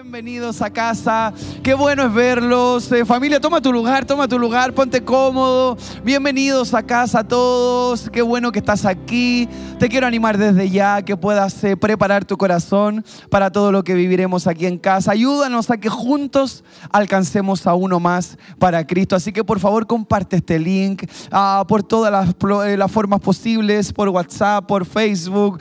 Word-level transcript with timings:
Bienvenidos 0.00 0.62
a 0.62 0.70
casa, 0.70 1.32
qué 1.60 1.74
bueno 1.74 2.04
es 2.04 2.14
verlos. 2.14 2.92
Eh, 2.92 3.04
familia, 3.04 3.40
toma 3.40 3.60
tu 3.60 3.72
lugar, 3.72 4.04
toma 4.04 4.28
tu 4.28 4.38
lugar, 4.38 4.72
ponte 4.72 5.02
cómodo. 5.02 5.76
Bienvenidos 6.04 6.72
a 6.72 6.84
casa 6.84 7.18
a 7.18 7.24
todos, 7.26 8.08
qué 8.08 8.22
bueno 8.22 8.52
que 8.52 8.60
estás 8.60 8.84
aquí. 8.84 9.48
Te 9.80 9.88
quiero 9.88 10.06
animar 10.06 10.38
desde 10.38 10.70
ya 10.70 11.02
que 11.02 11.16
puedas 11.16 11.64
eh, 11.64 11.76
preparar 11.76 12.24
tu 12.24 12.36
corazón 12.36 13.04
para 13.28 13.50
todo 13.50 13.72
lo 13.72 13.82
que 13.82 13.94
viviremos 13.94 14.46
aquí 14.46 14.66
en 14.66 14.78
casa. 14.78 15.10
Ayúdanos 15.10 15.68
a 15.68 15.78
que 15.78 15.88
juntos 15.88 16.62
alcancemos 16.92 17.66
a 17.66 17.74
uno 17.74 17.98
más 17.98 18.38
para 18.60 18.86
Cristo. 18.86 19.16
Así 19.16 19.32
que 19.32 19.42
por 19.42 19.58
favor 19.58 19.88
comparte 19.88 20.36
este 20.36 20.60
link 20.60 21.10
ah, 21.32 21.64
por 21.66 21.82
todas 21.82 22.12
las, 22.12 22.36
eh, 22.68 22.76
las, 22.76 22.92
formas 22.92 23.18
posibles, 23.18 23.92
por 23.92 24.08
WhatsApp, 24.10 24.64
por 24.64 24.86
Facebook, 24.86 25.58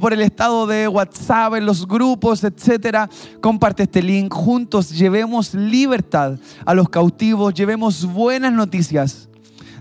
por 0.00 0.12
el 0.12 0.22
estado 0.22 0.66
de 0.66 0.88
WhatsApp, 0.88 1.54
en 1.54 1.66
los 1.66 1.86
grupos, 1.86 2.42
etcétera. 2.42 3.08
Comparte 3.40 3.75
este 3.84 4.02
link, 4.02 4.32
juntos. 4.32 4.90
Llevemos 4.90 5.54
libertad 5.54 6.38
a 6.64 6.74
los 6.74 6.88
cautivos, 6.88 7.54
llevemos 7.54 8.04
buenas 8.04 8.52
noticias 8.52 9.28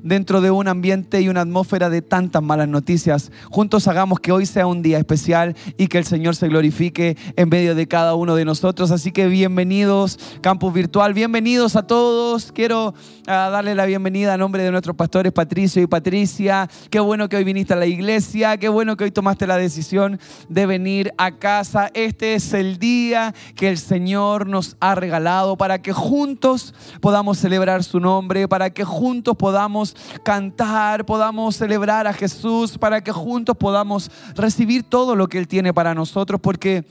dentro 0.06 0.40
de 0.40 0.52
un 0.52 0.68
ambiente 0.68 1.20
y 1.20 1.30
una 1.30 1.42
atmósfera 1.42 1.90
de 1.90 2.04
tantas 2.04 2.44
malas 2.44 2.68
noticias. 2.68 3.32
Juntos 3.50 3.88
hagamos 3.88 4.20
que 4.20 4.32
hoy 4.32 4.46
sea 4.46 4.68
un 4.68 4.84
día 4.84 5.00
especial 5.00 5.56
y 5.78 5.88
que 5.88 5.98
el 5.98 6.06
Señor 6.06 6.36
se 6.36 6.48
glorifique 6.48 7.18
en 7.36 7.50
medio 7.50 7.74
de 7.74 7.88
cada 7.88 8.14
uno 8.14 8.36
de 8.36 8.46
nosotros. 8.46 8.92
Así 8.92 9.12
que 9.12 9.28
bienvenidos, 9.28 10.20
Campus 10.42 10.72
Virtual, 10.74 11.16
bienvenidos 11.16 11.76
a 11.76 11.88
todos. 11.88 12.52
Quiero 12.52 12.94
ah, 13.26 13.50
darle 13.52 13.74
la 13.74 13.88
bienvenida 13.88 14.36
a 14.36 14.38
nombre 14.38 14.62
de 14.62 14.70
nuestros 14.70 14.96
pastores 14.96 15.34
Patricio 15.34 15.82
y 15.82 15.88
Patricia. 15.88 16.70
Qué 16.92 17.00
bueno 17.00 17.28
que 17.28 17.38
hoy 17.38 17.44
viniste 17.44 17.74
a 17.74 17.78
la 17.78 17.88
iglesia, 17.88 18.58
qué 18.58 18.70
bueno 18.70 18.98
que 18.98 19.06
hoy 19.06 19.12
tomaste 19.12 19.48
la 19.48 19.58
decisión 19.58 20.20
de 20.50 20.68
venir 20.68 21.14
a 21.18 21.38
casa. 21.38 21.90
Este 21.96 22.36
es 22.36 22.54
el 22.54 22.78
día 22.78 23.34
que 23.56 23.70
el 23.70 23.80
Señor 23.80 24.46
nos 24.46 24.78
ha 24.80 24.94
regalado 24.94 25.58
para 25.58 25.82
que 25.82 25.94
juntos 25.94 26.76
podamos 27.02 27.40
celebrar 27.40 27.84
su 27.84 28.00
nombre, 28.00 28.48
para 28.48 28.70
que 28.70 28.84
juntos 28.84 29.36
podamos 29.36 29.95
cantar, 30.24 31.06
podamos 31.06 31.56
celebrar 31.56 32.08
a 32.08 32.14
Jesús, 32.14 32.78
para 32.78 33.02
que 33.02 33.12
juntos 33.12 33.56
podamos 33.58 34.12
recibir 34.36 34.84
todo 34.84 35.16
lo 35.16 35.28
que 35.28 35.38
Él 35.38 35.48
tiene 35.48 35.74
para 35.74 35.94
nosotros, 35.94 36.40
porque 36.42 36.86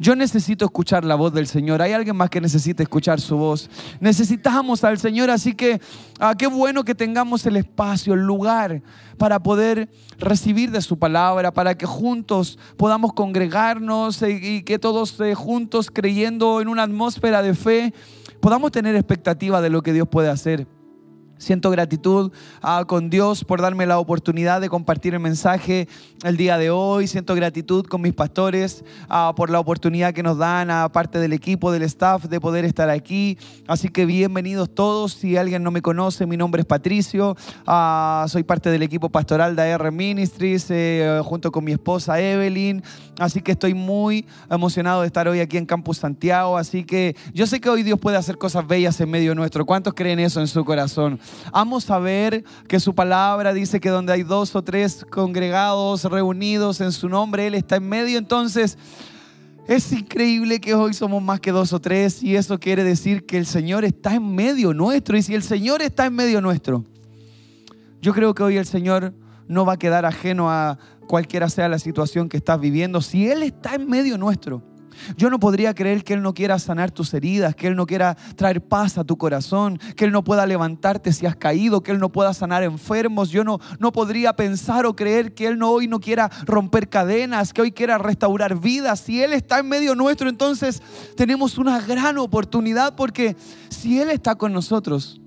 yo 0.00 0.14
necesito 0.14 0.64
escuchar 0.64 1.04
la 1.04 1.16
voz 1.16 1.32
del 1.32 1.48
Señor. 1.48 1.82
Hay 1.82 1.92
alguien 1.92 2.16
más 2.16 2.30
que 2.30 2.40
necesita 2.40 2.84
escuchar 2.84 3.20
su 3.20 3.36
voz. 3.36 3.68
Necesitamos 3.98 4.84
al 4.84 4.98
Señor, 4.98 5.28
así 5.28 5.54
que 5.54 5.80
ah, 6.20 6.34
qué 6.38 6.46
bueno 6.46 6.84
que 6.84 6.94
tengamos 6.94 7.44
el 7.46 7.56
espacio, 7.56 8.14
el 8.14 8.20
lugar 8.20 8.80
para 9.16 9.42
poder 9.42 9.88
recibir 10.18 10.70
de 10.70 10.82
su 10.82 10.98
palabra, 10.98 11.52
para 11.52 11.76
que 11.76 11.86
juntos 11.86 12.58
podamos 12.76 13.12
congregarnos 13.12 14.22
y, 14.22 14.62
que 14.62 14.78
todos 14.78 15.18
eh, 15.20 15.34
juntos 15.34 15.90
creyendo 15.92 16.60
en 16.60 16.68
una 16.68 16.84
atmósfera 16.84 17.42
de 17.42 17.54
fe 17.54 17.92
podamos 18.40 18.70
tener 18.70 18.94
expectativa 18.94 19.60
de 19.60 19.70
lo 19.70 19.82
que 19.82 19.92
Dios 19.92 20.06
puede 20.08 20.28
hacer. 20.28 20.77
Siento 21.38 21.70
gratitud 21.70 22.32
ah, 22.62 22.84
con 22.86 23.10
Dios 23.10 23.44
por 23.44 23.62
darme 23.62 23.86
la 23.86 24.00
oportunidad 24.00 24.60
de 24.60 24.68
compartir 24.68 25.14
el 25.14 25.20
mensaje 25.20 25.88
el 26.24 26.36
día 26.36 26.58
de 26.58 26.70
hoy. 26.70 27.06
Siento 27.06 27.36
gratitud 27.36 27.86
con 27.86 28.00
mis 28.00 28.12
pastores 28.12 28.84
ah, 29.08 29.32
por 29.36 29.48
la 29.48 29.60
oportunidad 29.60 30.12
que 30.12 30.24
nos 30.24 30.36
dan 30.36 30.70
a 30.70 30.88
parte 30.90 31.20
del 31.20 31.32
equipo, 31.32 31.70
del 31.70 31.82
staff, 31.82 32.24
de 32.24 32.40
poder 32.40 32.64
estar 32.64 32.90
aquí. 32.90 33.38
Así 33.68 33.88
que 33.88 34.04
bienvenidos 34.04 34.74
todos. 34.74 35.12
Si 35.12 35.36
alguien 35.36 35.62
no 35.62 35.70
me 35.70 35.80
conoce, 35.80 36.26
mi 36.26 36.36
nombre 36.36 36.62
es 36.62 36.66
Patricio. 36.66 37.36
Ah, 37.66 38.26
soy 38.28 38.42
parte 38.42 38.70
del 38.70 38.82
equipo 38.82 39.08
pastoral 39.08 39.54
de 39.54 39.72
AR 39.72 39.92
Ministries 39.92 40.66
eh, 40.70 41.20
junto 41.24 41.52
con 41.52 41.62
mi 41.62 41.70
esposa 41.70 42.20
Evelyn. 42.20 42.82
Así 43.20 43.42
que 43.42 43.52
estoy 43.52 43.74
muy 43.74 44.26
emocionado 44.50 45.02
de 45.02 45.06
estar 45.06 45.28
hoy 45.28 45.38
aquí 45.38 45.56
en 45.56 45.66
Campus 45.66 45.98
Santiago. 45.98 46.58
Así 46.58 46.82
que 46.84 47.16
yo 47.32 47.46
sé 47.46 47.60
que 47.60 47.68
hoy 47.68 47.84
Dios 47.84 48.00
puede 48.00 48.16
hacer 48.16 48.38
cosas 48.38 48.66
bellas 48.66 49.00
en 49.00 49.08
medio 49.08 49.36
nuestro. 49.36 49.64
¿Cuántos 49.64 49.94
creen 49.94 50.18
eso 50.18 50.40
en 50.40 50.48
su 50.48 50.64
corazón? 50.64 51.20
Vamos 51.52 51.90
a 51.90 51.98
ver 51.98 52.44
que 52.66 52.80
su 52.80 52.94
palabra 52.94 53.52
dice 53.52 53.80
que 53.80 53.88
donde 53.88 54.12
hay 54.12 54.22
dos 54.22 54.54
o 54.54 54.62
tres 54.62 55.06
congregados 55.10 56.04
reunidos 56.04 56.80
en 56.80 56.92
su 56.92 57.08
nombre, 57.08 57.46
Él 57.46 57.54
está 57.54 57.76
en 57.76 57.88
medio. 57.88 58.18
Entonces, 58.18 58.78
es 59.66 59.92
increíble 59.92 60.60
que 60.60 60.74
hoy 60.74 60.94
somos 60.94 61.22
más 61.22 61.40
que 61.40 61.52
dos 61.52 61.72
o 61.72 61.80
tres 61.80 62.22
y 62.22 62.36
eso 62.36 62.58
quiere 62.58 62.84
decir 62.84 63.26
que 63.26 63.36
el 63.36 63.44
Señor 63.44 63.84
está 63.84 64.14
en 64.14 64.34
medio 64.34 64.72
nuestro. 64.72 65.16
Y 65.16 65.22
si 65.22 65.34
el 65.34 65.42
Señor 65.42 65.82
está 65.82 66.06
en 66.06 66.14
medio 66.14 66.40
nuestro, 66.40 66.84
yo 68.00 68.14
creo 68.14 68.34
que 68.34 68.42
hoy 68.42 68.56
el 68.56 68.66
Señor 68.66 69.12
no 69.46 69.66
va 69.66 69.74
a 69.74 69.78
quedar 69.78 70.06
ajeno 70.06 70.50
a 70.50 70.78
cualquiera 71.06 71.48
sea 71.50 71.68
la 71.68 71.78
situación 71.78 72.28
que 72.28 72.36
estás 72.36 72.60
viviendo. 72.60 73.00
Si 73.02 73.28
Él 73.28 73.42
está 73.42 73.74
en 73.74 73.88
medio 73.88 74.16
nuestro, 74.16 74.62
yo 75.16 75.30
no 75.30 75.38
podría 75.38 75.74
creer 75.74 76.04
que 76.04 76.14
Él 76.14 76.22
no 76.22 76.34
quiera 76.34 76.58
sanar 76.58 76.90
tus 76.90 77.12
heridas, 77.14 77.54
que 77.54 77.66
Él 77.66 77.76
no 77.76 77.86
quiera 77.86 78.16
traer 78.36 78.60
paz 78.60 78.98
a 78.98 79.04
tu 79.04 79.16
corazón, 79.16 79.78
que 79.96 80.04
Él 80.04 80.12
no 80.12 80.24
pueda 80.24 80.46
levantarte 80.46 81.12
si 81.12 81.26
has 81.26 81.36
caído, 81.36 81.82
que 81.82 81.92
Él 81.92 81.98
no 81.98 82.10
pueda 82.10 82.34
sanar 82.34 82.62
enfermos. 82.62 83.30
Yo 83.30 83.44
no, 83.44 83.60
no 83.78 83.92
podría 83.92 84.34
pensar 84.34 84.86
o 84.86 84.96
creer 84.96 85.34
que 85.34 85.46
Él 85.46 85.58
no, 85.58 85.70
hoy 85.70 85.88
no 85.88 86.00
quiera 86.00 86.30
romper 86.44 86.88
cadenas, 86.88 87.52
que 87.52 87.62
hoy 87.62 87.72
quiera 87.72 87.98
restaurar 87.98 88.58
vidas. 88.58 89.00
Si 89.00 89.22
Él 89.22 89.32
está 89.32 89.58
en 89.58 89.68
medio 89.68 89.94
nuestro, 89.94 90.28
entonces 90.28 90.82
tenemos 91.16 91.58
una 91.58 91.80
gran 91.80 92.18
oportunidad 92.18 92.94
porque 92.94 93.36
si 93.68 94.00
Él 94.00 94.10
está 94.10 94.34
con 94.34 94.52
nosotros, 94.52 95.20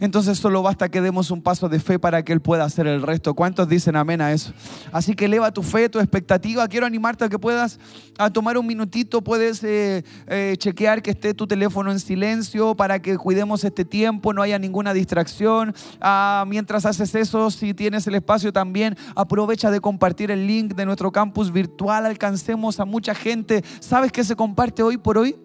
entonces 0.00 0.38
solo 0.38 0.62
basta 0.62 0.88
que 0.88 1.00
demos 1.00 1.30
un 1.30 1.42
paso 1.42 1.68
de 1.68 1.80
fe 1.80 1.98
para 1.98 2.22
que 2.24 2.32
Él 2.32 2.40
pueda 2.40 2.64
hacer 2.64 2.86
el 2.86 3.02
resto. 3.02 3.34
¿Cuántos 3.34 3.68
dicen 3.68 3.96
amén 3.96 4.20
a 4.20 4.32
eso? 4.32 4.52
Así 4.92 5.14
que 5.14 5.26
eleva 5.26 5.52
tu 5.52 5.62
fe, 5.62 5.88
tu 5.88 5.98
expectativa. 5.98 6.66
Quiero 6.68 6.86
animarte 6.86 7.24
a 7.24 7.28
que 7.28 7.38
puedas 7.38 7.78
a 8.18 8.30
tomar 8.30 8.58
un 8.58 8.66
minutito, 8.66 9.22
puedes 9.22 9.62
eh, 9.64 10.04
eh, 10.26 10.54
chequear 10.58 11.02
que 11.02 11.10
esté 11.10 11.34
tu 11.34 11.46
teléfono 11.46 11.90
en 11.90 12.00
silencio 12.00 12.74
para 12.74 13.00
que 13.00 13.16
cuidemos 13.16 13.64
este 13.64 13.84
tiempo, 13.84 14.32
no 14.32 14.42
haya 14.42 14.58
ninguna 14.58 14.92
distracción. 14.92 15.74
Ah, 16.00 16.44
mientras 16.46 16.86
haces 16.86 17.14
eso, 17.14 17.50
si 17.50 17.74
tienes 17.74 18.06
el 18.06 18.14
espacio 18.14 18.52
también, 18.52 18.96
aprovecha 19.14 19.70
de 19.70 19.80
compartir 19.80 20.30
el 20.30 20.46
link 20.46 20.74
de 20.74 20.86
nuestro 20.86 21.12
campus 21.12 21.52
virtual, 21.52 22.06
alcancemos 22.06 22.80
a 22.80 22.84
mucha 22.84 23.14
gente. 23.14 23.64
¿Sabes 23.80 24.12
qué 24.12 24.24
se 24.24 24.36
comparte 24.36 24.82
hoy 24.82 24.96
por 24.98 25.18
hoy? 25.18 25.36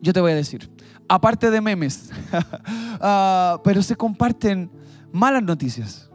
Yo 0.00 0.12
te 0.12 0.20
voy 0.20 0.32
a 0.32 0.36
decir 0.36 0.70
aparte 1.08 1.50
de 1.50 1.60
memes, 1.60 2.10
ah, 3.00 3.60
pero 3.64 3.82
se 3.82 3.96
comparten 3.96 4.70
malas 5.12 5.42
noticias. 5.42 6.08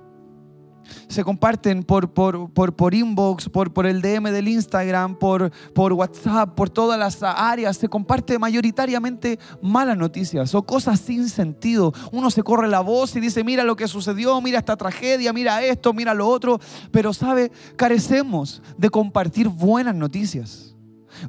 Se 1.07 1.23
comparten 1.23 1.83
por, 1.83 2.13
por, 2.13 2.51
por, 2.51 2.75
por 2.75 2.93
inbox, 2.93 3.49
por, 3.49 3.71
por, 3.71 3.85
el 3.85 4.01
DM 4.01 4.31
del 4.31 4.47
Instagram, 4.47 5.15
por, 5.15 5.51
por 5.73 5.93
WhatsApp, 5.93 6.55
por 6.55 6.69
todas 6.69 6.99
las 6.99 7.23
áreas. 7.23 7.77
Se 7.77 7.87
comparte 7.87 8.37
mayoritariamente 8.37 9.39
malas 9.61 9.97
noticias 9.97 10.53
o 10.53 10.63
cosas 10.63 10.99
sin 10.99 11.29
sentido. 11.29 11.93
Uno 12.11 12.29
se 12.29 12.43
corre 12.43 12.67
la 12.67 12.81
voz 12.81 13.15
y 13.15 13.21
dice, 13.21 13.43
mira 13.43 13.63
lo 13.63 13.75
que 13.75 13.87
sucedió, 13.87 14.39
mira 14.41 14.59
esta 14.59 14.75
tragedia, 14.75 15.33
mira 15.33 15.63
esto, 15.63 15.93
mira 15.93 16.13
lo 16.13 16.27
otro. 16.27 16.59
Pero 16.91 17.13
sabe, 17.13 17.51
carecemos 17.75 18.61
de 18.77 18.89
compartir 18.89 19.47
buenas 19.47 19.95
noticias. 19.95 20.75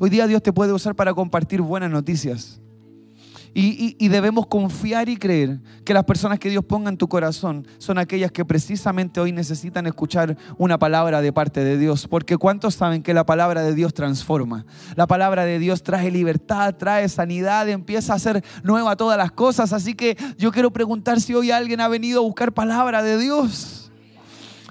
Hoy 0.01 0.11
día 0.11 0.27
Dios 0.27 0.43
te 0.43 0.53
puede 0.53 0.73
usar 0.73 0.95
para 0.95 1.15
compartir 1.15 1.61
buenas 1.63 1.91
noticias. 1.91 2.61
Y, 3.57 4.09
debemos 4.09 4.49
confiar 4.49 5.09
y 5.09 5.17
creer 5.17 5.61
que 5.85 5.95
las 5.95 6.03
personas 6.03 6.41
que 6.41 6.51
Dios 6.51 6.65
ponga 6.65 6.91
en 6.91 6.97
tu 6.97 7.09
corazón 7.09 7.69
son 7.79 7.99
aquellas 7.99 8.33
que 8.33 8.45
precisamente 8.45 9.21
hoy 9.21 9.31
necesitan 9.31 9.87
escuchar 9.87 10.37
una 10.59 10.77
palabra 10.77 11.21
de 11.21 11.33
parte 11.33 11.63
de 11.63 11.79
Dios. 11.79 12.09
Porque 12.09 12.37
¿cuántos 12.37 12.75
saben 12.75 13.05
que 13.05 13.15
la 13.15 13.25
palabra 13.25 13.63
de 13.63 13.73
Dios 13.73 13.95
transforma? 13.95 14.67
La 14.97 15.07
palabra 15.07 15.45
de 15.45 15.61
Dios 15.61 15.85
trae 15.85 16.11
libertad, 16.11 16.75
trae 16.75 17.09
sanidad, 17.09 17.69
empieza 17.69 18.13
a 18.13 18.17
hacer 18.17 18.45
nueva 18.65 18.97
todas 18.97 19.17
las 19.17 19.31
cosas. 19.31 19.73
Así 19.73 19.95
que 19.95 20.17
yo 20.37 20.51
quiero 20.51 20.73
preguntar 20.73 21.21
si 21.21 21.33
hoy 21.33 21.53
alguien 21.53 21.81
ha 21.81 21.87
venido 21.87 22.21
a 22.21 22.25
buscar 22.25 22.53
palabra 22.53 23.05
de 23.05 23.19
Dios. 23.19 23.93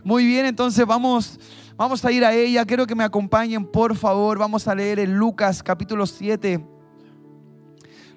Muy 0.04 0.26
bien, 0.26 0.46
entonces 0.46 0.86
vamos... 0.86 1.40
Vamos 1.76 2.06
a 2.06 2.12
ir 2.12 2.24
a 2.24 2.32
ella. 2.32 2.66
Quiero 2.66 2.86
que 2.86 2.94
me 2.94 3.04
acompañen, 3.04 3.66
por 3.66 3.96
favor. 3.96 4.38
Vamos 4.38 4.68
a 4.68 4.76
leer 4.76 5.00
en 5.00 5.16
Lucas 5.18 5.64
capítulo 5.64 6.06
7 6.06 6.73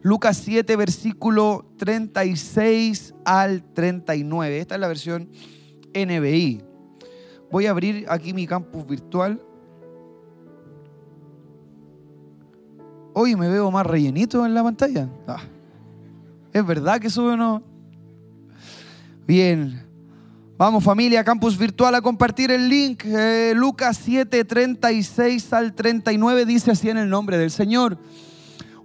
Lucas 0.06 0.36
7, 0.44 0.76
versículo 0.76 1.66
36 1.78 3.12
al 3.24 3.64
39. 3.74 4.60
Esta 4.60 4.76
es 4.76 4.80
la 4.80 4.86
versión 4.86 5.28
NBI. 5.92 6.62
Voy 7.50 7.66
a 7.66 7.70
abrir 7.70 8.06
aquí 8.08 8.32
mi 8.32 8.46
campus 8.46 8.86
virtual. 8.86 9.42
Hoy 13.14 13.34
me 13.34 13.48
veo 13.48 13.68
más 13.72 13.84
rellenito 13.84 14.46
en 14.46 14.54
la 14.54 14.62
pantalla. 14.62 15.08
Ah, 15.26 15.42
¿Es 16.52 16.64
verdad 16.64 17.00
que 17.00 17.10
sube 17.10 17.32
o 17.32 17.36
no? 17.36 17.64
Bien. 19.26 19.82
Vamos 20.56 20.84
familia, 20.84 21.24
campus 21.24 21.58
virtual 21.58 21.96
a 21.96 22.00
compartir 22.00 22.52
el 22.52 22.68
link. 22.68 23.02
Eh, 23.06 23.54
Lucas 23.56 24.00
7, 24.04 24.44
36 24.44 25.52
al 25.52 25.74
39 25.74 26.46
dice 26.46 26.70
así 26.70 26.90
en 26.90 26.98
el 26.98 27.10
nombre 27.10 27.38
del 27.38 27.50
Señor. 27.50 27.98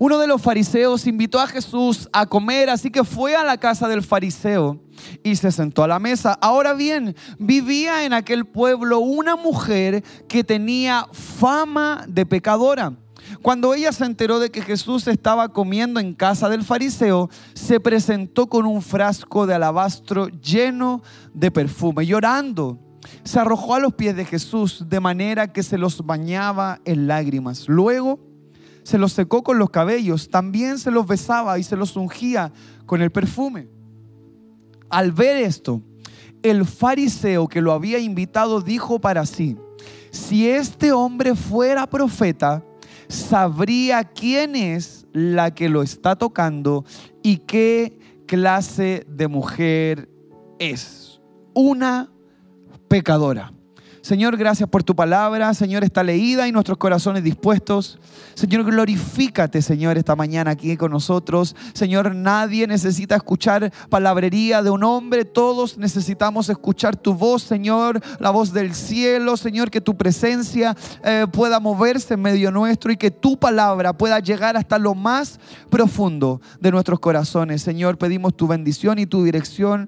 Uno 0.04 0.18
de 0.18 0.26
los 0.26 0.42
fariseos 0.42 1.06
invitó 1.06 1.40
a 1.40 1.46
Jesús 1.46 2.10
a 2.12 2.26
comer, 2.26 2.72
así 2.72 2.90
que 2.90 3.04
fue 3.04 3.36
a 3.36 3.44
la 3.44 3.60
casa 3.60 3.88
del 3.88 4.02
fariseo 4.02 4.82
y 5.24 5.36
se 5.36 5.52
sentó 5.52 5.84
a 5.84 5.88
la 5.88 6.00
mesa. 6.00 6.40
Ahora 6.42 6.74
bien, 6.74 7.16
vivía 7.38 8.04
en 8.04 8.12
aquel 8.12 8.46
pueblo 8.46 8.98
una 8.98 9.36
mujer 9.36 10.04
que 10.28 10.44
tenía 10.44 11.06
fama 11.12 12.04
de 12.08 12.26
pecadora. 12.26 12.98
Cuando 13.44 13.76
ella 13.76 13.92
se 13.92 14.06
enteró 14.06 14.40
de 14.40 14.50
que 14.50 14.64
Jesús 14.64 15.06
estaba 15.08 15.50
comiendo 15.50 16.00
en 16.00 16.16
casa 16.16 16.50
del 16.50 16.64
fariseo, 16.64 17.30
se 17.54 17.80
presentó 17.80 18.48
con 18.48 18.66
un 18.66 18.82
frasco 18.82 19.46
de 19.46 19.54
alabastro 19.54 20.30
lleno 20.30 21.04
de 21.36 21.52
perfume, 21.52 22.08
llorando. 22.08 22.80
Se 23.24 23.40
arrojó 23.40 23.76
a 23.76 23.80
los 23.80 23.94
pies 23.94 24.16
de 24.16 24.26
Jesús 24.26 24.84
de 24.90 25.00
manera 25.00 25.54
que 25.54 25.62
se 25.62 25.78
los 25.78 26.04
bañaba 26.04 26.82
en 26.86 27.06
lágrimas. 27.06 27.68
Luego 27.68 28.31
se 28.84 28.98
los 28.98 29.14
secó 29.14 29.44
con 29.44 29.60
los 29.60 29.70
cabellos, 29.70 30.30
también 30.30 30.80
se 30.80 30.92
los 30.92 31.08
besaba 31.08 31.60
y 31.60 31.64
se 31.64 31.76
los 31.76 31.96
ungía 31.96 32.52
con 32.86 33.02
el 33.02 33.12
perfume. 33.12 33.70
Al 34.90 35.12
ver 35.12 35.38
esto, 35.38 35.82
el 36.44 36.66
fariseo 36.66 37.48
que 37.48 37.62
lo 37.62 37.72
había 37.72 38.00
invitado 38.00 38.62
dijo 38.62 39.00
para 39.00 39.26
sí, 39.26 39.58
si 40.12 40.50
este 40.50 40.92
hombre 40.92 41.36
fuera 41.36 41.88
profeta, 41.88 42.64
sabría 43.08 44.04
quién 44.04 44.56
es 44.56 45.06
la 45.14 45.54
que 45.54 45.70
lo 45.70 45.82
está 45.82 46.16
tocando 46.16 46.86
y 47.24 47.38
qué 47.38 48.00
clase 48.26 49.06
de 49.10 49.28
mujer 49.28 50.10
es. 50.60 51.22
Una 51.54 52.12
pecadora. 52.88 53.54
Señor, 54.12 54.36
gracias 54.36 54.68
por 54.68 54.84
tu 54.84 54.94
palabra. 54.94 55.54
Señor, 55.54 55.86
está 55.86 56.04
leída 56.04 56.46
y 56.46 56.52
nuestros 56.52 56.78
corazones 56.78 57.24
dispuestos. 57.24 57.98
Señor, 58.34 58.66
glorifícate, 58.66 59.62
Señor, 59.62 59.98
esta 59.98 60.18
mañana 60.18 60.52
aquí 60.52 60.76
con 60.76 60.92
nosotros. 60.92 61.56
Señor, 61.72 62.14
nadie 62.14 62.68
necesita 62.68 63.16
escuchar 63.16 63.72
palabrería 63.90 64.62
de 64.62 64.70
un 64.70 64.84
hombre. 64.84 65.24
Todos 65.24 65.78
necesitamos 65.78 66.50
escuchar 66.50 66.98
tu 66.98 67.14
voz, 67.14 67.44
Señor, 67.44 68.02
la 68.20 68.32
voz 68.32 68.52
del 68.52 68.76
cielo. 68.76 69.38
Señor, 69.38 69.72
que 69.72 69.80
tu 69.80 69.96
presencia 69.96 70.76
eh, 71.06 71.26
pueda 71.32 71.62
moverse 71.62 72.16
en 72.16 72.22
medio 72.22 72.52
nuestro 72.52 72.92
y 72.92 72.98
que 72.98 73.12
tu 73.12 73.40
palabra 73.40 73.94
pueda 73.94 74.20
llegar 74.20 74.58
hasta 74.58 74.78
lo 74.78 74.94
más 74.94 75.40
profundo 75.70 76.42
de 76.60 76.70
nuestros 76.70 77.00
corazones. 77.00 77.62
Señor, 77.62 77.98
pedimos 77.98 78.36
tu 78.36 78.46
bendición 78.46 79.00
y 79.00 79.06
tu 79.06 79.24
dirección 79.24 79.88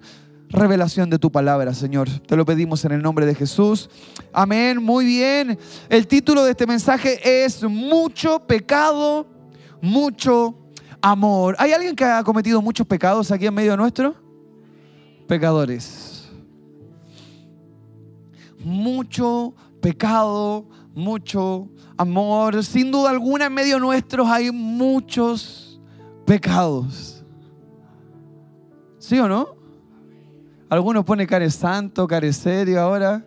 revelación 0.54 1.10
de 1.10 1.20
tu 1.20 1.32
palabra, 1.32 1.74
Señor. 1.74 2.08
Te 2.28 2.38
lo 2.38 2.46
pedimos 2.46 2.86
en 2.86 2.94
el 2.94 3.02
nombre 3.02 3.26
de 3.26 3.36
Jesús. 3.36 3.90
Amén, 4.32 4.82
muy 4.82 5.06
bien. 5.06 5.58
El 5.90 6.08
título 6.08 6.44
de 6.44 6.52
este 6.52 6.68
mensaje 6.68 7.44
es 7.44 7.64
Mucho 7.64 8.40
pecado, 8.40 9.28
mucho 9.82 10.56
amor. 11.02 11.56
¿Hay 11.58 11.72
alguien 11.72 11.96
que 11.96 12.06
ha 12.06 12.24
cometido 12.24 12.62
muchos 12.62 12.86
pecados 12.86 13.32
aquí 13.32 13.48
en 13.48 13.54
medio 13.54 13.76
nuestro? 13.76 14.16
Pecadores. 15.28 16.30
Mucho 18.64 19.56
pecado, 19.82 20.70
mucho 20.94 21.68
amor. 21.98 22.64
Sin 22.64 22.92
duda 22.92 23.10
alguna 23.10 23.48
en 23.48 23.54
medio 23.54 23.80
nuestro 23.80 24.26
hay 24.26 24.52
muchos 24.52 25.82
pecados. 26.26 27.26
¿Sí 29.00 29.20
o 29.20 29.28
no? 29.28 29.63
Algunos 30.74 31.06
pone 31.06 31.28
care 31.28 31.52
santo, 31.52 32.08
care 32.08 32.34
serio 32.34 32.82
ahora. 32.82 33.24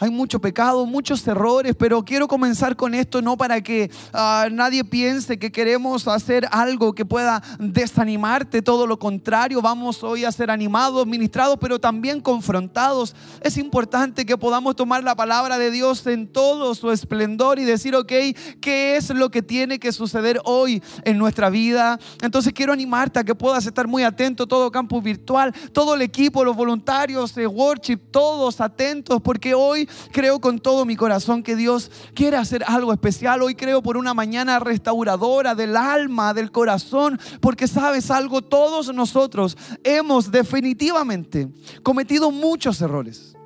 Hay 0.00 0.10
mucho 0.10 0.40
pecado, 0.40 0.86
muchos 0.86 1.26
errores, 1.26 1.74
pero 1.76 2.04
quiero 2.04 2.28
comenzar 2.28 2.76
con 2.76 2.94
esto 2.94 3.20
no 3.20 3.36
para 3.36 3.60
que 3.60 3.90
ah, 4.12 4.46
nadie 4.50 4.84
piense 4.84 5.38
que 5.40 5.50
queremos 5.50 6.06
hacer 6.06 6.46
algo 6.52 6.94
que 6.94 7.04
pueda 7.04 7.42
desanimarte, 7.58 8.62
todo 8.62 8.86
lo 8.86 8.98
contrario, 8.98 9.60
vamos 9.60 10.04
hoy 10.04 10.24
a 10.24 10.30
ser 10.30 10.52
animados, 10.52 11.04
ministrados, 11.04 11.58
pero 11.60 11.80
también 11.80 12.20
confrontados. 12.20 13.16
Es 13.40 13.58
importante 13.58 14.24
que 14.24 14.38
podamos 14.38 14.76
tomar 14.76 15.02
la 15.02 15.16
palabra 15.16 15.58
de 15.58 15.72
Dios 15.72 16.06
en 16.06 16.28
todo 16.28 16.76
su 16.76 16.92
esplendor 16.92 17.58
y 17.58 17.64
decir, 17.64 17.96
ok, 17.96 18.12
¿qué 18.60 18.96
es 18.96 19.10
lo 19.10 19.30
que 19.30 19.42
tiene 19.42 19.80
que 19.80 19.90
suceder 19.90 20.40
hoy 20.44 20.80
en 21.04 21.18
nuestra 21.18 21.50
vida? 21.50 21.98
Entonces 22.22 22.52
quiero 22.52 22.72
animarte 22.72 23.18
a 23.18 23.24
que 23.24 23.34
puedas 23.34 23.66
estar 23.66 23.88
muy 23.88 24.04
atento, 24.04 24.46
todo 24.46 24.70
campo 24.70 25.02
virtual, 25.02 25.52
todo 25.72 25.94
el 25.94 26.02
equipo, 26.02 26.44
los 26.44 26.54
voluntarios 26.54 27.34
de 27.34 27.48
worship, 27.48 27.98
todos 28.12 28.60
atentos, 28.60 29.20
porque 29.20 29.54
hoy 29.54 29.87
creo 30.12 30.40
con 30.40 30.58
todo 30.58 30.84
mi 30.84 30.96
corazón 30.96 31.42
que 31.42 31.56
Dios 31.56 31.90
quiere 32.14 32.36
hacer 32.36 32.64
algo 32.66 32.92
especial. 32.92 33.42
Hoy 33.42 33.54
creo 33.54 33.82
por 33.82 33.96
una 33.96 34.14
mañana 34.14 34.58
restauradora 34.58 35.54
del 35.54 35.76
alma, 35.76 36.34
del 36.34 36.50
corazón, 36.50 37.18
porque 37.40 37.68
sabes 37.68 38.10
algo, 38.10 38.42
todos 38.42 38.94
nosotros 38.94 39.56
hemos 39.84 40.30
definitivamente 40.30 41.48
cometido 41.82 42.30
muchos 42.30 42.80
errores. 42.80 43.36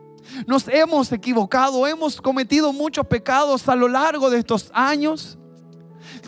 Nos 0.47 0.67
hemos 0.69 1.13
equivocado, 1.13 1.87
hemos 1.87 2.21
cometido 2.21 2.73
muchos 2.73 3.07
pecados 3.07 3.69
a 3.69 3.75
lo 3.75 3.89
largo 3.89 4.31
de 4.31 4.39
estos 4.39 4.71
años. 4.73 5.39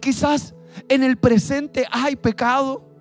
Quizás 0.01 0.55
en 0.89 1.03
el 1.03 1.17
presente 1.17 1.87
hay 1.91 2.17
pecado 2.17 2.94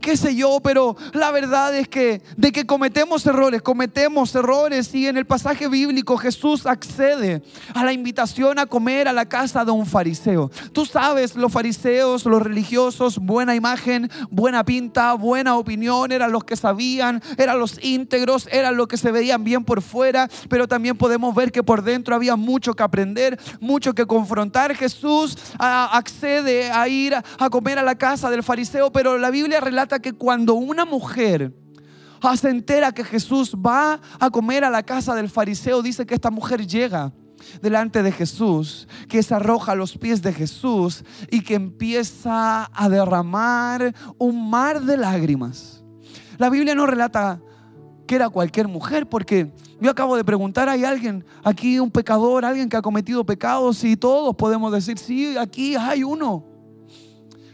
qué 0.00 0.16
sé 0.16 0.34
yo, 0.34 0.60
pero 0.62 0.96
la 1.12 1.30
verdad 1.30 1.74
es 1.76 1.88
que 1.88 2.22
de 2.36 2.52
que 2.52 2.66
cometemos 2.66 3.26
errores, 3.26 3.62
cometemos 3.62 4.34
errores 4.34 4.94
y 4.94 5.06
en 5.06 5.16
el 5.16 5.26
pasaje 5.26 5.68
bíblico 5.68 6.16
Jesús 6.16 6.66
accede 6.66 7.42
a 7.74 7.84
la 7.84 7.92
invitación 7.92 8.58
a 8.58 8.66
comer 8.66 9.08
a 9.08 9.12
la 9.12 9.26
casa 9.26 9.64
de 9.64 9.70
un 9.70 9.86
fariseo. 9.86 10.50
Tú 10.72 10.86
sabes, 10.86 11.34
los 11.36 11.52
fariseos, 11.52 12.24
los 12.24 12.42
religiosos, 12.42 13.18
buena 13.18 13.54
imagen, 13.54 14.10
buena 14.30 14.64
pinta, 14.64 15.14
buena 15.14 15.56
opinión, 15.56 16.12
eran 16.12 16.32
los 16.32 16.44
que 16.44 16.56
sabían, 16.56 17.22
eran 17.36 17.58
los 17.58 17.82
íntegros, 17.82 18.48
eran 18.50 18.76
los 18.76 18.88
que 18.88 18.96
se 18.96 19.12
veían 19.12 19.44
bien 19.44 19.64
por 19.64 19.82
fuera, 19.82 20.28
pero 20.48 20.68
también 20.68 20.96
podemos 20.96 21.34
ver 21.34 21.52
que 21.52 21.62
por 21.62 21.82
dentro 21.82 22.14
había 22.14 22.36
mucho 22.36 22.74
que 22.74 22.82
aprender, 22.82 23.38
mucho 23.60 23.94
que 23.94 24.06
confrontar. 24.06 24.74
Jesús 24.74 25.36
ah, 25.58 25.90
accede 25.92 26.70
a 26.70 26.88
ir 26.88 27.14
a 27.14 27.50
comer 27.50 27.78
a 27.78 27.82
la 27.82 27.96
casa 27.96 28.30
del 28.30 28.42
fariseo, 28.42 28.92
pero 28.92 29.18
la 29.18 29.30
Biblia 29.30 29.60
relata 29.64 29.98
que 29.98 30.12
cuando 30.12 30.54
una 30.54 30.84
mujer 30.84 31.52
se 32.36 32.48
entera 32.48 32.92
que 32.92 33.04
Jesús 33.04 33.54
va 33.54 34.00
a 34.18 34.30
comer 34.30 34.64
a 34.64 34.70
la 34.70 34.82
casa 34.82 35.14
del 35.14 35.28
fariseo, 35.28 35.82
dice 35.82 36.06
que 36.06 36.14
esta 36.14 36.30
mujer 36.30 36.66
llega 36.66 37.12
delante 37.60 38.02
de 38.02 38.10
Jesús, 38.10 38.88
que 39.08 39.22
se 39.22 39.34
arroja 39.34 39.72
a 39.72 39.74
los 39.74 39.98
pies 39.98 40.22
de 40.22 40.32
Jesús 40.32 41.04
y 41.30 41.42
que 41.42 41.54
empieza 41.54 42.70
a 42.72 42.88
derramar 42.88 43.94
un 44.18 44.48
mar 44.48 44.80
de 44.80 44.96
lágrimas. 44.96 45.84
La 46.38 46.48
Biblia 46.48 46.74
no 46.74 46.86
relata 46.86 47.40
que 48.06 48.16
era 48.16 48.30
cualquier 48.30 48.68
mujer, 48.68 49.08
porque 49.08 49.52
yo 49.80 49.90
acabo 49.90 50.16
de 50.16 50.24
preguntar, 50.24 50.68
¿hay 50.68 50.84
alguien 50.84 51.24
aquí, 51.42 51.78
un 51.78 51.90
pecador, 51.90 52.44
alguien 52.44 52.68
que 52.68 52.76
ha 52.76 52.82
cometido 52.82 53.24
pecados? 53.24 53.84
Y 53.84 53.96
todos 53.96 54.34
podemos 54.34 54.72
decir, 54.72 54.98
sí, 54.98 55.36
aquí 55.36 55.76
hay 55.76 56.02
uno. 56.02 56.44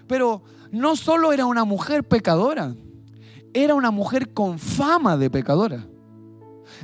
Pero 0.07 0.43
no 0.71 0.97
solo 0.97 1.33
era 1.33 1.47
una 1.47 1.65
mujer 1.65 2.05
pecadora, 2.05 2.75
era 3.53 3.75
una 3.75 3.91
mujer 3.91 4.33
con 4.33 4.59
fama 4.59 5.17
de 5.17 5.31
pecadora. 5.31 5.87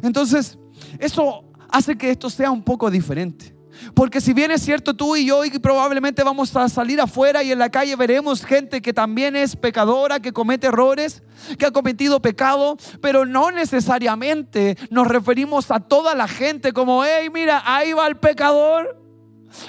Entonces, 0.03 0.59
eso 0.99 1.45
hace 1.69 1.97
que 1.97 2.11
esto 2.11 2.31
sea 2.31 2.51
un 2.51 2.63
poco 2.63 2.91
diferente. 2.91 3.55
Porque 3.95 4.21
si 4.21 4.33
bien 4.33 4.51
es 4.51 4.63
cierto 4.63 4.95
tú 4.95 5.17
y 5.17 5.27
yo 5.27 5.45
y 5.45 5.51
probablemente 5.51 6.23
vamos 6.23 6.55
a 6.57 6.69
salir 6.69 7.01
afuera 7.01 7.43
y 7.43 7.53
en 7.53 7.59
la 7.59 7.71
calle 7.71 7.95
veremos 7.97 8.45
gente 8.45 8.81
que 8.81 8.93
también 8.93 9.37
es 9.37 9.55
pecadora, 9.55 10.21
que 10.21 10.33
comete 10.33 10.69
errores, 10.69 11.23
que 11.59 11.67
ha 11.67 11.71
cometido 11.71 12.21
pecado, 12.21 12.77
pero 13.01 13.27
no 13.27 13.51
necesariamente 13.51 14.77
nos 14.91 15.07
referimos 15.07 15.71
a 15.71 15.81
toda 15.81 16.15
la 16.15 16.29
gente 16.29 16.73
como, 16.73 17.05
hey, 17.05 17.29
mira, 17.33 17.63
ahí 17.65 17.93
va 17.93 18.07
el 18.07 18.17
pecador. 18.17 19.06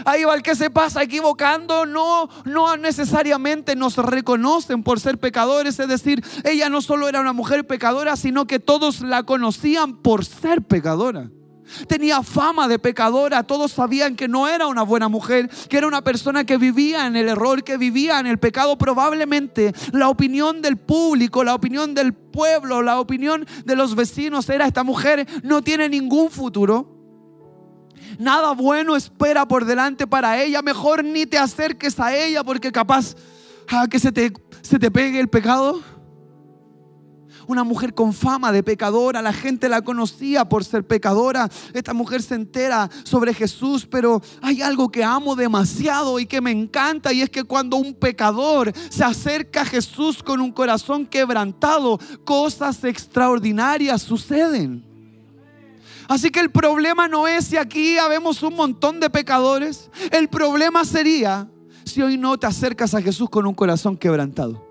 Ahí 0.05 0.23
va 0.23 0.35
el 0.35 0.43
que 0.43 0.55
se 0.55 0.69
pasa 0.69 1.03
equivocando, 1.03 1.85
no, 1.85 2.29
no 2.45 2.77
necesariamente 2.77 3.75
nos 3.75 3.97
reconocen 3.97 4.83
por 4.83 4.99
ser 4.99 5.17
pecadores, 5.17 5.79
es 5.79 5.87
decir, 5.87 6.23
ella 6.43 6.69
no 6.69 6.81
solo 6.81 7.07
era 7.07 7.21
una 7.21 7.33
mujer 7.33 7.65
pecadora, 7.65 8.15
sino 8.15 8.47
que 8.47 8.59
todos 8.59 9.01
la 9.01 9.23
conocían 9.23 9.97
por 9.97 10.25
ser 10.25 10.61
pecadora. 10.61 11.29
Tenía 11.87 12.23
fama 12.23 12.67
de 12.67 12.79
pecadora, 12.79 13.43
todos 13.43 13.73
sabían 13.73 14.15
que 14.15 14.27
no 14.27 14.47
era 14.47 14.67
una 14.67 14.83
buena 14.83 15.09
mujer, 15.09 15.49
que 15.69 15.77
era 15.77 15.87
una 15.87 16.03
persona 16.03 16.45
que 16.45 16.57
vivía 16.57 17.07
en 17.07 17.15
el 17.15 17.27
error, 17.27 17.63
que 17.63 17.77
vivía 17.77 18.19
en 18.19 18.27
el 18.27 18.37
pecado. 18.37 18.77
Probablemente 18.77 19.73
la 19.91 20.09
opinión 20.09 20.61
del 20.61 20.77
público, 20.77 21.43
la 21.43 21.55
opinión 21.55 21.93
del 21.93 22.13
pueblo, 22.13 22.81
la 22.81 22.99
opinión 22.99 23.45
de 23.65 23.75
los 23.75 23.95
vecinos 23.95 24.49
era 24.49 24.65
esta 24.65 24.83
mujer 24.83 25.27
no 25.43 25.61
tiene 25.61 25.89
ningún 25.89 26.29
futuro 26.29 26.96
nada 28.17 28.53
bueno 28.53 28.95
espera 28.95 29.47
por 29.47 29.65
delante 29.65 30.07
para 30.07 30.41
ella. 30.41 30.61
Mejor 30.61 31.03
ni 31.03 31.25
te 31.25 31.37
acerques 31.37 31.99
a 31.99 32.15
ella 32.15 32.43
porque 32.43 32.71
capaz 32.71 33.15
ah, 33.69 33.87
que 33.89 33.99
se 33.99 34.11
te, 34.11 34.33
se 34.61 34.79
te 34.79 34.91
pegue 34.91 35.19
el 35.19 35.27
pecado. 35.27 35.81
Una 37.47 37.63
mujer 37.63 37.93
con 37.93 38.13
fama 38.13 38.51
de 38.51 38.61
pecadora, 38.61 39.21
la 39.21 39.31
gente 39.31 39.69
la 39.69 39.81
conocía 39.81 40.43
por 40.43 40.65
ser 40.65 40.85
pecadora. 40.85 41.49
Esta 41.73 41.93
mujer 41.93 42.21
se 42.21 42.35
entera 42.35 42.89
sobre 43.03 43.33
Jesús, 43.33 43.87
pero 43.89 44.21
hay 44.41 44.61
algo 44.61 44.91
que 44.91 45.01
amo 45.01 45.33
demasiado 45.33 46.19
y 46.19 46.25
que 46.25 46.41
me 46.41 46.51
encanta 46.51 47.13
y 47.13 47.21
es 47.21 47.29
que 47.29 47.45
cuando 47.45 47.77
un 47.77 47.93
pecador 47.93 48.73
se 48.89 49.05
acerca 49.05 49.61
a 49.61 49.65
Jesús 49.65 50.21
con 50.21 50.41
un 50.41 50.51
corazón 50.51 51.05
quebrantado, 51.05 51.97
cosas 52.25 52.83
extraordinarias 52.83 54.01
suceden. 54.01 54.86
Así 56.07 56.31
que 56.31 56.39
el 56.39 56.49
problema 56.49 57.07
no 57.07 57.27
es 57.27 57.45
si 57.45 57.57
aquí 57.57 57.97
habemos 57.97 58.41
un 58.41 58.55
montón 58.55 58.99
de 58.99 59.09
pecadores. 59.09 59.89
El 60.11 60.29
problema 60.29 60.85
sería 60.85 61.49
si 61.83 62.01
hoy 62.01 62.17
no 62.17 62.37
te 62.37 62.47
acercas 62.47 62.93
a 62.93 63.01
Jesús 63.01 63.29
con 63.29 63.45
un 63.45 63.53
corazón 63.53 63.97
quebrantado. 63.97 64.65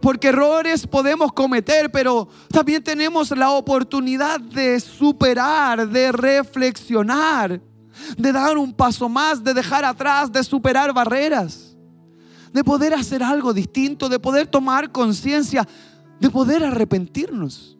Porque 0.00 0.28
errores 0.28 0.86
podemos 0.86 1.32
cometer, 1.32 1.90
pero 1.90 2.28
también 2.50 2.84
tenemos 2.84 3.30
la 3.30 3.50
oportunidad 3.52 4.38
de 4.38 4.78
superar, 4.78 5.88
de 5.88 6.12
reflexionar, 6.12 7.62
de 8.18 8.32
dar 8.32 8.58
un 8.58 8.74
paso 8.74 9.08
más, 9.08 9.42
de 9.42 9.54
dejar 9.54 9.86
atrás, 9.86 10.30
de 10.30 10.44
superar 10.44 10.92
barreras, 10.92 11.74
de 12.52 12.62
poder 12.62 12.92
hacer 12.92 13.22
algo 13.22 13.54
distinto, 13.54 14.10
de 14.10 14.18
poder 14.18 14.46
tomar 14.46 14.92
conciencia, 14.92 15.66
de 16.20 16.28
poder 16.28 16.62
arrepentirnos 16.62 17.74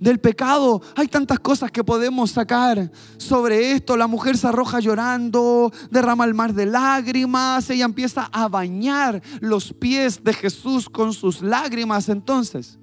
del 0.00 0.18
pecado. 0.18 0.82
Hay 0.94 1.08
tantas 1.08 1.38
cosas 1.40 1.70
que 1.70 1.84
podemos 1.84 2.30
sacar 2.30 2.90
sobre 3.16 3.72
esto. 3.72 3.96
La 3.96 4.06
mujer 4.06 4.36
se 4.36 4.46
arroja 4.46 4.80
llorando, 4.80 5.72
derrama 5.90 6.24
el 6.24 6.34
mar 6.34 6.52
de 6.54 6.66
lágrimas, 6.66 7.68
ella 7.70 7.84
empieza 7.84 8.28
a 8.32 8.48
bañar 8.48 9.22
los 9.40 9.72
pies 9.72 10.22
de 10.22 10.32
Jesús 10.32 10.88
con 10.88 11.12
sus 11.12 11.42
lágrimas. 11.42 12.08
Entonces, 12.08 12.78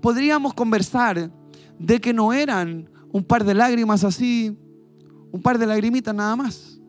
podríamos 0.00 0.54
conversar 0.54 1.30
de 1.78 2.00
que 2.00 2.12
no 2.12 2.32
eran 2.32 2.88
un 3.12 3.24
par 3.24 3.44
de 3.44 3.54
lágrimas 3.54 4.04
así, 4.04 4.56
un 5.32 5.42
par 5.42 5.58
de 5.58 5.66
lagrimitas 5.66 6.14
nada 6.14 6.36
más. 6.36 6.80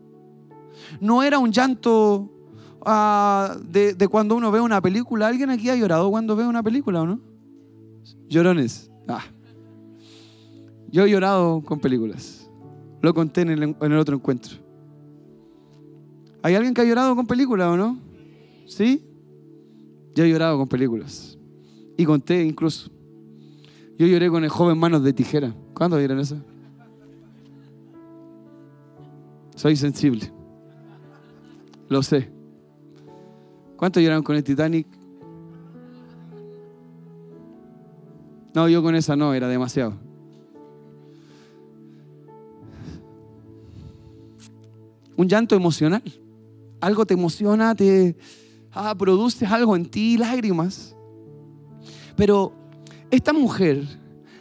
No 0.99 1.23
era 1.23 1.39
un 1.39 1.51
llanto 1.51 2.31
ah, 2.85 3.57
de, 3.63 3.93
de 3.93 4.07
cuando 4.07 4.35
uno 4.35 4.51
ve 4.51 4.61
una 4.61 4.81
película. 4.81 5.27
¿Alguien 5.27 5.49
aquí 5.49 5.69
ha 5.69 5.75
llorado 5.75 6.09
cuando 6.11 6.35
ve 6.35 6.45
una 6.45 6.61
película 6.61 7.01
o 7.01 7.05
no? 7.07 7.19
Llorones. 8.27 8.91
Ah. 9.07 9.23
Yo 10.95 11.05
he 11.05 11.09
llorado 11.09 11.61
con 11.61 11.77
películas. 11.81 12.49
Lo 13.01 13.13
conté 13.13 13.41
en 13.41 13.49
el, 13.49 13.97
otro 13.97 14.15
encuentro. 14.15 14.55
¿Hay 16.41 16.55
alguien 16.55 16.73
que 16.73 16.79
ha 16.79 16.85
llorado 16.85 17.17
con 17.17 17.27
películas 17.27 17.67
o 17.67 17.75
no? 17.75 17.99
¿Sí? 18.65 19.05
Yo 20.15 20.23
he 20.23 20.29
llorado 20.29 20.57
con 20.57 20.69
películas. 20.69 21.37
Y 21.97 22.05
conté 22.05 22.45
incluso. 22.45 22.89
Yo 23.97 24.07
lloré 24.07 24.29
con 24.29 24.45
el 24.45 24.49
joven 24.49 24.77
Manos 24.77 25.03
de 25.03 25.11
Tijera. 25.11 25.53
¿Cuándo 25.73 25.97
vieron 25.97 26.17
eso? 26.17 26.37
Soy 29.57 29.75
sensible. 29.75 30.31
Lo 31.89 32.03
sé. 32.03 32.29
¿Cuántos 33.75 34.01
lloraron 34.01 34.23
con 34.23 34.37
el 34.37 34.45
Titanic? 34.45 34.87
No, 38.53 38.69
yo 38.69 38.81
con 38.81 38.95
esa 38.95 39.17
no, 39.17 39.33
era 39.33 39.49
demasiado. 39.49 40.04
Un 45.17 45.27
llanto 45.27 45.55
emocional. 45.55 46.03
Algo 46.81 47.05
te 47.05 47.13
emociona, 47.13 47.75
te 47.75 48.15
ah, 48.71 48.95
produce 48.97 49.45
algo 49.45 49.75
en 49.75 49.85
ti, 49.85 50.17
lágrimas. 50.17 50.95
Pero 52.15 52.53
esta 53.11 53.33
mujer 53.33 53.83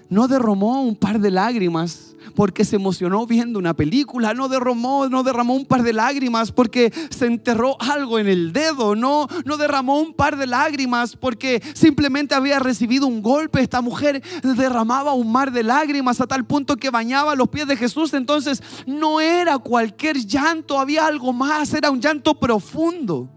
no 0.09 0.29
derramó 0.29 0.83
un 0.83 0.97
par 0.97 1.21
de 1.21 1.31
lágrimas 1.31 2.14
porque 2.35 2.65
se 2.65 2.77
emocionó 2.77 3.27
viendo 3.27 3.59
una 3.59 3.75
película, 3.75 4.35
no 4.35 4.49
derramó, 4.49 5.09
no 5.09 5.23
derramó 5.23 5.55
un 5.55 5.67
par 5.67 5.83
de 5.83 5.93
lágrimas 5.93 6.53
porque 6.53 6.93
se 7.11 7.27
enterró 7.27 7.77
algo 7.81 8.19
en 8.19 8.29
el 8.29 8.53
dedo, 8.53 8.95
no, 8.95 9.29
no 9.45 9.57
derramó 9.57 10.01
un 10.01 10.15
par 10.15 10.37
de 10.37 10.47
lágrimas 10.47 11.17
porque 11.17 11.63
simplemente 11.75 12.35
había 12.35 12.59
recibido 12.59 13.07
un 13.07 13.23
golpe. 13.23 13.61
Esta 13.61 13.81
mujer 13.81 14.23
derramaba 14.43 15.15
un 15.15 15.31
mar 15.31 15.53
de 15.53 15.63
lágrimas 15.63 16.21
a 16.21 16.27
tal 16.27 16.45
punto 16.45 16.77
que 16.77 16.91
bañaba 16.91 17.35
los 17.35 17.49
pies 17.49 17.67
de 17.67 17.77
Jesús. 17.77 18.15
Entonces 18.15 18.63
no 18.87 19.21
era 19.21 19.59
cualquier 19.59 20.19
llanto, 20.19 20.79
había 20.79 21.07
algo 21.07 21.33
más, 21.33 21.73
era 21.75 21.91
un 21.91 22.01
llanto 22.01 22.39
profundo. 22.39 23.34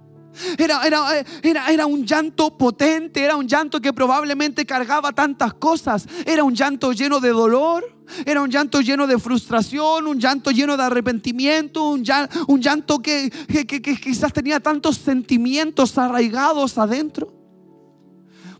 Era, 0.57 0.85
era, 0.85 1.25
era, 1.41 1.71
era, 1.71 1.85
un 1.85 2.05
llanto 2.05 2.57
potente, 2.57 3.23
era 3.23 3.35
un 3.35 3.47
llanto 3.47 3.79
que 3.81 3.93
probablemente 3.93 4.65
cargaba 4.65 5.11
tantas 5.11 5.53
cosas. 5.53 6.07
Era 6.25 6.43
un 6.43 6.53
llanto 6.53 6.91
lleno 6.91 7.19
de 7.19 7.29
dolor, 7.29 7.83
era 8.25 8.41
un 8.41 8.49
llanto 8.49 8.81
lleno 8.81 9.07
de 9.07 9.17
frustración, 9.17 10.07
un 10.07 10.19
llanto 10.19 10.51
lleno 10.51 10.77
de 10.77 10.83
arrepentimiento, 10.83 11.89
un 11.89 12.03
llanto, 12.03 12.45
un 12.47 12.61
llanto 12.61 12.99
que, 12.99 13.29
que 13.29 13.81
quizás 13.81 14.31
tenía 14.33 14.59
tantos 14.59 14.97
sentimientos 14.97 15.97
arraigados 15.97 16.77
adentro. 16.77 17.33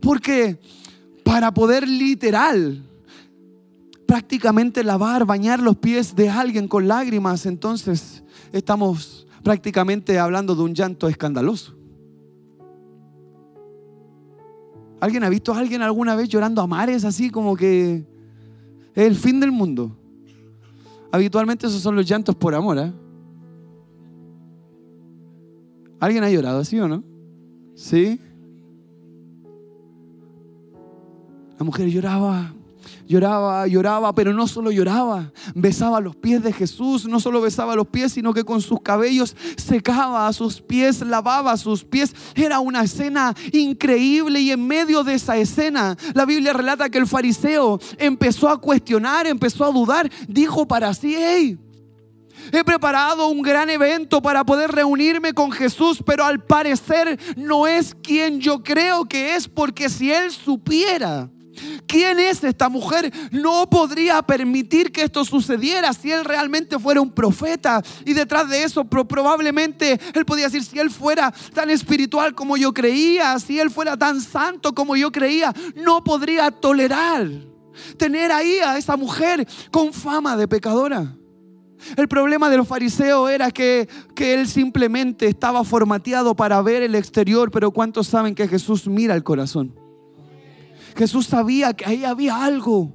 Porque 0.01 0.59
para 1.23 1.53
poder 1.53 1.87
literal 1.87 2.83
prácticamente 4.07 4.83
lavar, 4.83 5.25
bañar 5.25 5.59
los 5.59 5.75
pies 5.75 6.15
de 6.15 6.29
alguien 6.29 6.67
con 6.67 6.87
lágrimas, 6.87 7.45
entonces 7.45 8.23
estamos 8.53 9.26
prácticamente 9.47 10.19
hablando 10.19 10.55
de 10.55 10.61
un 10.61 10.75
llanto 10.75 11.07
escandaloso. 11.07 11.73
¿Alguien 14.99 15.23
ha 15.23 15.29
visto 15.29 15.53
a 15.53 15.59
alguien 15.59 15.81
alguna 15.81 16.17
vez 16.17 16.27
llorando 16.27 16.61
a 16.61 16.67
mares 16.67 17.05
así 17.05 17.29
como 17.29 17.55
que 17.55 18.05
es 18.93 19.07
el 19.07 19.15
fin 19.15 19.39
del 19.39 19.53
mundo? 19.53 19.97
Habitualmente 21.13 21.65
esos 21.65 21.81
son 21.81 21.95
los 21.95 22.05
llantos 22.05 22.35
por 22.35 22.53
amor. 22.55 22.77
¿eh? 22.77 22.91
¿Alguien 26.01 26.25
ha 26.25 26.29
llorado 26.29 26.59
así 26.59 26.77
o 26.81 26.89
no? 26.89 27.01
¿Sí? 27.73 28.19
La 31.57 31.63
mujer 31.63 31.87
lloraba 31.87 32.53
Lloraba, 33.07 33.65
lloraba, 33.67 34.13
pero 34.13 34.33
no 34.33 34.47
solo 34.47 34.69
lloraba, 34.69 35.31
besaba 35.55 36.01
los 36.01 36.15
pies 36.15 36.43
de 36.43 36.51
Jesús, 36.51 37.05
no 37.05 37.21
solo 37.21 37.39
besaba 37.39 37.75
los 37.75 37.87
pies, 37.87 38.11
sino 38.11 38.33
que 38.33 38.43
con 38.43 38.61
sus 38.61 38.81
cabellos 38.81 39.35
secaba 39.55 40.27
a 40.27 40.33
sus 40.33 40.61
pies, 40.61 41.01
lavaba 41.01 41.55
sus 41.55 41.85
pies. 41.85 42.13
Era 42.35 42.59
una 42.59 42.83
escena 42.83 43.33
increíble 43.53 44.41
y 44.41 44.51
en 44.51 44.67
medio 44.67 45.05
de 45.05 45.13
esa 45.13 45.37
escena 45.37 45.95
la 46.13 46.25
Biblia 46.25 46.51
relata 46.51 46.89
que 46.89 46.97
el 46.97 47.07
fariseo 47.07 47.79
empezó 47.97 48.49
a 48.49 48.59
cuestionar, 48.59 49.25
empezó 49.25 49.63
a 49.63 49.71
dudar, 49.71 50.11
dijo 50.27 50.67
para 50.67 50.93
sí, 50.93 51.15
hey, 51.17 51.57
He 52.51 52.63
preparado 52.63 53.27
un 53.27 53.41
gran 53.41 53.69
evento 53.69 54.21
para 54.21 54.45
poder 54.45 54.71
reunirme 54.71 55.33
con 55.33 55.51
Jesús, 55.51 56.01
pero 56.05 56.23
al 56.23 56.43
parecer 56.43 57.19
no 57.35 57.67
es 57.67 57.95
quien 57.95 58.39
yo 58.39 58.63
creo 58.63 59.05
que 59.05 59.35
es, 59.35 59.47
porque 59.47 59.89
si 59.89 60.11
Él 60.11 60.31
supiera 60.31 61.29
¿Quién 61.87 62.19
es 62.19 62.43
esta 62.43 62.69
mujer? 62.69 63.11
No 63.31 63.69
podría 63.69 64.21
permitir 64.21 64.91
que 64.91 65.03
esto 65.03 65.25
sucediera 65.25 65.93
si 65.93 66.11
él 66.11 66.25
realmente 66.25 66.79
fuera 66.79 67.01
un 67.01 67.11
profeta. 67.11 67.81
Y 68.05 68.13
detrás 68.13 68.49
de 68.49 68.63
eso 68.63 68.85
probablemente 68.85 69.99
él 70.13 70.25
podía 70.25 70.45
decir, 70.45 70.63
si 70.63 70.79
él 70.79 70.89
fuera 70.89 71.33
tan 71.53 71.69
espiritual 71.69 72.35
como 72.35 72.57
yo 72.57 72.73
creía, 72.73 73.39
si 73.39 73.59
él 73.59 73.69
fuera 73.69 73.97
tan 73.97 74.21
santo 74.21 74.73
como 74.73 74.95
yo 74.95 75.11
creía, 75.11 75.53
no 75.75 76.03
podría 76.03 76.51
tolerar 76.51 77.27
tener 77.97 78.31
ahí 78.31 78.57
a 78.59 78.77
esa 78.77 78.97
mujer 78.97 79.47
con 79.71 79.93
fama 79.93 80.35
de 80.35 80.47
pecadora. 80.47 81.15
El 81.95 82.07
problema 82.07 82.49
de 82.49 82.57
los 82.57 82.67
fariseos 82.67 83.29
era 83.29 83.51
que, 83.51 83.87
que, 84.15 84.33
él 84.33 84.47
simplemente 84.47 85.27
estaba 85.27 85.63
formateado 85.63 86.35
para 86.35 86.59
ver 86.61 86.81
el 86.81 86.95
exterior, 86.95 87.51
pero 87.51 87.71
¿cuántos 87.71 88.07
saben 88.07 88.33
que 88.33 88.47
Jesús 88.47 88.87
mira 88.87 89.13
el 89.13 89.23
corazón? 89.23 89.86
Jesús 90.97 91.27
sabía 91.27 91.73
que 91.73 91.85
ahí 91.85 92.03
había 92.03 92.43
algo. 92.43 92.93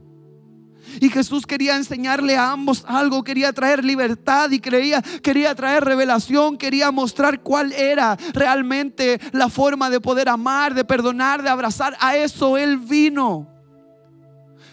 Y 1.00 1.08
Jesús 1.08 1.46
quería 1.46 1.76
enseñarle 1.76 2.36
a 2.36 2.50
ambos 2.50 2.84
algo, 2.86 3.22
quería 3.22 3.52
traer 3.52 3.84
libertad 3.84 4.50
y 4.50 4.58
creía, 4.58 5.00
quería 5.22 5.54
traer 5.54 5.84
revelación, 5.84 6.58
quería 6.58 6.90
mostrar 6.90 7.42
cuál 7.42 7.72
era 7.72 8.18
realmente 8.34 9.20
la 9.32 9.48
forma 9.48 9.88
de 9.88 10.00
poder 10.00 10.28
amar, 10.28 10.74
de 10.74 10.84
perdonar, 10.84 11.42
de 11.42 11.48
abrazar. 11.48 11.96
A 12.00 12.16
eso 12.16 12.58
Él 12.58 12.78
vino. 12.78 13.48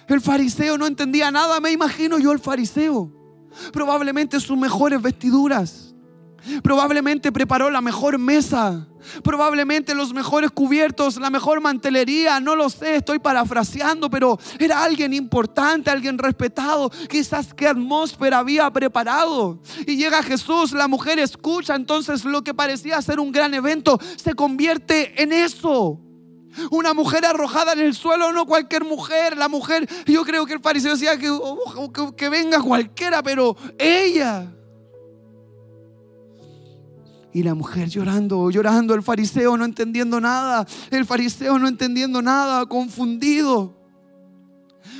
El 0.07 0.19
fariseo 0.19 0.77
no 0.79 0.87
entendía 0.87 1.29
nada, 1.29 1.59
me 1.59 1.71
imagino 1.71 2.17
yo 2.17 2.31
el 2.31 2.39
fariseo. 2.39 3.13
Probablemente 3.71 4.39
sus 4.39 4.57
mejores 4.57 4.99
vestiduras 5.01 5.88
Probablemente 6.63 7.31
preparó 7.31 7.69
la 7.69 7.81
mejor 7.81 8.17
mesa. 8.17 8.87
Probablemente 9.23 9.95
los 9.95 10.13
mejores 10.13 10.51
cubiertos, 10.51 11.17
la 11.17 11.29
mejor 11.29 11.61
mantelería. 11.61 12.39
No 12.39 12.55
lo 12.55 12.69
sé, 12.69 12.95
estoy 12.95 13.19
parafraseando, 13.19 14.09
pero 14.09 14.37
era 14.59 14.83
alguien 14.83 15.13
importante, 15.13 15.89
alguien 15.89 16.17
respetado. 16.17 16.89
Quizás 17.09 17.53
qué 17.53 17.67
atmósfera 17.67 18.39
había 18.39 18.69
preparado. 18.71 19.61
Y 19.85 19.95
llega 19.95 20.23
Jesús, 20.23 20.71
la 20.73 20.87
mujer 20.87 21.19
escucha. 21.19 21.75
Entonces 21.75 22.25
lo 22.25 22.43
que 22.43 22.53
parecía 22.53 23.01
ser 23.01 23.19
un 23.19 23.31
gran 23.31 23.53
evento 23.53 23.99
se 24.17 24.33
convierte 24.33 25.21
en 25.21 25.33
eso. 25.33 25.99
Una 26.71 26.93
mujer 26.93 27.25
arrojada 27.25 27.73
en 27.73 27.79
el 27.79 27.93
suelo, 27.93 28.31
no 28.33 28.45
cualquier 28.45 28.83
mujer. 28.83 29.37
La 29.37 29.47
mujer, 29.47 29.87
yo 30.05 30.23
creo 30.23 30.45
que 30.45 30.53
el 30.53 30.59
fariseo 30.59 30.93
decía 30.93 31.17
que, 31.17 31.31
que, 31.93 32.15
que 32.15 32.29
venga 32.29 32.61
cualquiera, 32.61 33.23
pero 33.23 33.55
ella. 33.77 34.51
Y 37.33 37.43
la 37.43 37.53
mujer 37.53 37.89
llorando, 37.89 38.49
llorando, 38.49 38.95
el 38.95 39.03
fariseo 39.03 39.55
no 39.55 39.65
entendiendo 39.65 40.19
nada, 40.19 40.65
el 40.89 41.05
fariseo 41.05 41.59
no 41.59 41.67
entendiendo 41.67 42.21
nada, 42.21 42.65
confundido. 42.65 43.77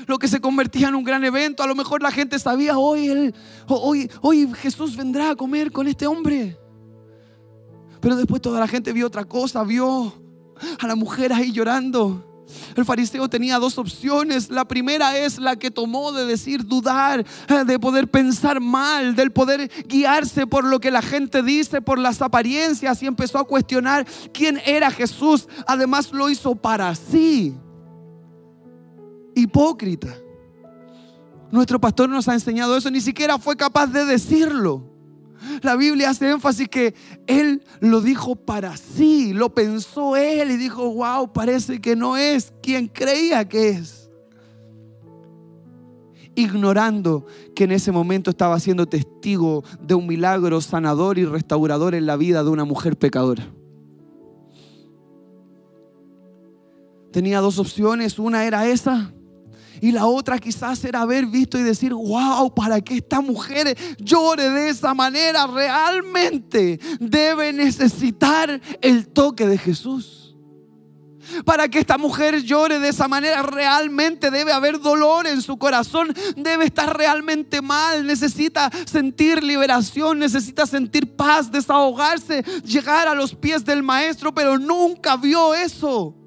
lo 0.08 0.18
que 0.18 0.28
se 0.28 0.40
convertía 0.40 0.90
en 0.90 0.96
un 0.96 1.04
gran 1.04 1.24
evento. 1.24 1.64
A 1.64 1.68
lo 1.68 1.76
mejor 1.76 2.02
la 2.02 2.12
gente 2.12 2.40
sabía, 2.40 2.78
hoy, 2.78 3.08
él, 3.08 3.36
hoy, 3.68 4.10
hoy 4.22 4.52
Jesús 4.56 4.96
vendrá 4.96 5.32
a 5.32 5.36
comer 5.36 5.72
con 5.72 5.88
este 5.88 6.08
hombre. 6.08 6.58
Pero 8.00 8.16
después 8.16 8.42
toda 8.42 8.60
la 8.60 8.68
gente 8.68 8.94
vio 8.94 9.08
otra 9.08 9.26
cosa, 9.26 9.64
vio 9.64 10.14
a 10.80 10.88
la 10.88 10.96
mujer 10.96 11.34
ahí 11.34 11.52
llorando. 11.52 12.29
El 12.76 12.86
fariseo 12.86 13.30
tenía 13.30 13.60
dos 13.60 13.78
opciones. 13.78 14.50
La 14.50 14.66
primera 14.66 15.18
es 15.18 15.40
la 15.40 15.56
que 15.56 15.72
tomó 15.72 16.12
de 16.12 16.26
decir 16.26 16.66
dudar, 16.66 17.26
eh, 17.48 17.64
de 17.66 17.80
poder 17.80 18.10
pensar 18.10 18.60
mal, 18.60 19.16
del 19.16 19.32
poder 19.32 19.70
guiarse 19.88 20.48
por 20.48 20.64
lo 20.64 20.80
que 20.80 20.92
la 20.92 21.02
gente 21.02 21.44
dice, 21.44 21.82
por 21.82 22.00
las 22.00 22.22
apariencias 22.22 23.02
y 23.04 23.08
empezó 23.08 23.40
a 23.40 23.46
cuestionar 23.46 24.08
quién 24.34 24.62
era 24.66 24.92
Jesús. 24.92 25.48
Además 25.68 26.12
lo 26.12 26.30
hizo 26.30 26.56
para 26.56 26.94
sí. 26.96 27.56
Hipócrita. 29.36 30.16
Nuestro 31.52 31.80
pastor 31.80 32.10
nos 32.10 32.28
ha 32.28 32.34
enseñado 32.34 32.78
eso, 32.78 32.92
ni 32.92 33.02
siquiera 33.02 33.40
fue 33.40 33.56
capaz 33.56 33.88
de 33.88 34.06
decirlo. 34.06 34.89
La 35.62 35.76
Biblia 35.76 36.10
hace 36.10 36.30
énfasis 36.30 36.68
que 36.70 36.94
él 37.28 37.64
lo 37.80 38.02
dijo 38.02 38.36
para 38.36 38.78
sí, 38.78 39.34
lo 39.34 39.54
pensó 39.54 40.16
él 40.16 40.52
y 40.52 40.58
dijo, 40.58 40.94
wow, 40.94 41.32
parece 41.32 41.80
que 41.80 41.96
no 41.96 42.18
es 42.18 42.54
quien 42.62 42.88
creía 42.88 43.48
que 43.48 43.70
es. 43.70 44.10
Ignorando 46.36 47.26
que 47.56 47.66
en 47.66 47.72
ese 47.72 47.92
momento 47.92 48.30
estaba 48.30 48.60
siendo 48.60 48.88
testigo 48.88 49.64
de 49.82 49.96
un 49.96 50.08
milagro 50.08 50.62
sanador 50.62 51.18
y 51.18 51.26
restaurador 51.26 51.96
en 51.96 52.06
la 52.06 52.16
vida 52.16 52.44
de 52.44 52.50
una 52.50 52.66
mujer 52.66 52.98
pecadora. 52.98 53.48
Tenía 57.12 57.40
dos 57.40 57.58
opciones, 57.60 58.20
una 58.20 58.46
era 58.46 58.68
esa 58.68 59.12
y 59.82 59.92
la 59.92 60.06
otra 60.06 60.40
quizás 60.40 60.84
era 60.84 61.02
haber 61.02 61.26
visto 61.26 61.58
y 61.58 61.64
decir, 61.64 61.94
wow, 61.94 62.54
para 62.54 62.82
que 62.82 62.98
esta 62.98 63.22
mujer 63.22 63.78
llore 64.00 64.50
de 64.50 64.70
esa 64.70 64.94
manera, 64.94 65.48
realmente 65.48 66.80
debe 67.00 67.54
necesitar 67.54 68.62
el 68.82 69.08
toque 69.08 69.48
de 69.48 69.58
Jesús. 69.58 70.36
Para 71.46 71.68
que 71.68 71.80
esta 71.80 71.98
mujer 71.98 72.42
llore 72.42 72.80
de 72.80 72.90
esa 72.90 73.08
manera, 73.08 73.44
realmente 73.44 74.32
debe 74.32 74.52
haber 74.52 74.80
dolor 74.80 75.28
en 75.28 75.42
su 75.42 75.58
corazón, 75.58 76.14
debe 76.36 76.66
estar 76.66 76.98
realmente 76.98 77.62
mal, 77.62 78.06
necesita 78.06 78.72
sentir 78.86 79.44
liberación, 79.44 80.20
necesita 80.20 80.66
sentir 80.66 81.16
paz, 81.16 81.52
desahogarse, 81.52 82.44
llegar 82.64 83.08
a 83.08 83.16
los 83.16 83.36
pies 83.36 83.64
del 83.64 83.84
maestro, 83.84 84.34
pero 84.34 84.58
nunca 84.58 85.18
vio 85.18 85.54
eso. 85.54 86.19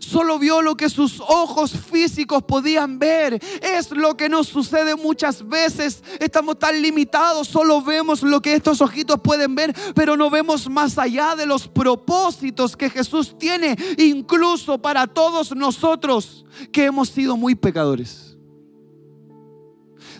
Solo 0.00 0.38
vio 0.38 0.62
lo 0.62 0.76
que 0.76 0.88
sus 0.88 1.20
ojos 1.20 1.72
físicos 1.72 2.42
podían 2.42 2.98
ver. 2.98 3.40
Es 3.62 3.90
lo 3.90 4.16
que 4.16 4.28
nos 4.28 4.48
sucede 4.48 4.96
muchas 4.96 5.46
veces. 5.46 6.02
Estamos 6.20 6.58
tan 6.58 6.80
limitados, 6.80 7.48
solo 7.48 7.82
vemos 7.82 8.22
lo 8.22 8.40
que 8.40 8.54
estos 8.54 8.80
ojitos 8.80 9.20
pueden 9.22 9.54
ver, 9.54 9.74
pero 9.94 10.16
no 10.16 10.30
vemos 10.30 10.68
más 10.68 10.98
allá 10.98 11.34
de 11.36 11.46
los 11.46 11.68
propósitos 11.68 12.76
que 12.76 12.90
Jesús 12.90 13.36
tiene, 13.38 13.76
incluso 13.98 14.80
para 14.80 15.06
todos 15.06 15.54
nosotros 15.54 16.44
que 16.72 16.84
hemos 16.84 17.08
sido 17.08 17.36
muy 17.36 17.54
pecadores. 17.54 18.36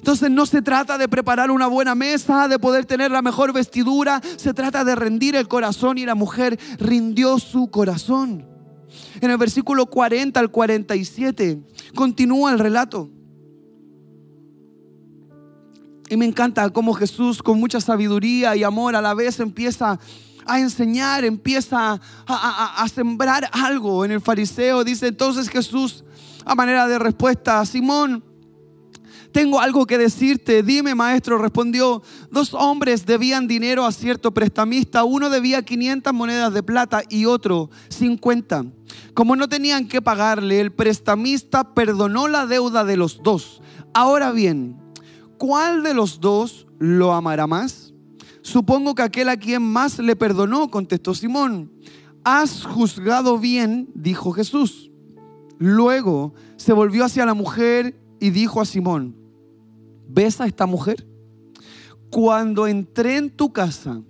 Entonces 0.05 0.31
no 0.31 0.45
se 0.45 0.61
trata 0.61 0.99
de 0.99 1.09
preparar 1.09 1.51
una 1.51 1.67
buena 1.67 1.95
mesa, 1.95 2.47
de 2.47 2.59
poder 2.59 2.85
tener 2.85 3.11
la 3.11 3.23
mejor 3.23 3.55
vestidura, 3.55 4.21
se 4.37 4.53
trata 4.53 4.85
de 4.85 4.95
rendir 4.95 5.35
el 5.35 5.49
corazón 5.49 5.97
y 5.97 6.05
la 6.05 6.15
mujer 6.15 6.59
rindió 6.79 7.39
su 7.39 7.71
corazón. 7.71 8.54
En 9.21 9.31
el 9.31 9.37
versículo 9.37 9.87
40 9.87 10.39
al 10.39 10.51
47 10.51 11.59
continúa 11.95 12.53
el 12.53 12.59
relato. 12.59 13.11
Y 16.09 16.17
me 16.17 16.27
encanta 16.27 16.69
cómo 16.71 16.93
Jesús 16.93 17.43
con 17.43 17.59
mucha 17.59 17.81
sabiduría 17.81 18.55
y 18.57 18.63
amor 18.63 18.95
a 18.95 19.03
la 19.03 19.15
vez 19.15 19.41
empieza 19.41 19.99
a 20.47 20.61
enseñar, 20.61 21.25
empieza 21.25 22.01
a, 22.27 22.87
sembrar 22.93 23.49
algo 23.53 24.05
en 24.05 24.13
el 24.13 24.21
fariseo. 24.21 24.85
Dice 24.85 25.09
entonces 25.09 25.49
Jesús 25.49 26.05
a 26.45 26.55
manera 26.55 26.87
de 26.87 26.99
respuesta, 26.99 27.65
Simón, 27.65 28.23
tengo 29.35 29.61
algo 29.61 29.85
que 29.85 29.99
decirte. 29.99 30.63
Dime, 30.63 30.95
maestro, 30.95 31.39
respondió. 31.39 32.03
Dos 32.31 32.55
hombres 32.55 33.05
debían 33.05 33.49
dinero 33.49 33.85
a 33.85 33.91
cierto 33.91 34.33
prestamista. 34.33 35.03
Uno 35.03 35.29
debía 35.29 35.65
500 35.65 36.15
monedas 36.15 36.55
de 36.55 36.63
plata 36.63 37.03
y 37.09 37.27
otro 37.27 37.69
50. 37.89 38.67
Como 39.13 39.35
no 39.35 39.49
tenían 39.49 39.89
que 39.89 40.01
pagarle, 40.01 40.61
el 40.61 40.71
prestamista 40.71 41.75
perdonó 41.75 42.29
la 42.29 42.47
deuda 42.47 42.85
de 42.85 42.97
los 42.97 43.25
dos. 43.25 43.61
Ahora 43.93 44.31
bien, 44.31 44.77
¿cuál 45.37 45.83
de 45.83 45.95
los 45.95 46.21
dos 46.21 46.69
lo 46.79 47.13
amará 47.13 47.49
más? 47.49 47.93
Supongo 48.41 48.95
que 48.95 49.03
aquel 49.03 49.31
a 49.31 49.37
quien 49.37 49.63
más 49.63 49.99
le 49.99 50.15
perdonó, 50.15 50.71
contestó 50.71 51.13
Simón. 51.13 51.73
Has 52.23 52.65
juzgado 52.65 53.41
bien, 53.41 53.91
dijo 53.97 54.31
Jesús. 54.31 54.93
Luego 55.59 56.35
se 56.57 56.73
volvió 56.73 57.05
hacia 57.05 57.27
la 57.27 57.35
mujer 57.35 58.01
y 58.21 58.31
dijo 58.31 58.61
a 58.61 58.65
Simón, 58.65 59.24
¿Ves 60.15 60.41
a 60.41 60.47
esta 60.47 60.65
mujer? 60.65 61.05
Cuando 62.09 62.69
entré 62.69 63.17
en 63.17 63.31
tu 63.31 63.53
casa, 63.53 64.01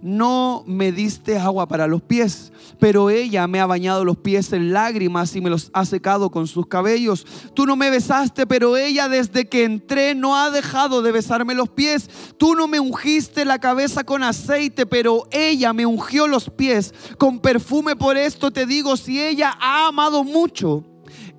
no 0.00 0.64
me 0.66 0.92
diste 0.92 1.38
agua 1.38 1.68
para 1.68 1.86
los 1.86 2.00
pies, 2.00 2.52
pero 2.80 3.10
ella 3.10 3.46
me 3.46 3.60
ha 3.60 3.66
bañado 3.66 4.02
los 4.02 4.16
pies 4.16 4.50
en 4.54 4.72
lágrimas 4.72 5.36
y 5.36 5.42
me 5.42 5.50
los 5.50 5.70
ha 5.74 5.84
secado 5.84 6.30
con 6.30 6.46
sus 6.46 6.68
cabellos. 6.68 7.26
Tú 7.52 7.66
no 7.66 7.76
me 7.76 7.90
besaste, 7.90 8.46
pero 8.46 8.78
ella 8.78 9.10
desde 9.10 9.46
que 9.46 9.64
entré 9.64 10.14
no 10.14 10.38
ha 10.38 10.50
dejado 10.50 11.02
de 11.02 11.12
besarme 11.12 11.54
los 11.54 11.68
pies. 11.68 12.08
Tú 12.38 12.54
no 12.54 12.66
me 12.66 12.80
ungiste 12.80 13.44
la 13.44 13.58
cabeza 13.58 14.04
con 14.04 14.22
aceite, 14.22 14.86
pero 14.86 15.28
ella 15.30 15.74
me 15.74 15.84
ungió 15.84 16.28
los 16.28 16.48
pies 16.48 16.94
con 17.18 17.40
perfume. 17.40 17.94
Por 17.94 18.16
esto 18.16 18.50
te 18.52 18.64
digo, 18.64 18.96
si 18.96 19.20
ella 19.22 19.54
ha 19.60 19.88
amado 19.88 20.24
mucho, 20.24 20.82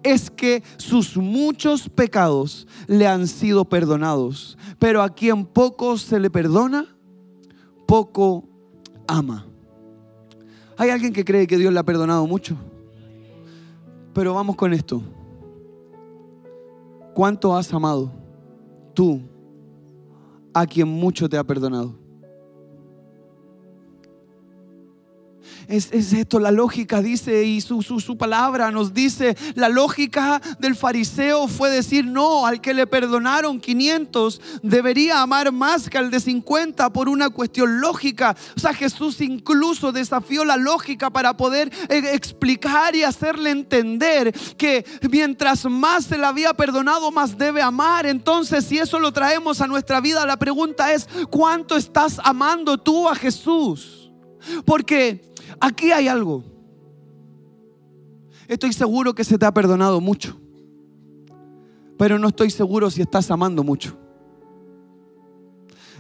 es 0.03 0.29
que 0.29 0.63
sus 0.77 1.17
muchos 1.17 1.89
pecados 1.89 2.67
le 2.87 3.07
han 3.07 3.27
sido 3.27 3.65
perdonados. 3.65 4.57
Pero 4.79 5.01
a 5.01 5.09
quien 5.09 5.45
poco 5.45 5.97
se 5.97 6.19
le 6.19 6.29
perdona, 6.29 6.95
poco 7.87 8.43
ama. 9.07 9.47
Hay 10.77 10.89
alguien 10.89 11.13
que 11.13 11.25
cree 11.25 11.47
que 11.47 11.57
Dios 11.57 11.73
le 11.73 11.79
ha 11.79 11.83
perdonado 11.83 12.27
mucho. 12.27 12.55
Pero 14.13 14.33
vamos 14.33 14.55
con 14.55 14.73
esto. 14.73 15.01
¿Cuánto 17.13 17.55
has 17.55 17.71
amado 17.73 18.11
tú 18.93 19.21
a 20.53 20.65
quien 20.65 20.87
mucho 20.87 21.29
te 21.29 21.37
ha 21.37 21.43
perdonado? 21.43 22.02
Es, 25.67 25.91
esto, 25.91 26.39
la 26.39 26.51
lógica 26.51 27.01
dice, 27.01 27.43
y 27.43 27.61
su, 27.61 27.81
su, 27.81 28.17
palabra 28.17 28.71
nos 28.71 28.93
dice, 28.93 29.35
la 29.55 29.69
lógica 29.69 30.41
del 30.59 30.75
fariseo 30.75 31.47
fue 31.47 31.69
decir, 31.69 32.05
no, 32.05 32.45
al 32.45 32.61
que 32.61 32.73
le 32.73 32.87
perdonaron 32.87 33.59
500 33.59 34.41
debería 34.61 35.21
amar 35.21 35.51
más 35.51 35.89
que 35.89 35.97
al 35.97 36.11
de 36.11 36.19
50 36.19 36.91
por 36.91 37.09
una 37.09 37.29
cuestión 37.29 37.81
lógica. 37.81 38.35
O 38.55 38.59
sea, 38.59 38.73
Jesús 38.73 39.21
incluso 39.21 39.91
desafió 39.91 40.45
la 40.45 40.57
lógica 40.57 41.09
para 41.09 41.35
poder 41.37 41.71
eh, 41.89 42.03
explicar 42.13 42.95
y 42.95 43.03
hacerle 43.03 43.51
entender 43.51 44.33
que 44.57 44.85
mientras 45.09 45.65
más 45.65 46.05
se 46.05 46.17
le 46.17 46.25
había 46.25 46.53
perdonado, 46.53 47.11
más 47.11 47.37
debe 47.37 47.61
amar. 47.61 48.05
Entonces, 48.05 48.65
si 48.65 48.77
eso 48.77 48.99
lo 48.99 49.11
traemos 49.11 49.61
a 49.61 49.67
nuestra 49.67 50.01
vida, 50.01 50.25
la 50.25 50.37
pregunta 50.37 50.93
es, 50.93 51.07
¿cuánto 51.29 51.77
estás 51.77 52.19
amando 52.23 52.77
tú 52.77 53.07
a 53.07 53.15
Jesús? 53.15 54.11
Porque 54.65 55.32
Aquí 55.59 55.91
hay 55.91 56.07
algo. 56.07 56.43
Estoy 58.47 58.73
seguro 58.73 59.15
que 59.15 59.23
se 59.23 59.37
te 59.37 59.45
ha 59.45 59.53
perdonado 59.53 60.01
mucho, 60.01 60.37
pero 61.97 62.19
no 62.19 62.27
estoy 62.27 62.49
seguro 62.49 62.89
si 62.89 63.01
estás 63.01 63.31
amando 63.31 63.63
mucho. 63.63 63.97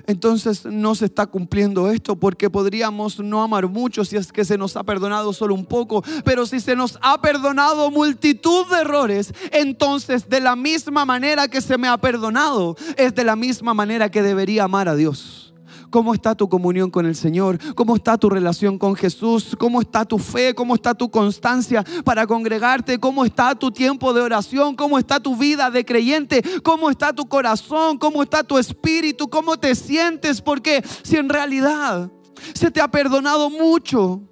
Entonces 0.05 0.65
no 0.65 0.95
se 0.95 1.05
está 1.05 1.27
cumpliendo 1.27 1.89
esto 1.89 2.17
porque 2.17 2.49
podríamos 2.49 3.19
no 3.19 3.41
amar 3.41 3.67
mucho 3.69 4.03
si 4.03 4.17
es 4.17 4.31
que 4.31 4.43
se 4.43 4.57
nos 4.57 4.75
ha 4.75 4.83
perdonado 4.83 5.31
solo 5.31 5.55
un 5.55 5.65
poco, 5.65 6.03
pero 6.25 6.45
si 6.45 6.59
se 6.59 6.75
nos 6.75 6.99
ha 7.01 7.21
perdonado 7.21 7.89
multitud 7.89 8.67
de 8.69 8.81
errores, 8.81 9.33
entonces 9.51 10.27
de 10.27 10.41
la 10.41 10.55
misma 10.55 11.05
manera 11.05 11.47
que 11.47 11.61
se 11.61 11.77
me 11.77 11.87
ha 11.87 11.97
perdonado, 11.97 12.75
es 12.97 13.15
de 13.15 13.23
la 13.23 13.37
misma 13.37 13.73
manera 13.73 14.11
que 14.11 14.21
debería 14.21 14.65
amar 14.65 14.89
a 14.89 14.95
Dios. 14.95 15.52
¿Cómo 15.93 16.15
está 16.15 16.33
tu 16.33 16.49
comunión 16.49 16.89
con 16.89 17.05
el 17.05 17.15
Señor? 17.15 17.59
¿Cómo 17.75 17.95
está 17.95 18.17
tu 18.17 18.27
relación 18.27 18.79
con 18.79 18.95
Jesús? 18.95 19.55
¿Cómo 19.59 19.79
está 19.79 20.03
tu 20.03 20.17
fe? 20.17 20.55
¿Cómo 20.55 20.73
está 20.73 20.95
tu 20.95 21.11
constancia 21.11 21.85
para 22.03 22.25
congregarte? 22.25 22.99
¿Cómo 22.99 23.23
está 23.23 23.53
tu 23.53 23.69
tiempo 23.69 24.11
de 24.11 24.21
oración? 24.21 24.75
¿Cómo 24.75 24.97
está 24.97 25.19
tu 25.19 25.35
vida 25.35 25.69
de 25.69 25.85
creyente? 25.85 26.43
¿Cómo 26.63 26.89
está 26.89 27.13
tu 27.13 27.27
corazón? 27.27 27.99
¿Cómo 27.99 28.23
está 28.23 28.43
tu 28.43 28.57
espíritu? 28.57 29.29
¿Cómo 29.29 29.55
te 29.57 29.75
sientes? 29.75 30.41
Porque 30.41 30.83
si 31.03 31.17
en 31.17 31.29
realidad 31.29 32.11
se 32.55 32.71
te 32.71 32.81
ha 32.81 32.87
perdonado 32.87 33.51
mucho, 33.51 34.23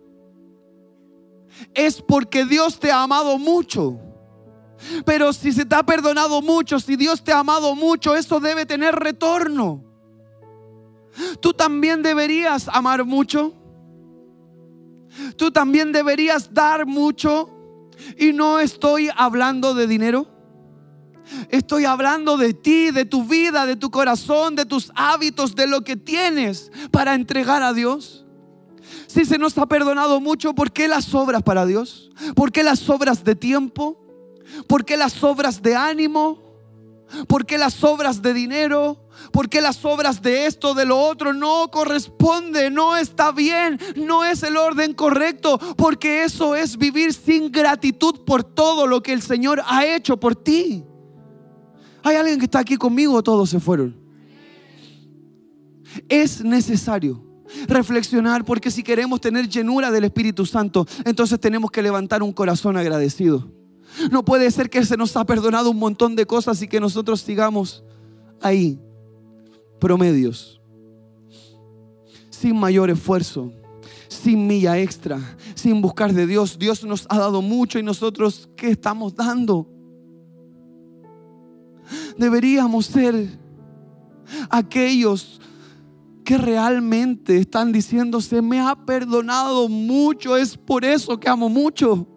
es 1.76 2.02
porque 2.02 2.44
Dios 2.44 2.80
te 2.80 2.92
ha 2.92 3.04
amado 3.04 3.38
mucho. 3.38 4.00
Pero 5.06 5.32
si 5.32 5.52
se 5.52 5.66
te 5.66 5.76
ha 5.76 5.84
perdonado 5.84 6.42
mucho, 6.42 6.80
si 6.80 6.96
Dios 6.96 7.24
te 7.24 7.32
ha 7.32 7.38
amado 7.38 7.76
mucho, 7.76 8.16
eso 8.16 8.40
debe 8.40 8.66
tener 8.66 8.96
retorno. 8.96 9.91
Tú 11.40 11.54
también 11.54 12.02
deberías 12.02 12.68
amar 12.68 13.06
mucho. 13.06 13.54
Tú 15.36 15.52
también 15.52 15.92
deberías 15.92 16.54
dar 16.54 16.86
mucho. 16.86 17.50
Y 18.18 18.34
no 18.34 18.60
estoy 18.60 19.10
hablando 19.16 19.74
de 19.74 19.88
dinero. 19.88 20.28
Estoy 21.50 21.86
hablando 21.86 22.38
de 22.38 22.54
ti, 22.54 22.92
de 22.92 23.06
tu 23.06 23.24
vida, 23.24 23.66
de 23.66 23.76
tu 23.76 23.90
corazón, 23.90 24.56
de 24.56 24.66
tus 24.66 24.92
hábitos, 24.96 25.56
de 25.56 25.68
lo 25.68 25.82
que 25.82 25.96
tienes 25.96 26.72
para 26.92 27.14
entregar 27.14 27.64
a 27.64 27.74
Dios. 27.74 28.26
Si 29.08 29.26
se 29.26 29.38
nos 29.38 29.58
ha 29.58 29.66
perdonado 29.66 30.20
mucho, 30.20 30.54
¿por 30.54 30.72
qué 30.72 30.88
las 30.88 31.14
obras 31.14 31.44
para 31.44 31.66
Dios? 31.66 32.12
¿Por 32.36 32.52
qué 32.52 32.64
las 32.64 32.90
obras 32.90 33.24
de 33.24 33.36
tiempo? 33.36 33.98
¿Por 34.68 34.84
qué 34.84 34.98
las 34.98 35.24
obras 35.24 35.62
de 35.62 35.76
ánimo? 35.76 36.51
¿Por 37.28 37.46
qué 37.46 37.58
las 37.58 37.84
obras 37.84 38.22
de 38.22 38.34
dinero? 38.34 39.08
¿Por 39.32 39.50
qué 39.50 39.62
las 39.62 39.84
obras 39.86 40.22
de 40.22 40.46
esto, 40.46 40.74
de 40.74 40.86
lo 40.86 41.00
otro? 41.00 41.34
No 41.34 41.70
corresponde, 41.72 42.70
no 42.70 42.98
está 42.98 43.32
bien, 43.32 43.80
no 43.96 44.24
es 44.24 44.44
el 44.44 44.58
orden 44.58 44.94
correcto, 44.94 45.60
porque 45.78 46.24
eso 46.24 46.56
es 46.56 46.78
vivir 46.78 47.14
sin 47.14 47.52
gratitud 47.52 48.24
por 48.26 48.44
todo 48.44 48.88
lo 48.88 49.04
que 49.04 49.14
el 49.14 49.22
Señor 49.22 49.62
ha 49.66 49.86
hecho 49.86 50.20
por 50.20 50.36
ti. 50.36 50.84
¿Hay 52.04 52.16
alguien 52.16 52.40
que 52.40 52.46
está 52.46 52.60
aquí 52.60 52.78
conmigo 52.78 53.22
todos 53.22 53.50
se 53.50 53.60
fueron? 53.60 53.96
Es 56.08 56.44
necesario 56.44 57.24
reflexionar 57.68 58.46
porque 58.46 58.72
si 58.72 58.82
queremos 58.82 59.20
tener 59.20 59.48
llenura 59.48 59.92
del 59.92 60.06
Espíritu 60.06 60.46
Santo, 60.46 60.88
entonces 61.06 61.40
tenemos 61.40 61.70
que 61.70 61.82
levantar 61.82 62.24
un 62.24 62.32
corazón 62.32 62.78
agradecido. 62.78 63.61
No 64.10 64.24
puede 64.24 64.50
ser 64.52 64.70
que 64.70 64.86
se 64.86 64.98
nos 64.98 65.16
ha 65.16 65.26
perdonado 65.26 65.72
un 65.72 65.80
montón 65.80 66.16
de 66.16 66.26
cosas 66.26 66.62
y 66.62 66.68
que 66.68 66.80
nosotros 66.80 67.22
sigamos 67.22 67.84
ahí, 68.42 68.80
promedios, 69.80 70.62
sin 72.30 72.58
mayor 72.58 72.90
esfuerzo, 72.90 73.52
sin 74.08 74.48
milla 74.48 74.78
extra, 74.78 75.20
sin 75.56 75.82
buscar 75.82 76.14
de 76.14 76.26
Dios. 76.26 76.58
Dios 76.58 76.84
nos 76.84 77.06
ha 77.10 77.18
dado 77.18 77.42
mucho 77.42 77.80
y 77.80 77.84
nosotros, 77.84 78.50
¿qué 78.56 78.70
estamos 78.70 79.16
dando? 79.16 79.68
Deberíamos 82.18 82.86
ser 82.86 83.40
aquellos 84.50 85.42
que 86.24 86.38
realmente 86.38 87.38
están 87.38 87.72
diciendo, 87.72 88.22
se 88.22 88.42
me 88.42 88.60
ha 88.60 88.76
perdonado 88.86 89.68
mucho, 89.68 90.38
es 90.38 90.56
por 90.56 90.86
eso 90.86 91.20
que 91.20 91.28
amo 91.28 91.50
mucho. 91.50 92.08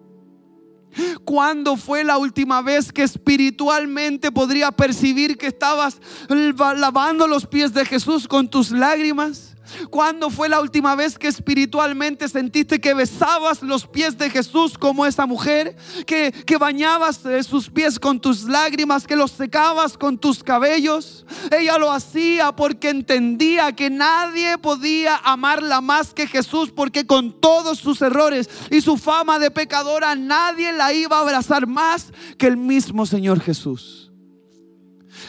¿Cuándo 1.25 1.75
fue 1.75 2.03
la 2.03 2.17
última 2.19 2.61
vez 2.61 2.91
que 2.91 3.01
espiritualmente 3.03 4.31
podría 4.31 4.71
percibir 4.71 5.37
que 5.37 5.47
estabas 5.47 5.99
lavando 6.29 7.27
los 7.27 7.47
pies 7.47 7.73
de 7.73 7.83
Jesús 7.83 8.27
con 8.27 8.47
tus 8.47 8.69
lágrimas? 8.71 9.54
¿Cuándo 9.89 10.29
fue 10.29 10.49
la 10.49 10.61
última 10.61 10.95
vez 10.95 11.17
que 11.17 11.27
espiritualmente 11.27 12.29
sentiste 12.29 12.79
que 12.79 12.93
besabas 12.93 13.61
los 13.61 13.87
pies 13.87 14.17
de 14.17 14.29
Jesús 14.29 14.77
como 14.77 15.05
esa 15.05 15.25
mujer? 15.25 15.75
Que, 16.05 16.31
que 16.31 16.57
bañabas 16.57 17.25
eh, 17.25 17.43
sus 17.43 17.69
pies 17.69 17.99
con 17.99 18.19
tus 18.19 18.43
lágrimas, 18.43 19.07
que 19.07 19.15
los 19.15 19.31
secabas 19.31 19.97
con 19.97 20.17
tus 20.17 20.43
cabellos. 20.43 21.25
Ella 21.51 21.77
lo 21.77 21.91
hacía 21.91 22.51
porque 22.53 22.89
entendía 22.89 23.73
que 23.73 23.89
nadie 23.89 24.57
podía 24.57 25.17
amarla 25.17 25.81
más 25.81 26.13
que 26.13 26.27
Jesús, 26.27 26.71
porque 26.71 27.05
con 27.05 27.39
todos 27.39 27.79
sus 27.79 28.01
errores 28.01 28.49
y 28.71 28.81
su 28.81 28.97
fama 28.97 29.39
de 29.39 29.51
pecadora, 29.51 30.15
nadie 30.15 30.71
la 30.73 30.93
iba 30.93 31.17
a 31.17 31.21
abrazar 31.21 31.67
más 31.67 32.11
que 32.37 32.47
el 32.47 32.57
mismo 32.57 33.05
Señor 33.05 33.39
Jesús. 33.39 34.04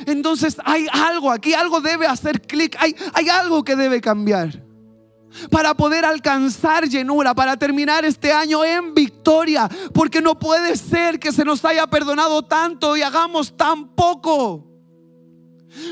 Entonces 0.06 0.56
hay 0.64 0.86
algo 0.92 1.30
aquí, 1.30 1.54
algo 1.54 1.80
debe 1.80 2.06
hacer 2.06 2.42
clic, 2.42 2.76
hay, 2.78 2.94
hay 3.14 3.28
algo 3.28 3.64
que 3.64 3.76
debe 3.76 4.00
cambiar 4.00 4.66
para 5.50 5.74
poder 5.74 6.04
alcanzar 6.04 6.88
llenura, 6.88 7.34
para 7.34 7.56
terminar 7.56 8.04
este 8.04 8.32
año 8.32 8.64
en 8.64 8.94
victoria, 8.94 9.68
porque 9.92 10.22
no 10.22 10.38
puede 10.38 10.76
ser 10.76 11.18
que 11.18 11.32
se 11.32 11.44
nos 11.44 11.64
haya 11.64 11.86
perdonado 11.86 12.42
tanto 12.42 12.96
y 12.96 13.02
hagamos 13.02 13.56
tan 13.56 13.94
poco. 13.94 14.64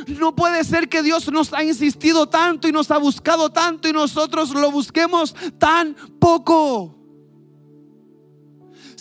No 0.06 0.34
puede 0.34 0.64
ser 0.64 0.88
que 0.88 1.02
Dios 1.02 1.30
nos 1.30 1.52
ha 1.52 1.62
insistido 1.62 2.26
tanto 2.26 2.68
y 2.68 2.72
nos 2.72 2.90
ha 2.90 2.96
buscado 2.96 3.50
tanto 3.50 3.88
y 3.88 3.92
nosotros 3.92 4.50
lo 4.50 4.70
busquemos 4.70 5.34
tan 5.58 5.94
poco. 6.18 7.03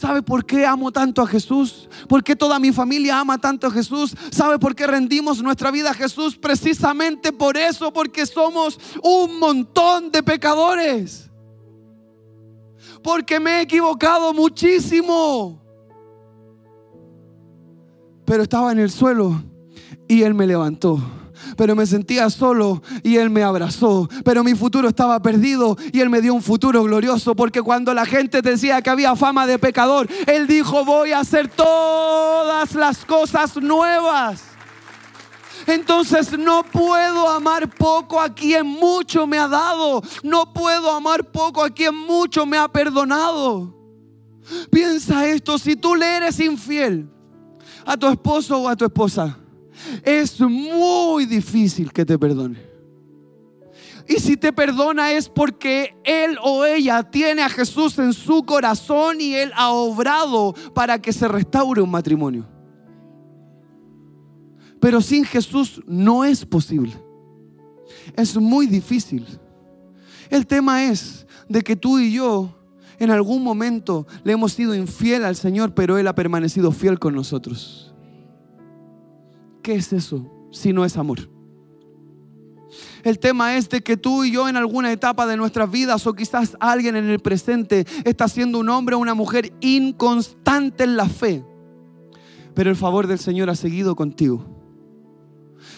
¿Sabe 0.03 0.21
por 0.21 0.45
qué 0.45 0.65
amo 0.65 0.91
tanto 0.91 1.21
a 1.21 1.25
Jesús? 1.25 1.87
¿Por 2.09 2.25
qué 2.25 2.35
toda 2.35 2.59
mi 2.59 2.73
familia 2.73 3.21
ama 3.21 3.37
tanto 3.37 3.67
a 3.67 3.71
Jesús? 3.71 4.13
¿Sabe 4.31 4.59
por 4.59 4.75
qué 4.75 4.85
rendimos 4.85 5.41
nuestra 5.41 5.71
vida 5.71 5.91
a 5.91 5.93
Jesús? 5.93 6.35
Precisamente 6.35 7.31
por 7.31 7.55
eso, 7.55 7.93
porque 7.93 8.25
somos 8.25 8.77
un 9.01 9.39
montón 9.39 10.11
de 10.11 10.21
pecadores. 10.21 11.31
Porque 13.01 13.39
me 13.39 13.59
he 13.59 13.61
equivocado 13.61 14.33
muchísimo. 14.33 15.63
Pero 18.25 18.43
estaba 18.43 18.73
en 18.73 18.79
el 18.79 18.91
suelo 18.91 19.41
y 20.09 20.23
Él 20.23 20.33
me 20.33 20.47
levantó 20.47 20.99
pero 21.57 21.75
me 21.75 21.85
sentía 21.85 22.29
solo 22.29 22.81
y 23.03 23.17
Él 23.17 23.29
me 23.29 23.43
abrazó. 23.43 24.09
Pero 24.23 24.43
mi 24.43 24.55
futuro 24.55 24.87
estaba 24.87 25.21
perdido 25.21 25.77
y 25.91 25.99
Él 25.99 26.09
me 26.09 26.21
dio 26.21 26.33
un 26.33 26.41
futuro 26.41 26.83
glorioso, 26.83 27.35
porque 27.35 27.61
cuando 27.61 27.93
la 27.93 28.05
gente 28.05 28.41
decía 28.41 28.81
que 28.81 28.89
había 28.89 29.15
fama 29.15 29.47
de 29.47 29.59
pecador, 29.59 30.07
Él 30.27 30.47
dijo, 30.47 30.85
voy 30.85 31.11
a 31.11 31.19
hacer 31.19 31.47
todas 31.47 32.73
las 32.75 33.05
cosas 33.05 33.55
nuevas. 33.57 34.43
Entonces 35.67 36.37
no 36.37 36.63
puedo 36.63 37.29
amar 37.29 37.69
poco 37.69 38.19
a 38.19 38.33
quien 38.33 38.65
mucho 38.65 39.25
me 39.27 39.37
ha 39.37 39.47
dado. 39.47 40.01
No 40.21 40.53
puedo 40.53 40.91
amar 40.91 41.31
poco 41.31 41.63
a 41.63 41.69
quien 41.69 41.95
mucho 41.95 42.45
me 42.45 42.57
ha 42.57 42.67
perdonado. 42.67 43.73
Piensa 44.69 45.25
esto, 45.27 45.57
si 45.57 45.75
tú 45.75 45.95
le 45.95 46.17
eres 46.17 46.39
infiel 46.39 47.09
a 47.85 47.95
tu 47.95 48.07
esposo 48.07 48.59
o 48.59 48.67
a 48.67 48.75
tu 48.75 48.85
esposa, 48.85 49.37
es 50.03 50.39
muy 50.39 51.25
difícil 51.25 51.91
que 51.91 52.05
te 52.05 52.17
perdone. 52.17 52.73
Y 54.07 54.15
si 54.15 54.35
te 54.35 54.51
perdona 54.51 55.11
es 55.11 55.29
porque 55.29 55.95
él 56.03 56.37
o 56.43 56.65
ella 56.65 57.03
tiene 57.03 57.41
a 57.41 57.49
Jesús 57.49 57.97
en 57.99 58.13
su 58.13 58.43
corazón 58.43 59.21
y 59.21 59.33
él 59.35 59.51
ha 59.55 59.71
obrado 59.71 60.53
para 60.73 61.01
que 61.01 61.13
se 61.13 61.27
restaure 61.27 61.81
un 61.81 61.91
matrimonio. 61.91 62.45
Pero 64.81 64.99
sin 64.99 65.23
Jesús 65.23 65.81
no 65.87 66.25
es 66.25 66.45
posible. 66.45 66.93
Es 68.17 68.35
muy 68.35 68.67
difícil. 68.67 69.25
El 70.29 70.45
tema 70.45 70.83
es 70.83 71.25
de 71.47 71.61
que 71.61 71.77
tú 71.77 71.99
y 71.99 72.11
yo 72.11 72.59
en 72.99 73.09
algún 73.09 73.43
momento 73.43 74.05
le 74.23 74.33
hemos 74.33 74.51
sido 74.53 74.75
infiel 74.75 75.23
al 75.23 75.37
Señor, 75.37 75.73
pero 75.73 75.97
Él 75.97 76.07
ha 76.07 76.15
permanecido 76.15 76.71
fiel 76.71 76.99
con 76.99 77.15
nosotros. 77.15 77.92
¿Qué 79.63 79.75
es 79.75 79.93
eso 79.93 80.29
si 80.51 80.73
no 80.73 80.83
es 80.83 80.97
amor? 80.97 81.29
El 83.03 83.17
tema 83.17 83.55
es 83.55 83.69
de 83.69 83.81
que 83.81 83.97
tú 83.97 84.23
y 84.23 84.31
yo 84.31 84.49
en 84.49 84.57
alguna 84.57 84.91
etapa 84.91 85.25
de 85.25 85.37
nuestras 85.37 85.71
vidas 85.71 86.05
o 86.05 86.13
quizás 86.13 86.57
alguien 86.59 86.95
en 86.95 87.09
el 87.09 87.19
presente 87.19 87.85
está 88.03 88.27
siendo 88.27 88.59
un 88.59 88.69
hombre 88.69 88.95
o 88.95 88.99
una 88.99 89.13
mujer 89.13 89.53
inconstante 89.61 90.83
en 90.83 90.97
la 90.97 91.07
fe. 91.07 91.45
Pero 92.53 92.69
el 92.69 92.75
favor 92.75 93.07
del 93.07 93.19
Señor 93.19 93.49
ha 93.49 93.55
seguido 93.55 93.95
contigo. 93.95 94.45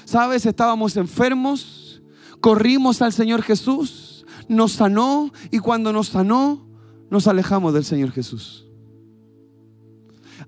Sabes, 0.05 0.45
estábamos 0.45 0.97
enfermos, 0.97 2.01
corrimos 2.41 3.01
al 3.01 3.13
Señor 3.13 3.43
Jesús, 3.43 4.25
nos 4.47 4.71
sanó 4.73 5.31
y 5.51 5.59
cuando 5.59 5.93
nos 5.93 6.07
sanó 6.07 6.67
nos 7.11 7.27
alejamos 7.27 7.73
del 7.73 7.85
Señor 7.85 8.11
Jesús 8.11 8.65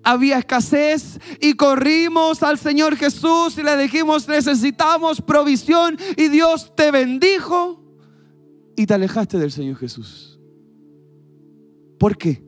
había 0.08 0.38
escasez 0.38 1.20
y 1.42 1.56
corrimos 1.56 2.42
al 2.42 2.58
Señor 2.58 2.96
Jesús 2.96 3.58
y 3.58 3.64
le 3.64 3.76
dijimos 3.76 4.26
necesitamos 4.26 5.22
provisión 5.22 5.98
y 6.16 6.30
Dios 6.30 6.74
te 6.78 6.92
bendijo 6.92 7.84
y 8.78 8.86
te 8.86 8.94
alejaste 8.94 9.38
del 9.38 9.52
Señor 9.52 9.76
Jesús. 9.76 10.40
¿Por 12.00 12.18
qué? 12.18 12.42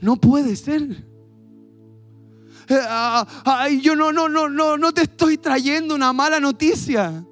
No 0.00 0.14
puede 0.14 0.54
ser. 0.54 0.82
Eh, 2.68 2.78
ah, 2.80 3.66
yo 3.82 3.96
no, 3.96 4.12
no, 4.12 4.28
no, 4.28 4.48
no, 4.48 4.78
no 4.78 4.92
te 4.92 5.02
estoy 5.02 5.38
trayendo 5.38 5.96
una 5.96 6.12
mala 6.12 6.38
noticia. 6.38 7.24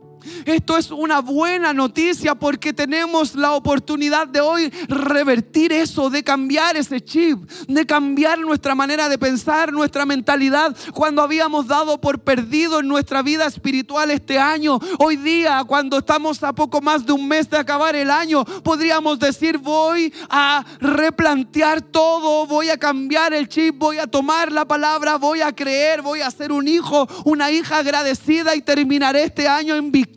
Esto 0.45 0.77
es 0.77 0.91
una 0.91 1.21
buena 1.21 1.73
noticia 1.73 2.35
porque 2.35 2.73
tenemos 2.73 3.35
la 3.35 3.53
oportunidad 3.53 4.27
de 4.27 4.41
hoy 4.41 4.71
revertir 4.89 5.73
eso, 5.73 6.11
de 6.11 6.23
cambiar 6.23 6.77
ese 6.77 7.01
chip, 7.01 7.49
de 7.69 7.87
cambiar 7.87 8.39
nuestra 8.39 8.75
manera 8.75 9.09
de 9.09 9.19
pensar, 9.19 9.73
nuestra 9.73 10.07
mentalidad. 10.07 10.77
Cuando 10.93 11.23
habíamos 11.23 11.67
dado 11.67 12.01
por 12.01 12.21
perdido 12.21 12.81
en 12.81 12.89
nuestra 12.89 13.23
vida 13.23 13.47
espiritual 13.47 14.11
este 14.11 14.39
año, 14.39 14.79
hoy 14.99 15.17
día, 15.17 15.65
cuando 15.67 15.99
estamos 15.99 16.43
a 16.43 16.53
poco 16.53 16.81
más 16.81 17.05
de 17.05 17.13
un 17.13 17.27
mes 17.27 17.49
de 17.51 17.59
acabar 17.59 17.97
el 17.97 18.11
año, 18.11 18.45
podríamos 18.45 19.19
decir, 19.19 19.59
voy 19.59 20.13
a 20.29 20.65
replantear 20.81 21.83
todo, 21.83 22.47
voy 22.47 22.71
a 22.71 22.79
cambiar 22.79 23.35
el 23.35 23.49
chip, 23.49 23.77
voy 23.79 23.99
a 23.99 24.07
tomar 24.07 24.53
la 24.53 24.65
palabra, 24.65 25.17
voy 25.17 25.41
a 25.41 25.53
creer, 25.53 26.03
voy 26.03 26.21
a 26.21 26.31
ser 26.31 26.53
un 26.53 26.69
hijo, 26.69 27.09
una 27.25 27.51
hija 27.51 27.79
agradecida 27.79 28.55
y 28.55 28.63
terminaré 28.63 29.25
este 29.25 29.49
año 29.49 29.75
en 29.75 29.91
victoria 29.93 30.16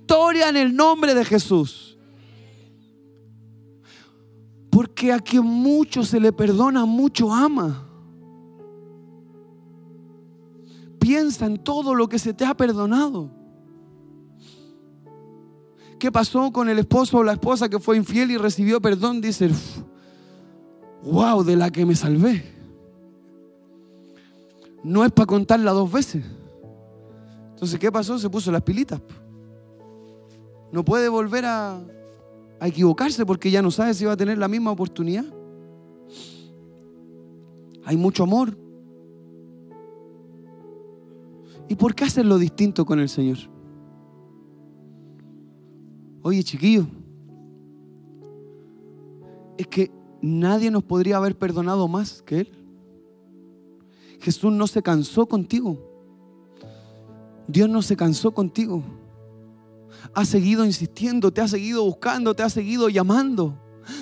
en 0.50 0.58
el 0.58 0.76
nombre 0.76 1.13
de 1.13 1.26
Jesús. 1.26 1.98
Porque 4.69 5.12
a 5.12 5.19
quien 5.19 5.43
mucho 5.43 6.04
se 6.04 6.19
le 6.19 6.32
perdona, 6.32 6.86
mucho 6.86 7.34
ama. 7.34 7.86
Piensa 11.00 11.45
en 11.45 11.58
todo 11.58 11.95
lo 11.95 12.08
que 12.08 12.19
se 12.19 12.34
te 12.34 12.45
ha 12.45 12.56
perdonado. 12.56 13.32
¿Qué 15.98 16.12
pasó 16.12 16.52
con 16.52 16.69
el 16.69 16.80
esposo 16.80 17.17
o 17.17 17.24
la 17.24 17.34
esposa 17.34 17.67
que 17.67 17.80
fue 17.80 17.98
infiel 17.98 18.32
y 18.32 18.38
recibió 18.38 18.80
perdón? 18.80 19.19
Dice, 19.19 19.50
wow, 21.04 21.43
de 21.43 21.56
la 21.56 21.72
que 21.72 21.86
me 21.86 21.95
salvé. 21.95 22.58
No 24.84 25.04
es 25.04 25.12
para 25.12 25.26
contarla 25.26 25.72
dos 25.72 25.91
veces. 25.91 26.24
Entonces, 27.50 27.78
¿qué 27.80 27.91
pasó? 27.91 28.17
Se 28.17 28.30
puso 28.30 28.52
las 28.52 28.62
pilitas. 28.62 29.02
No 30.71 30.86
puede 30.86 31.10
volver 31.10 31.45
a, 31.45 31.82
equivocarse 32.62 33.25
porque 33.25 33.49
ya 33.49 33.62
no 33.62 33.71
sabe 33.71 33.93
si 33.93 34.05
va 34.05 34.13
a 34.13 34.17
tener 34.17 34.38
la 34.38 34.47
misma 34.47 34.71
oportunidad. 34.71 35.25
Hay 37.86 37.97
mucho 37.97 38.23
amor. 38.23 38.58
¿Y 41.67 41.75
por 41.75 41.95
qué 41.95 42.03
hacerlo 42.03 42.38
distinto 42.38 42.86
con 42.86 42.99
el 42.99 43.10
Señor? 43.10 43.38
Oye, 46.21 46.43
chiquillo, 46.43 46.86
es 49.58 49.67
que 49.67 49.91
nadie 50.21 50.69
nos 50.69 50.84
podría 50.84 51.17
haber 51.17 51.38
perdonado 51.38 51.88
más 51.88 52.21
que 52.21 52.41
Él. 52.41 52.51
Jesús 54.19 54.51
no 54.51 54.67
se 54.67 54.84
cansó 54.84 55.25
contigo. 55.27 55.77
Dios 57.47 57.69
no 57.69 57.82
se 57.82 57.95
cansó 57.95 58.32
contigo. 58.32 58.84
Ha 60.13 60.25
seguido 60.25 60.65
insistiendo, 60.65 61.31
te 61.31 61.41
ha 61.41 61.47
seguido 61.47 61.83
buscando, 61.83 62.35
te 62.35 62.43
ha 62.43 62.49
seguido 62.49 62.89
llamando 62.89 63.57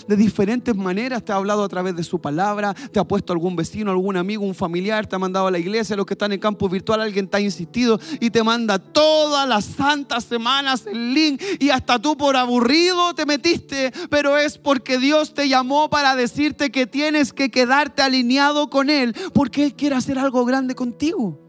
de 0.08 0.16
diferentes 0.16 0.76
maneras. 0.76 1.24
Te 1.24 1.32
ha 1.32 1.36
hablado 1.36 1.64
a 1.64 1.70
través 1.70 1.96
de 1.96 2.04
su 2.04 2.20
palabra, 2.20 2.74
te 2.74 3.00
ha 3.00 3.04
puesto 3.04 3.34
algún 3.34 3.56
vecino, 3.56 3.92
algún 3.92 4.18
amigo, 4.18 4.46
un 4.46 4.56
familiar, 4.56 5.08
te 5.08 5.16
ha 5.16 5.20
mandado 5.20 5.48
a 5.48 5.52
la 5.52 5.60
iglesia, 5.60 5.96
los 5.96 6.06
que 6.06 6.14
están 6.14 6.32
en 6.32 6.40
campo 6.40 6.70
virtual, 6.70 7.02
alguien 7.02 7.28
te 7.28 7.38
ha 7.38 7.40
insistido 7.40 8.00
y 8.20 8.30
te 8.30 8.44
manda 8.44 8.80
todas 8.80 9.48
las 9.48 9.66
santas 9.66 10.26
semanas 10.26 10.86
el 10.88 11.14
link 11.14 11.42
y 11.60 11.70
hasta 11.70 12.00
tú 12.00 12.18
por 12.18 12.36
aburrido 12.36 13.14
te 13.14 13.26
metiste, 13.26 13.92
pero 14.10 14.38
es 14.38 14.58
porque 14.58 14.98
Dios 14.98 15.34
te 15.34 15.50
llamó 15.50 15.90
para 15.90 16.16
decirte 16.16 16.72
que 16.72 16.88
tienes 16.88 17.34
que 17.34 17.50
quedarte 17.50 18.02
alineado 18.02 18.70
con 18.70 18.90
Él, 18.90 19.16
porque 19.34 19.64
Él 19.64 19.74
quiere 19.74 19.96
hacer 19.96 20.20
algo 20.20 20.46
grande 20.46 20.76
contigo. 20.76 21.40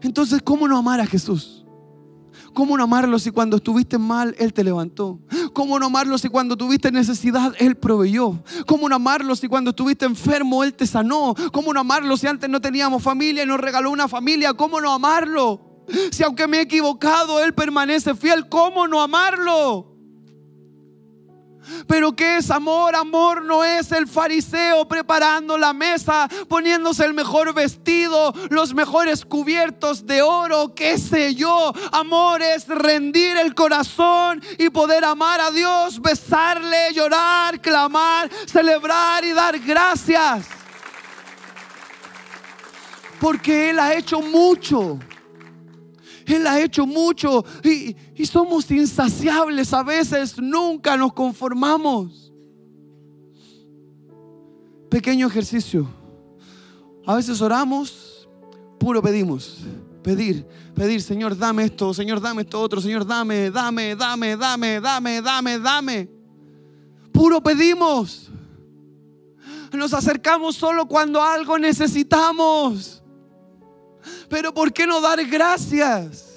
Entonces, 0.00 0.40
¿cómo 0.42 0.68
no 0.68 0.78
amar 0.78 1.00
a 1.00 1.06
Jesús? 1.06 1.57
¿Cómo 2.58 2.76
no 2.76 2.82
amarlo 2.82 3.20
si 3.20 3.30
cuando 3.30 3.58
estuviste 3.58 3.98
mal 3.98 4.34
Él 4.36 4.52
te 4.52 4.64
levantó? 4.64 5.20
¿Cómo 5.52 5.78
no 5.78 5.86
amarlo 5.86 6.18
si 6.18 6.28
cuando 6.28 6.56
tuviste 6.56 6.90
necesidad 6.90 7.54
Él 7.60 7.76
proveyó? 7.76 8.42
¿Cómo 8.66 8.88
no 8.88 8.96
amarlo 8.96 9.36
si 9.36 9.46
cuando 9.46 9.70
estuviste 9.70 10.06
enfermo 10.06 10.64
Él 10.64 10.74
te 10.74 10.84
sanó? 10.84 11.36
¿Cómo 11.52 11.72
no 11.72 11.78
amarlo 11.78 12.16
si 12.16 12.26
antes 12.26 12.50
no 12.50 12.60
teníamos 12.60 13.00
familia 13.00 13.44
y 13.44 13.46
nos 13.46 13.60
regaló 13.60 13.92
una 13.92 14.08
familia? 14.08 14.54
¿Cómo 14.54 14.80
no 14.80 14.92
amarlo? 14.92 15.84
Si 16.10 16.24
aunque 16.24 16.48
me 16.48 16.56
he 16.56 16.62
equivocado 16.62 17.38
Él 17.44 17.54
permanece 17.54 18.16
fiel, 18.16 18.48
¿cómo 18.48 18.88
no 18.88 19.02
amarlo? 19.02 19.87
Pero 21.86 22.14
¿qué 22.14 22.38
es 22.38 22.50
amor? 22.50 22.94
Amor 22.94 23.44
no 23.44 23.64
es 23.64 23.92
el 23.92 24.06
fariseo 24.06 24.86
preparando 24.86 25.58
la 25.58 25.72
mesa, 25.72 26.28
poniéndose 26.48 27.04
el 27.04 27.14
mejor 27.14 27.54
vestido, 27.54 28.32
los 28.50 28.74
mejores 28.74 29.24
cubiertos 29.24 30.06
de 30.06 30.22
oro, 30.22 30.74
qué 30.74 30.98
sé 30.98 31.34
yo. 31.34 31.72
Amor 31.92 32.42
es 32.42 32.66
rendir 32.68 33.36
el 33.36 33.54
corazón 33.54 34.42
y 34.58 34.70
poder 34.70 35.04
amar 35.04 35.40
a 35.40 35.50
Dios, 35.50 36.00
besarle, 36.00 36.92
llorar, 36.94 37.60
clamar, 37.60 38.30
celebrar 38.46 39.24
y 39.24 39.32
dar 39.32 39.58
gracias. 39.58 40.46
Porque 43.20 43.70
Él 43.70 43.80
ha 43.80 43.94
hecho 43.94 44.20
mucho. 44.20 44.98
Él 46.28 46.46
ha 46.46 46.60
hecho 46.60 46.86
mucho 46.86 47.44
y, 47.64 47.96
somos 48.26 48.70
insaciables 48.70 49.72
a 49.72 49.82
veces, 49.82 50.38
nunca 50.38 50.96
nos 50.96 51.12
conformamos. 51.14 52.32
Pequeño 54.90 55.26
ejercicio. 55.26 55.88
A 57.06 57.14
veces 57.14 57.40
oramos, 57.40 58.28
puro 58.78 59.02
pedimos. 59.02 59.58
Pedir, 60.02 60.46
pedir, 60.74 61.02
Señor, 61.02 61.36
dame 61.36 61.64
esto, 61.64 61.92
Señor, 61.92 62.20
dame 62.20 62.42
esto 62.42 62.60
otro, 62.60 62.80
Señor, 62.80 63.06
dame, 63.06 63.50
dame, 63.50 63.96
dame, 63.96 64.36
dame, 64.36 64.80
dame, 64.80 65.22
dame, 65.22 65.58
dame. 65.58 66.08
Puro 67.10 67.42
pedimos. 67.42 68.30
Nos 69.72 69.92
acercamos 69.94 70.56
solo 70.56 70.86
cuando 70.86 71.22
algo 71.22 71.58
necesitamos. 71.58 73.02
Pero 74.28 74.52
¿por 74.52 74.72
qué 74.72 74.86
no 74.86 75.00
dar 75.00 75.24
gracias? 75.24 76.28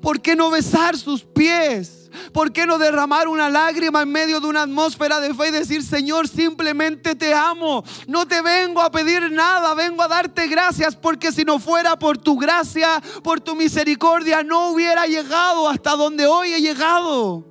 ¿Por 0.00 0.20
qué 0.20 0.36
no 0.36 0.50
besar 0.50 0.96
sus 0.96 1.24
pies? 1.24 2.10
¿Por 2.32 2.52
qué 2.52 2.66
no 2.66 2.78
derramar 2.78 3.28
una 3.28 3.48
lágrima 3.48 4.02
en 4.02 4.10
medio 4.10 4.40
de 4.40 4.46
una 4.46 4.62
atmósfera 4.62 5.20
de 5.20 5.34
fe 5.34 5.48
y 5.48 5.52
decir, 5.52 5.82
Señor, 5.82 6.28
simplemente 6.28 7.14
te 7.14 7.34
amo? 7.34 7.84
No 8.06 8.26
te 8.26 8.40
vengo 8.40 8.80
a 8.80 8.90
pedir 8.90 9.30
nada, 9.30 9.74
vengo 9.74 10.02
a 10.02 10.08
darte 10.08 10.46
gracias 10.46 10.96
porque 10.96 11.32
si 11.32 11.44
no 11.44 11.58
fuera 11.58 11.98
por 11.98 12.18
tu 12.18 12.36
gracia, 12.36 13.02
por 13.22 13.40
tu 13.40 13.54
misericordia, 13.54 14.42
no 14.42 14.70
hubiera 14.70 15.06
llegado 15.06 15.68
hasta 15.68 15.92
donde 15.92 16.26
hoy 16.26 16.52
he 16.52 16.60
llegado. 16.60 17.44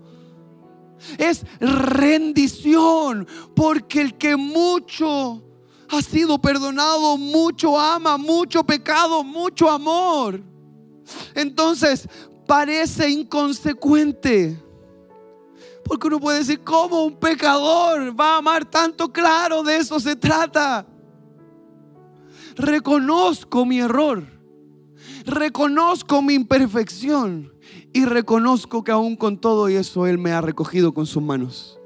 Es 1.17 1.45
rendición 1.59 3.27
porque 3.55 4.01
el 4.01 4.17
que 4.17 4.35
mucho 4.35 5.43
ha 5.89 6.01
sido 6.01 6.39
perdonado, 6.39 7.17
mucho 7.17 7.79
ama, 7.79 8.17
mucho 8.17 8.63
pecado, 8.63 9.23
mucho 9.23 9.69
amor. 9.69 10.41
Entonces, 11.33 12.07
parece 12.45 13.09
inconsecuente. 13.09 14.61
Porque 15.83 16.07
uno 16.07 16.19
puede 16.19 16.39
decir, 16.39 16.61
¿cómo 16.63 17.05
un 17.05 17.17
pecador 17.17 18.19
va 18.19 18.35
a 18.35 18.37
amar 18.37 18.65
tanto? 18.65 19.11
Claro, 19.11 19.63
de 19.63 19.77
eso 19.77 19.99
se 19.99 20.15
trata. 20.15 20.85
Reconozco 22.55 23.65
mi 23.65 23.79
error. 23.79 24.25
Reconozco 25.25 26.21
mi 26.21 26.33
imperfección. 26.33 27.53
Y 27.93 28.05
reconozco 28.05 28.83
que 28.83 28.91
aún 28.91 29.15
con 29.15 29.39
todo 29.39 29.69
eso 29.69 30.05
Él 30.07 30.17
me 30.17 30.31
ha 30.33 30.41
recogido 30.41 30.93
con 30.93 31.05
sus 31.05 31.23
manos. 31.23 31.79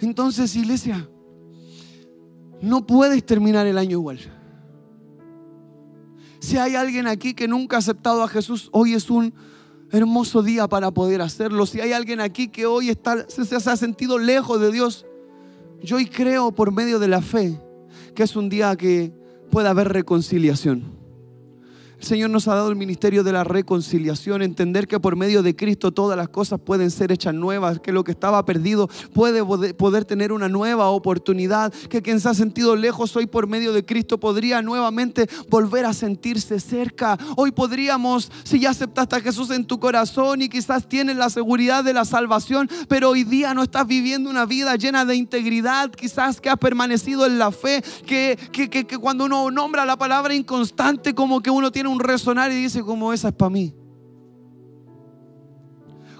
Entonces, 0.00 0.54
iglesia, 0.54 1.08
no 2.60 2.86
puedes 2.86 3.24
terminar 3.24 3.66
el 3.66 3.78
año 3.78 3.92
igual. 3.92 4.18
Si 6.40 6.56
hay 6.56 6.76
alguien 6.76 7.06
aquí 7.06 7.34
que 7.34 7.48
nunca 7.48 7.76
ha 7.76 7.78
aceptado 7.80 8.22
a 8.22 8.28
Jesús, 8.28 8.68
hoy 8.72 8.94
es 8.94 9.10
un 9.10 9.34
hermoso 9.90 10.42
día 10.42 10.68
para 10.68 10.90
poder 10.90 11.20
hacerlo. 11.20 11.66
Si 11.66 11.80
hay 11.80 11.92
alguien 11.92 12.20
aquí 12.20 12.48
que 12.48 12.66
hoy 12.66 12.96
se, 13.28 13.44
se 13.44 13.70
ha 13.70 13.76
sentido 13.76 14.18
lejos 14.18 14.60
de 14.60 14.70
Dios, 14.70 15.06
yo 15.82 15.96
hoy 15.96 16.06
creo 16.06 16.52
por 16.52 16.72
medio 16.72 16.98
de 16.98 17.08
la 17.08 17.22
fe 17.22 17.60
que 18.14 18.24
es 18.24 18.36
un 18.36 18.48
día 18.48 18.74
que 18.76 19.12
puede 19.50 19.68
haber 19.68 19.88
reconciliación. 19.88 20.97
El 21.98 22.04
Señor 22.04 22.30
nos 22.30 22.46
ha 22.46 22.54
dado 22.54 22.70
el 22.70 22.76
ministerio 22.76 23.24
de 23.24 23.32
la 23.32 23.42
reconciliación, 23.42 24.40
entender 24.42 24.86
que 24.86 25.00
por 25.00 25.16
medio 25.16 25.42
de 25.42 25.56
Cristo 25.56 25.90
todas 25.90 26.16
las 26.16 26.28
cosas 26.28 26.60
pueden 26.60 26.92
ser 26.92 27.10
hechas 27.10 27.34
nuevas, 27.34 27.80
que 27.80 27.90
lo 27.90 28.04
que 28.04 28.12
estaba 28.12 28.44
perdido 28.44 28.88
puede 29.12 29.44
poder 29.74 30.04
tener 30.04 30.30
una 30.30 30.48
nueva 30.48 30.90
oportunidad, 30.90 31.72
que 31.90 32.00
quien 32.00 32.20
se 32.20 32.28
ha 32.28 32.34
sentido 32.34 32.76
lejos 32.76 33.16
hoy 33.16 33.26
por 33.26 33.48
medio 33.48 33.72
de 33.72 33.84
Cristo 33.84 34.20
podría 34.20 34.62
nuevamente 34.62 35.28
volver 35.50 35.86
a 35.86 35.92
sentirse 35.92 36.60
cerca. 36.60 37.18
Hoy 37.36 37.50
podríamos, 37.50 38.30
si 38.44 38.60
ya 38.60 38.70
aceptaste 38.70 39.16
a 39.16 39.20
Jesús 39.20 39.50
en 39.50 39.64
tu 39.64 39.80
corazón 39.80 40.40
y 40.40 40.48
quizás 40.48 40.88
tienes 40.88 41.16
la 41.16 41.30
seguridad 41.30 41.82
de 41.82 41.94
la 41.94 42.04
salvación, 42.04 42.70
pero 42.86 43.10
hoy 43.10 43.24
día 43.24 43.54
no 43.54 43.64
estás 43.64 43.88
viviendo 43.88 44.30
una 44.30 44.46
vida 44.46 44.76
llena 44.76 45.04
de 45.04 45.16
integridad, 45.16 45.90
quizás 45.90 46.40
que 46.40 46.48
has 46.48 46.58
permanecido 46.58 47.26
en 47.26 47.40
la 47.40 47.50
fe, 47.50 47.82
que, 48.06 48.38
que, 48.52 48.70
que, 48.70 48.86
que 48.86 48.98
cuando 48.98 49.24
uno 49.24 49.50
nombra 49.50 49.84
la 49.84 49.98
palabra 49.98 50.32
inconstante 50.32 51.12
como 51.12 51.40
que 51.40 51.50
uno 51.50 51.72
tiene 51.72 51.87
un 51.88 52.00
resonar 52.00 52.52
y 52.52 52.56
dice, 52.56 52.82
como 52.82 53.12
esa 53.12 53.28
es 53.28 53.34
para 53.34 53.50
mí. 53.50 53.74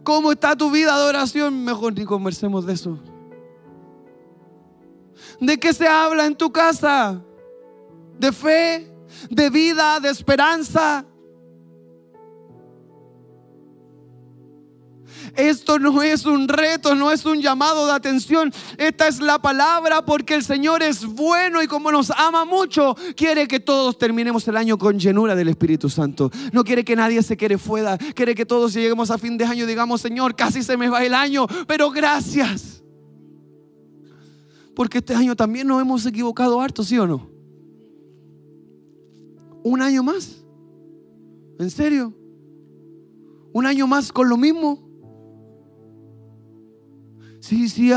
¿Cómo 0.02 0.33
está 0.33 0.57
tu 0.57 0.70
vida 0.70 0.98
de 0.98 1.04
oración? 1.04 1.64
Mejor 1.64 1.92
ni 1.92 2.04
conversemos 2.04 2.64
de 2.64 2.72
eso. 2.72 2.98
¿De 5.40 5.59
qué 5.59 5.72
se 5.72 5.87
habla 5.87 6.26
en 6.26 6.35
tu 6.35 6.50
casa? 6.50 7.20
¿De 8.18 8.33
fe? 8.33 8.92
¿De 9.31 9.50
vida? 9.50 10.00
¿De 10.00 10.11
esperanza? 10.11 11.04
Esto 15.38 15.79
no 15.79 16.03
es 16.03 16.27
un 16.27 16.48
reto, 16.48 16.96
no 16.96 17.12
es 17.12 17.24
un 17.24 17.40
llamado 17.40 17.87
de 17.87 17.92
atención. 17.92 18.53
Esta 18.77 19.07
es 19.07 19.20
la 19.20 19.38
palabra 19.38 20.05
porque 20.05 20.35
el 20.35 20.42
Señor 20.42 20.83
es 20.83 21.07
bueno 21.07 21.62
y 21.62 21.68
como 21.68 21.92
nos 21.92 22.11
ama 22.11 22.44
mucho, 22.44 22.96
quiere 23.16 23.46
que 23.46 23.61
todos 23.61 23.96
terminemos 23.96 24.48
el 24.48 24.57
año 24.57 24.77
con 24.77 24.98
llenura 24.98 25.37
del 25.37 25.46
Espíritu 25.46 25.88
Santo. 25.88 26.33
No 26.53 26.64
quiere 26.64 26.85
que 26.85 26.96
nadie 26.96 27.22
se 27.22 27.37
quede 27.37 27.57
fuera. 27.57 27.96
Quiere 27.98 28.35
que 28.35 28.44
todos 28.44 28.72
lleguemos 28.74 29.12
a 29.12 29.18
fin 29.18 29.38
de 29.38 29.44
año 29.44 29.62
y 29.62 29.68
digamos, 29.68 30.01
Señor, 30.01 30.35
casi 30.35 30.64
se 30.64 30.77
me 30.77 30.88
va 30.88 31.05
el 31.05 31.14
año, 31.14 31.46
pero 31.68 31.88
gracias. 31.92 32.83
Porque 34.74 34.98
este 34.98 35.14
año 35.14 35.37
también 35.37 35.68
nos 35.68 35.81
hemos 35.81 36.05
equivocado 36.05 36.61
harto, 36.61 36.83
¿sí 36.83 36.98
o 36.98 37.07
no? 37.07 37.31
Un 39.62 39.83
año 39.83 40.03
más. 40.03 40.42
¿En 41.61 41.70
serio? 41.70 42.12
¿Un 43.53 43.66
año 43.66 43.87
más 43.87 44.11
con 44.11 44.29
lo 44.29 44.37
mismo? 44.37 44.88
Sí, 47.49 47.71
sí, 47.71 47.89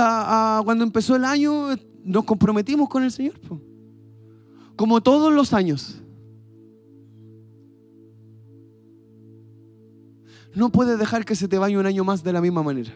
cuando 0.63 0.85
empezó 0.85 1.17
el 1.17 1.25
año 1.25 1.75
nos 2.05 2.23
comprometimos 2.23 2.87
con 2.87 3.03
el 3.03 3.11
Señor. 3.11 3.33
Como 4.77 5.01
todos 5.01 5.33
los 5.33 5.51
años. 5.51 6.01
No 10.55 10.71
puedes 10.71 10.97
dejar 10.97 11.25
que 11.25 11.35
se 11.35 11.49
te 11.49 11.57
vaya 11.57 11.77
un 11.77 11.85
año 11.85 12.05
más 12.05 12.23
de 12.23 12.31
la 12.31 12.39
misma 12.39 12.63
manera. 12.63 12.93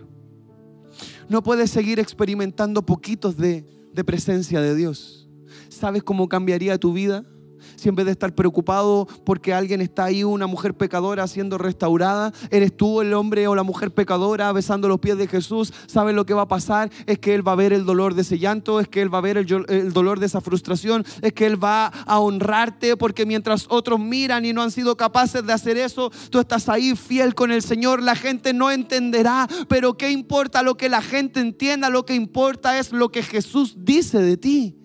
No 1.27 1.43
puedes 1.43 1.71
seguir 1.71 1.99
experimentando 1.99 2.85
poquitos 2.85 3.35
de, 3.35 3.67
de 3.91 4.03
presencia 4.05 4.61
de 4.61 4.75
Dios. 4.75 5.27
¿Sabes 5.67 6.03
cómo 6.03 6.29
cambiaría 6.29 6.77
tu 6.77 6.93
vida? 6.93 7.25
Si 7.75 7.89
en 7.89 7.95
vez 7.95 8.05
de 8.05 8.11
estar 8.11 8.33
preocupado 8.33 9.07
porque 9.23 9.53
alguien 9.53 9.81
está 9.81 10.05
ahí, 10.05 10.23
una 10.23 10.47
mujer 10.47 10.73
pecadora 10.73 11.27
siendo 11.27 11.57
restaurada, 11.57 12.33
eres 12.49 12.75
tú 12.75 13.01
el 13.01 13.13
hombre 13.13 13.47
o 13.47 13.55
la 13.55 13.63
mujer 13.63 13.91
pecadora 13.91 14.51
besando 14.51 14.87
los 14.87 14.99
pies 14.99 15.17
de 15.17 15.27
Jesús, 15.27 15.73
sabes 15.87 16.15
lo 16.15 16.25
que 16.25 16.33
va 16.33 16.43
a 16.43 16.47
pasar, 16.47 16.89
es 17.05 17.19
que 17.19 17.33
Él 17.35 17.47
va 17.47 17.53
a 17.53 17.55
ver 17.55 17.73
el 17.73 17.85
dolor 17.85 18.13
de 18.13 18.21
ese 18.21 18.39
llanto, 18.39 18.79
es 18.79 18.87
que 18.87 19.01
Él 19.01 19.13
va 19.13 19.19
a 19.19 19.21
ver 19.21 19.37
el, 19.37 19.93
dolor 19.93 20.19
de 20.19 20.25
esa 20.25 20.41
frustración, 20.41 21.05
es 21.21 21.33
que 21.33 21.45
Él 21.45 21.63
va 21.63 21.87
a 21.87 22.19
honrarte 22.19 22.97
porque 22.97 23.25
mientras 23.25 23.65
otros 23.69 23.99
miran 23.99 24.45
y 24.45 24.53
no 24.53 24.61
han 24.61 24.71
sido 24.71 24.97
capaces 24.97 25.45
de 25.45 25.53
hacer 25.53 25.77
eso, 25.77 26.11
tú 26.29 26.39
estás 26.39 26.69
ahí 26.69 26.95
fiel 26.95 27.35
con 27.35 27.51
el 27.51 27.61
Señor, 27.61 28.01
la 28.01 28.15
gente 28.15 28.53
no 28.53 28.71
entenderá, 28.71 29.47
pero 29.67 29.95
¿qué 29.95 30.11
importa 30.11 30.63
lo 30.63 30.77
que 30.77 30.89
la 30.89 31.01
gente 31.01 31.39
entienda? 31.39 31.89
Lo 31.89 32.05
que 32.05 32.15
importa 32.15 32.77
es 32.79 32.91
lo 32.91 33.09
que 33.09 33.23
Jesús 33.23 33.75
dice 33.77 34.19
de 34.19 34.37
ti. 34.37 34.84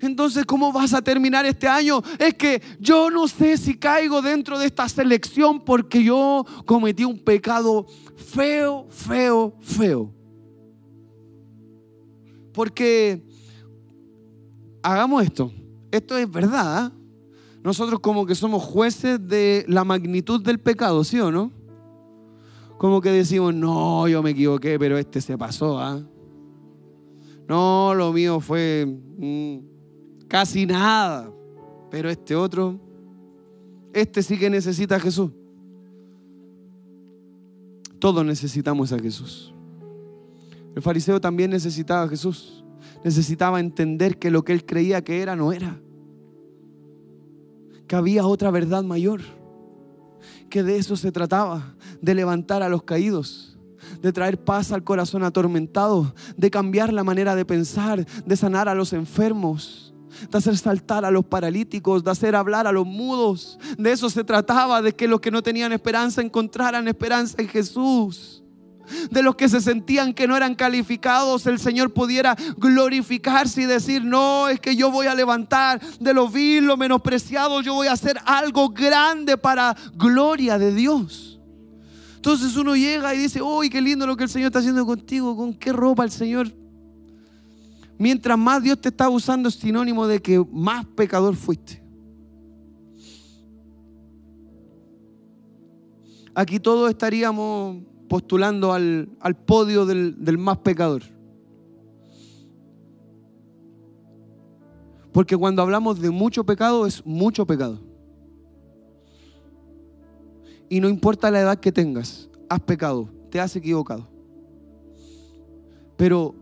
Entonces, 0.00 0.44
¿cómo 0.44 0.72
vas 0.72 0.94
a 0.94 1.02
terminar 1.02 1.46
este 1.46 1.66
año? 1.66 2.02
Es 2.18 2.34
que 2.34 2.62
yo 2.78 3.10
no 3.10 3.28
sé 3.28 3.56
si 3.56 3.76
caigo 3.76 4.22
dentro 4.22 4.58
de 4.58 4.66
esta 4.66 4.88
selección 4.88 5.60
porque 5.60 6.02
yo 6.02 6.44
cometí 6.64 7.04
un 7.04 7.18
pecado 7.18 7.86
feo, 8.16 8.86
feo, 8.90 9.54
feo. 9.60 10.12
Porque 12.52 13.22
hagamos 14.82 15.24
esto. 15.24 15.52
Esto 15.90 16.16
es 16.16 16.30
verdad. 16.30 16.76
¿ah? 16.78 16.92
Nosotros 17.62 18.00
como 18.00 18.26
que 18.26 18.34
somos 18.34 18.62
jueces 18.62 19.26
de 19.26 19.64
la 19.68 19.84
magnitud 19.84 20.42
del 20.42 20.58
pecado, 20.58 21.04
¿sí 21.04 21.20
o 21.20 21.30
no? 21.30 21.52
Como 22.78 23.00
que 23.00 23.10
decimos, 23.10 23.54
no, 23.54 24.06
yo 24.06 24.22
me 24.22 24.30
equivoqué, 24.30 24.78
pero 24.78 24.96
este 24.98 25.20
se 25.20 25.36
pasó. 25.36 25.78
¿ah? 25.78 26.00
No, 27.48 27.94
lo 27.94 28.12
mío 28.12 28.40
fue... 28.40 28.86
Mm, 28.86 29.77
casi 30.28 30.66
nada. 30.66 31.32
Pero 31.90 32.10
este 32.10 32.36
otro, 32.36 32.78
este 33.92 34.22
sí 34.22 34.38
que 34.38 34.50
necesita 34.50 34.96
a 34.96 35.00
Jesús. 35.00 35.30
Todos 37.98 38.24
necesitamos 38.24 38.92
a 38.92 38.98
Jesús. 38.98 39.52
El 40.76 40.82
fariseo 40.82 41.20
también 41.20 41.50
necesitaba 41.50 42.04
a 42.04 42.08
Jesús. 42.08 42.64
Necesitaba 43.02 43.58
entender 43.58 44.18
que 44.18 44.30
lo 44.30 44.44
que 44.44 44.52
él 44.52 44.64
creía 44.64 45.02
que 45.02 45.22
era 45.22 45.34
no 45.34 45.52
era. 45.52 45.80
Que 47.88 47.96
había 47.96 48.26
otra 48.26 48.50
verdad 48.50 48.84
mayor. 48.84 49.22
Que 50.50 50.62
de 50.62 50.76
eso 50.76 50.96
se 50.96 51.10
trataba, 51.10 51.74
de 52.00 52.14
levantar 52.14 52.62
a 52.62 52.68
los 52.68 52.82
caídos, 52.82 53.58
de 54.00 54.12
traer 54.12 54.42
paz 54.42 54.72
al 54.72 54.84
corazón 54.84 55.22
atormentado, 55.22 56.14
de 56.36 56.50
cambiar 56.50 56.92
la 56.92 57.04
manera 57.04 57.34
de 57.34 57.44
pensar, 57.44 58.06
de 58.24 58.36
sanar 58.36 58.68
a 58.68 58.74
los 58.74 58.92
enfermos 58.92 59.87
de 60.30 60.38
hacer 60.38 60.56
saltar 60.56 61.04
a 61.04 61.10
los 61.10 61.24
paralíticos, 61.24 62.04
de 62.04 62.10
hacer 62.10 62.34
hablar 62.34 62.66
a 62.66 62.72
los 62.72 62.86
mudos. 62.86 63.58
De 63.76 63.92
eso 63.92 64.10
se 64.10 64.24
trataba, 64.24 64.82
de 64.82 64.94
que 64.94 65.08
los 65.08 65.20
que 65.20 65.30
no 65.30 65.42
tenían 65.42 65.72
esperanza 65.72 66.20
encontraran 66.20 66.88
esperanza 66.88 67.36
en 67.38 67.48
Jesús. 67.48 68.42
De 69.10 69.22
los 69.22 69.36
que 69.36 69.48
se 69.48 69.60
sentían 69.60 70.14
que 70.14 70.26
no 70.26 70.36
eran 70.36 70.54
calificados, 70.54 71.46
el 71.46 71.58
Señor 71.58 71.92
pudiera 71.92 72.36
glorificarse 72.56 73.62
y 73.62 73.66
decir, 73.66 74.02
no, 74.02 74.48
es 74.48 74.60
que 74.60 74.76
yo 74.76 74.90
voy 74.90 75.06
a 75.06 75.14
levantar 75.14 75.80
de 76.00 76.14
lo 76.14 76.28
vil, 76.28 76.64
lo 76.64 76.76
menospreciado, 76.76 77.60
yo 77.60 77.74
voy 77.74 77.88
a 77.88 77.92
hacer 77.92 78.18
algo 78.24 78.70
grande 78.70 79.36
para 79.36 79.76
gloria 79.94 80.58
de 80.58 80.72
Dios. 80.72 81.38
Entonces 82.16 82.56
uno 82.56 82.74
llega 82.74 83.14
y 83.14 83.18
dice, 83.18 83.42
uy, 83.42 83.70
qué 83.70 83.80
lindo 83.80 84.06
lo 84.06 84.16
que 84.16 84.24
el 84.24 84.30
Señor 84.30 84.46
está 84.46 84.58
haciendo 84.58 84.84
contigo, 84.86 85.36
con 85.36 85.54
qué 85.54 85.72
ropa 85.72 86.04
el 86.04 86.10
Señor 86.10 86.52
Mientras 87.98 88.38
más 88.38 88.62
Dios 88.62 88.80
te 88.80 88.90
está 88.90 89.08
usando 89.10 89.48
es 89.48 89.56
sinónimo 89.56 90.06
de 90.06 90.20
que 90.20 90.44
más 90.52 90.86
pecador 90.86 91.34
fuiste. 91.34 91.82
Aquí 96.32 96.60
todos 96.60 96.88
estaríamos 96.88 97.82
postulando 98.08 98.72
al, 98.72 99.08
podio 99.44 99.84
del, 99.84 100.24
del 100.24 100.38
más 100.38 100.58
pecador. 100.58 101.02
Porque 105.12 105.36
cuando 105.36 105.62
hablamos 105.62 106.00
de 106.00 106.10
mucho 106.10 106.44
pecado 106.44 106.86
es 106.86 107.04
mucho 107.04 107.44
pecado. 107.44 107.80
Y 110.68 110.78
no 110.78 110.88
importa 110.88 111.32
la 111.32 111.40
edad 111.40 111.58
que 111.58 111.72
tengas, 111.72 112.28
has 112.48 112.60
pecado, 112.60 113.08
te 113.30 113.40
has 113.40 113.56
equivocado. 113.56 114.06
Pero 115.96 116.36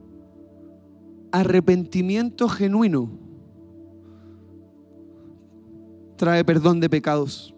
arrepentimiento 1.40 2.49
genuino 2.49 3.27
trae 6.16 6.44
perdón 6.44 6.81
de 6.81 6.88
pecados. 6.88 7.55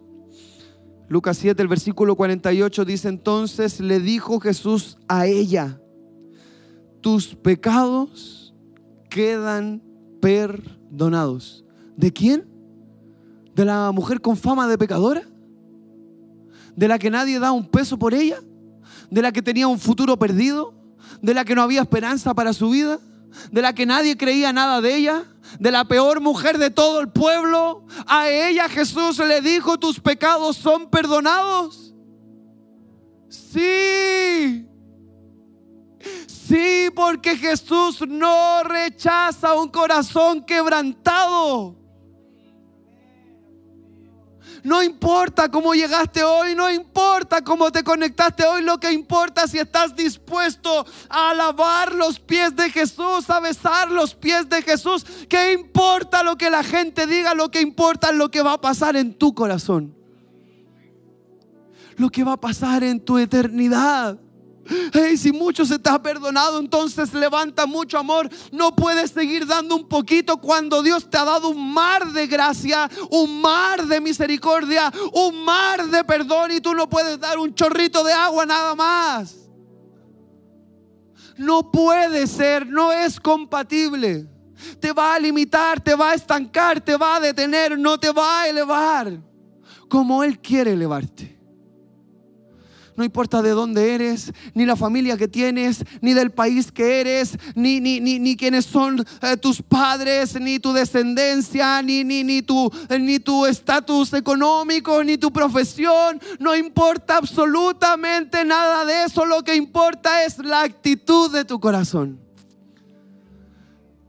Lucas 1.07 1.37
7, 1.37 1.61
el 1.61 1.67
versículo 1.67 2.15
48 2.15 2.85
dice 2.85 3.07
entonces 3.07 3.79
le 3.79 3.99
dijo 3.99 4.39
Jesús 4.39 4.97
a 5.07 5.25
ella, 5.25 5.81
tus 7.01 7.35
pecados 7.35 8.53
quedan 9.09 9.81
perdonados. 10.21 11.65
¿De 11.95 12.13
quién? 12.13 12.47
¿De 13.55 13.65
la 13.65 13.91
mujer 13.91 14.21
con 14.21 14.37
fama 14.37 14.67
de 14.67 14.77
pecadora? 14.77 15.23
¿De 16.75 16.87
la 16.87 16.99
que 16.99 17.09
nadie 17.09 17.39
da 17.39 17.51
un 17.51 17.65
peso 17.65 17.97
por 17.97 18.13
ella? 18.13 18.39
¿De 19.09 19.21
la 19.21 19.31
que 19.31 19.41
tenía 19.41 19.67
un 19.67 19.79
futuro 19.79 20.19
perdido? 20.19 20.73
¿De 21.21 21.33
la 21.33 21.43
que 21.43 21.55
no 21.55 21.63
había 21.63 21.81
esperanza 21.81 22.33
para 22.33 22.53
su 22.53 22.69
vida? 22.69 22.99
De 23.51 23.61
la 23.61 23.73
que 23.73 23.85
nadie 23.85 24.17
creía 24.17 24.53
nada 24.53 24.81
de 24.81 24.95
ella, 24.95 25.23
de 25.59 25.71
la 25.71 25.85
peor 25.85 26.21
mujer 26.21 26.57
de 26.57 26.69
todo 26.69 26.99
el 26.99 27.09
pueblo, 27.09 27.85
a 28.05 28.29
ella 28.29 28.69
Jesús 28.69 29.17
le 29.19 29.41
dijo, 29.41 29.79
tus 29.79 29.99
pecados 29.99 30.57
son 30.57 30.89
perdonados. 30.89 31.93
Sí. 33.29 34.65
Sí, 36.27 36.89
porque 36.95 37.35
Jesús 37.37 38.03
no 38.07 38.63
rechaza 38.63 39.53
un 39.53 39.69
corazón 39.69 40.43
quebrantado. 40.43 41.78
No 44.69 44.83
importa 44.83 45.49
cómo 45.49 45.73
llegaste 45.73 46.23
hoy, 46.23 46.53
no 46.53 46.69
importa 46.69 47.43
cómo 47.43 47.71
te 47.71 47.83
conectaste 47.83 48.45
hoy, 48.45 48.61
lo 48.61 48.79
que 48.79 48.91
importa 48.91 49.47
si 49.47 49.57
estás 49.57 49.95
dispuesto 49.95 50.85
a 51.09 51.31
alabar 51.31 51.95
los 51.95 52.19
pies 52.19 52.55
de 52.55 52.69
Jesús, 52.69 53.27
a 53.31 53.39
besar 53.39 53.89
los 53.89 54.13
pies 54.13 54.47
de 54.47 54.61
Jesús. 54.61 55.03
¿Qué 55.27 55.53
importa 55.53 56.21
lo 56.21 56.37
que 56.37 56.51
la 56.51 56.61
gente 56.61 57.07
diga? 57.07 57.33
Lo 57.33 57.49
que 57.49 57.61
importa 57.61 58.11
es 58.11 58.15
lo 58.15 58.29
que 58.29 58.43
va 58.43 58.53
a 58.53 58.61
pasar 58.61 58.95
en 58.95 59.15
tu 59.15 59.33
corazón. 59.33 59.95
Lo 61.95 62.11
que 62.11 62.23
va 62.23 62.33
a 62.33 62.39
pasar 62.39 62.83
en 62.83 63.03
tu 63.03 63.17
eternidad. 63.17 64.19
Si 65.17 65.31
mucho 65.31 65.65
se 65.65 65.79
te 65.79 65.89
ha 65.89 66.01
perdonado, 66.01 66.59
entonces 66.59 67.13
levanta 67.13 67.65
mucho 67.65 67.97
amor. 67.97 68.29
No 68.51 68.75
puedes 68.75 69.11
seguir 69.11 69.45
dando 69.45 69.75
un 69.75 69.87
poquito 69.87 70.37
cuando 70.37 70.81
Dios 70.83 71.09
te 71.09 71.17
ha 71.17 71.25
dado 71.25 71.49
un 71.49 71.73
mar 71.73 72.11
de 72.11 72.27
gracia, 72.27 72.89
un 73.09 73.41
mar 73.41 73.85
de 73.85 73.99
misericordia, 73.99 74.91
un 75.13 75.43
mar 75.43 75.87
de 75.87 76.03
perdón 76.03 76.51
y 76.51 76.61
tú 76.61 76.73
no 76.73 76.87
puedes 76.87 77.19
dar 77.19 77.37
un 77.39 77.53
chorrito 77.53 78.03
de 78.03 78.13
agua 78.13 78.45
nada 78.45 78.75
más. 78.75 79.35
No 81.37 81.71
puede 81.71 82.27
ser, 82.27 82.67
no 82.67 82.91
es 82.91 83.19
compatible. 83.19 84.27
Te 84.79 84.91
va 84.91 85.15
a 85.15 85.19
limitar, 85.19 85.81
te 85.81 85.95
va 85.95 86.11
a 86.11 86.13
estancar, 86.13 86.81
te 86.81 86.97
va 86.97 87.15
a 87.15 87.19
detener, 87.19 87.79
no 87.79 87.97
te 87.97 88.11
va 88.11 88.41
a 88.41 88.49
elevar 88.49 89.29
como 89.89 90.23
Él 90.23 90.39
quiere 90.39 90.73
elevarte. 90.73 91.38
No 92.99 93.05
importa 93.05 93.41
de 93.41 93.51
dónde 93.51 93.95
eres, 93.95 94.33
ni 94.53 94.65
la 94.65 94.75
familia 94.75 95.15
que 95.15 95.29
tienes, 95.29 95.85
ni 96.01 96.13
del 96.13 96.31
país 96.31 96.69
que 96.69 96.99
eres, 96.99 97.37
ni, 97.55 97.79
ni, 97.79 98.01
ni, 98.01 98.35
quiénes 98.35 98.65
son 98.65 99.05
eh, 99.21 99.37
tus 99.37 99.61
padres, 99.61 100.37
ni 100.37 100.59
tu 100.59 100.73
descendencia, 100.73 101.81
ni, 101.81 102.03
ni, 102.03 102.25
ni 102.25 102.41
tu 102.41 102.69
ni 102.99 103.19
tu 103.19 103.45
estatus 103.45 104.11
económico, 104.11 105.01
ni 105.01 105.17
tu 105.17 105.31
profesión. 105.31 106.19
No 106.39 106.53
importa 106.57 107.15
absolutamente 107.15 108.43
nada 108.43 108.83
de 108.83 109.05
eso. 109.05 109.25
Lo 109.25 109.45
que 109.45 109.55
importa 109.55 110.25
es 110.25 110.37
la 110.39 110.63
actitud 110.63 111.31
de 111.31 111.45
tu 111.45 111.57
corazón. 111.57 112.19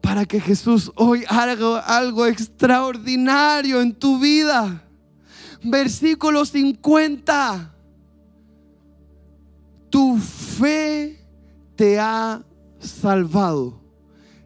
Para 0.00 0.24
que 0.26 0.40
Jesús 0.40 0.90
hoy 0.96 1.24
haga 1.28 1.78
algo 1.78 2.26
extraordinario 2.26 3.80
en 3.82 3.94
tu 3.94 4.18
vida. 4.18 4.82
Versículo 5.62 6.44
50 6.44 7.76
tu 9.90 10.16
fe 10.18 11.20
te 11.76 11.98
ha 11.98 12.42
salvado. 12.78 13.80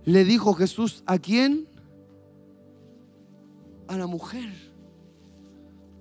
Le 0.05 0.25
dijo 0.25 0.55
Jesús 0.55 1.03
a 1.07 1.19
quién? 1.19 1.69
A 3.89 3.97
la 3.97 4.07
mujer, 4.07 4.51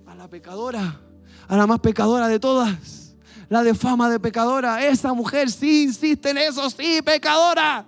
a 0.06 0.14
la 0.14 0.28
pecadora, 0.28 1.00
a 1.46 1.56
la 1.56 1.66
más 1.66 1.80
pecadora 1.80 2.28
de 2.28 2.40
todas, 2.40 3.14
la 3.48 3.62
de 3.62 3.74
fama 3.74 4.10
de 4.10 4.18
pecadora. 4.18 4.86
Esa 4.86 5.12
mujer 5.12 5.50
sí 5.50 5.84
insiste 5.84 6.30
en 6.30 6.38
eso, 6.38 6.68
sí, 6.70 7.00
pecadora. 7.04 7.86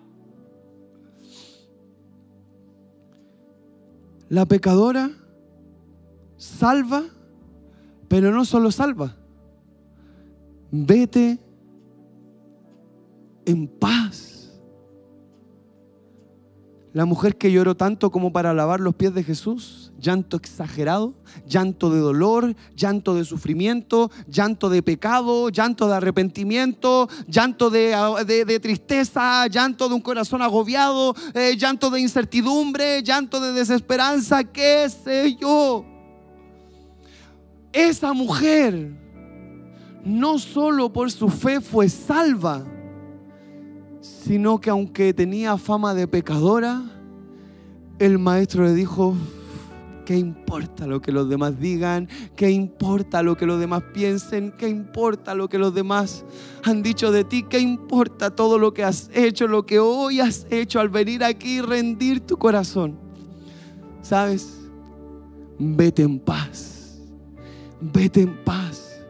La 4.28 4.44
pecadora 4.44 5.11
salva, 6.36 7.04
pero 8.09 8.32
no 8.32 8.44
solo 8.44 8.70
salva. 8.70 9.16
Vete 10.70 11.45
en 13.47 13.66
paz. 13.68 14.36
La 16.97 17.05
mujer 17.05 17.36
que 17.36 17.53
lloró 17.53 17.76
tanto 17.76 18.11
como 18.11 18.32
para 18.32 18.55
lavar 18.55 18.80
los 18.80 18.94
pies 18.94 19.12
de 19.12 19.22
Jesús, 19.22 19.92
llanto 19.99 20.38
exagerado, 20.38 21.12
llanto 21.47 21.90
de 21.90 21.99
dolor, 22.01 22.57
llanto 22.74 23.14
de 23.14 23.26
sufrimiento, 23.26 24.11
llanto 24.28 24.70
de 24.70 24.82
pecado, 24.82 25.51
llanto 25.51 25.88
de 25.88 25.94
arrepentimiento, 25.94 27.07
llanto 27.28 27.68
de, 27.68 28.61
tristeza, 28.62 29.47
llanto 29.49 29.90
de 29.90 29.94
un 29.94 30.01
corazón 30.01 30.40
agobiado, 30.40 31.14
eh, 31.34 31.55
llanto 31.59 31.90
de 31.90 32.01
incertidumbre, 32.01 33.03
llanto 33.03 33.40
de 33.40 33.53
desesperanza, 33.53 34.44
qué 34.44 34.88
sé 34.88 35.36
yo. 35.36 35.84
Esa 37.74 38.14
mujer 38.14 38.90
no 40.03 40.38
solo 40.38 40.90
por 40.90 41.12
su 41.12 41.28
fe 41.28 41.61
fue 41.61 41.90
salva, 41.90 42.64
sino 44.24 44.61
que 44.61 44.70
aunque 44.70 45.14
tenía 45.14 45.57
fama 45.57 45.94
de 45.94 46.09
pecadora, 46.09 46.82
el 47.98 48.18
maestro 48.18 48.64
le 48.64 48.74
dijo, 48.74 49.14
¿qué 50.04 50.16
importa 50.16 50.86
lo 50.86 51.00
que 51.00 51.12
los 51.12 51.28
demás 51.28 51.59
digan? 51.61 52.09
¿Qué 52.34 52.50
importa 52.50 53.22
lo 53.22 53.36
que 53.36 53.46
los 53.46 53.61
demás 53.61 53.82
piensen? 53.94 54.52
¿Qué 54.59 54.68
importa 54.68 55.34
lo 55.34 55.48
que 55.48 55.59
los 55.59 55.74
demás 55.74 56.24
han 56.64 56.82
dicho 56.82 57.12
de 57.12 57.24
ti? 57.24 57.42
¿Qué 57.42 57.59
importa 57.61 58.30
todo 58.30 58.59
lo 58.59 58.74
que 58.74 58.84
has 58.84 59.11
hecho, 59.14 59.46
lo 59.46 59.64
que 59.64 59.78
hoy 59.78 60.20
has 60.20 60.46
hecho 60.50 60.80
al 60.80 60.88
venir 60.88 61.22
aquí 61.22 61.59
y 61.59 61.61
rendir 61.61 62.20
tu 62.20 62.36
corazón? 62.36 62.98
¿Sabes? 64.02 64.57
Vete 65.59 66.02
en 66.02 66.18
paz. 66.18 66.98
Vete 67.80 68.22
en 68.22 68.36
paz. 68.44 69.00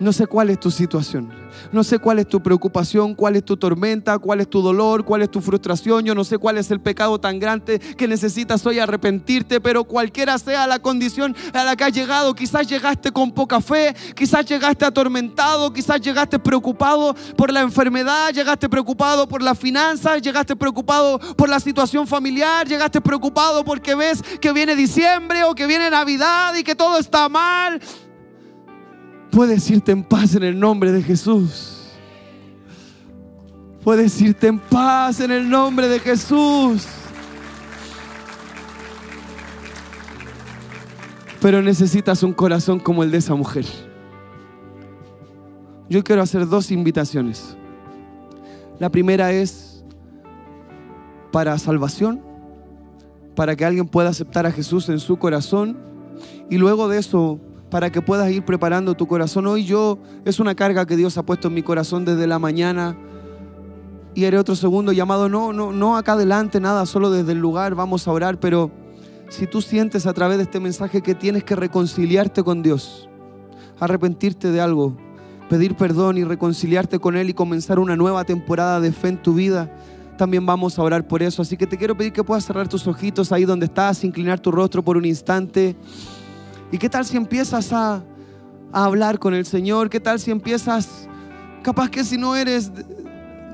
No 0.00 0.12
sé 0.12 0.26
cuál 0.26 0.50
es 0.50 0.60
tu 0.60 0.70
situación. 0.70 1.37
No 1.70 1.84
sé 1.84 1.98
cuál 1.98 2.18
es 2.18 2.28
tu 2.28 2.42
preocupación, 2.42 3.14
cuál 3.14 3.36
es 3.36 3.44
tu 3.44 3.56
tormenta, 3.56 4.18
cuál 4.18 4.40
es 4.40 4.48
tu 4.48 4.62
dolor, 4.62 5.04
cuál 5.04 5.22
es 5.22 5.30
tu 5.30 5.40
frustración. 5.40 6.04
Yo 6.04 6.14
no 6.14 6.24
sé 6.24 6.38
cuál 6.38 6.56
es 6.56 6.70
el 6.70 6.80
pecado 6.80 7.18
tan 7.20 7.38
grande 7.38 7.78
que 7.78 8.08
necesitas 8.08 8.64
hoy 8.64 8.78
arrepentirte, 8.78 9.60
pero 9.60 9.84
cualquiera 9.84 10.38
sea 10.38 10.66
la 10.66 10.78
condición 10.78 11.36
a 11.52 11.64
la 11.64 11.76
que 11.76 11.84
has 11.84 11.92
llegado, 11.92 12.34
quizás 12.34 12.66
llegaste 12.66 13.12
con 13.12 13.32
poca 13.32 13.60
fe, 13.60 13.94
quizás 14.14 14.46
llegaste 14.46 14.86
atormentado, 14.86 15.72
quizás 15.72 16.00
llegaste 16.00 16.38
preocupado 16.38 17.14
por 17.36 17.52
la 17.52 17.60
enfermedad, 17.60 18.32
llegaste 18.32 18.68
preocupado 18.68 19.28
por 19.28 19.42
las 19.42 19.58
finanzas, 19.58 20.22
llegaste 20.22 20.56
preocupado 20.56 21.18
por 21.36 21.48
la 21.48 21.60
situación 21.60 22.06
familiar, 22.06 22.66
llegaste 22.66 23.00
preocupado 23.00 23.64
porque 23.64 23.94
ves 23.94 24.22
que 24.40 24.52
viene 24.52 24.74
diciembre 24.74 25.44
o 25.44 25.54
que 25.54 25.66
viene 25.66 25.90
Navidad 25.90 26.54
y 26.54 26.64
que 26.64 26.74
todo 26.74 26.98
está 26.98 27.28
mal 27.28 27.80
puedes 29.38 29.70
irte 29.70 29.92
en 29.92 30.02
paz 30.02 30.34
en 30.34 30.42
el 30.42 30.58
nombre 30.58 30.90
de 30.90 31.00
Jesús. 31.00 31.92
Puedes 33.84 34.20
irte 34.20 34.48
en 34.48 34.58
paz 34.58 35.20
en 35.20 35.30
el 35.30 35.48
nombre 35.48 35.86
de 35.86 36.00
Jesús. 36.00 36.88
Pero 41.40 41.62
necesitas 41.62 42.24
un 42.24 42.32
corazón 42.32 42.80
como 42.80 43.04
el 43.04 43.12
de 43.12 43.18
esa 43.18 43.36
mujer. 43.36 43.64
Yo 45.88 46.02
quiero 46.02 46.22
hacer 46.22 46.48
dos 46.48 46.72
invitaciones. 46.72 47.56
La 48.80 48.90
primera 48.90 49.30
es 49.30 49.84
para 51.30 51.56
salvación, 51.58 52.20
para 53.36 53.54
que 53.54 53.64
alguien 53.64 53.86
pueda 53.86 54.08
aceptar 54.08 54.46
a 54.46 54.50
Jesús 54.50 54.88
en 54.88 54.98
su 54.98 55.16
corazón. 55.16 55.78
Y 56.50 56.58
luego 56.58 56.88
de 56.88 56.98
eso, 56.98 57.38
para 57.70 57.90
que 57.90 58.02
puedas 58.02 58.30
ir 58.30 58.44
preparando 58.44 58.94
tu 58.94 59.06
corazón. 59.06 59.46
Hoy 59.46 59.64
yo, 59.64 59.98
es 60.24 60.40
una 60.40 60.54
carga 60.54 60.86
que 60.86 60.96
Dios 60.96 61.18
ha 61.18 61.24
puesto 61.24 61.48
en 61.48 61.54
mi 61.54 61.62
corazón 61.62 62.04
desde 62.04 62.26
la 62.26 62.38
mañana. 62.38 62.96
Y 64.14 64.24
haré 64.24 64.38
otro 64.38 64.56
segundo 64.56 64.92
llamado, 64.92 65.28
no, 65.28 65.52
no, 65.52 65.72
no 65.72 65.96
acá 65.96 66.12
adelante, 66.12 66.60
nada, 66.60 66.86
solo 66.86 67.10
desde 67.10 67.32
el 67.32 67.38
lugar 67.38 67.74
vamos 67.74 68.08
a 68.08 68.12
orar, 68.12 68.40
pero 68.40 68.70
si 69.28 69.46
tú 69.46 69.60
sientes 69.60 70.06
a 70.06 70.14
través 70.14 70.38
de 70.38 70.44
este 70.44 70.60
mensaje 70.60 71.02
que 71.02 71.14
tienes 71.14 71.44
que 71.44 71.54
reconciliarte 71.54 72.42
con 72.42 72.62
Dios, 72.62 73.08
arrepentirte 73.78 74.50
de 74.50 74.60
algo, 74.60 74.96
pedir 75.48 75.76
perdón 75.76 76.18
y 76.18 76.24
reconciliarte 76.24 76.98
con 76.98 77.16
Él 77.16 77.30
y 77.30 77.34
comenzar 77.34 77.78
una 77.78 77.96
nueva 77.96 78.24
temporada 78.24 78.80
de 78.80 78.92
fe 78.92 79.08
en 79.08 79.22
tu 79.22 79.34
vida, 79.34 79.70
también 80.16 80.44
vamos 80.44 80.78
a 80.78 80.82
orar 80.82 81.06
por 81.06 81.22
eso. 81.22 81.42
Así 81.42 81.56
que 81.56 81.66
te 81.66 81.78
quiero 81.78 81.96
pedir 81.96 82.12
que 82.12 82.24
puedas 82.24 82.44
cerrar 82.44 82.66
tus 82.66 82.86
ojitos 82.86 83.30
ahí 83.30 83.44
donde 83.44 83.66
estás, 83.66 84.02
inclinar 84.02 84.40
tu 84.40 84.50
rostro 84.50 84.82
por 84.82 84.96
un 84.96 85.04
instante. 85.04 85.76
¿Y 86.70 86.78
qué 86.78 86.88
tal 86.88 87.04
si 87.04 87.16
empiezas 87.16 87.72
a, 87.72 88.02
hablar 88.70 89.18
con 89.18 89.32
el 89.32 89.46
Señor? 89.46 89.88
¿Qué 89.88 89.98
tal 89.98 90.20
si 90.20 90.30
empiezas, 90.30 91.08
capaz 91.62 91.88
que 91.88 92.04
si 92.04 92.18
no 92.18 92.36
eres 92.36 92.74
de, 92.74 92.84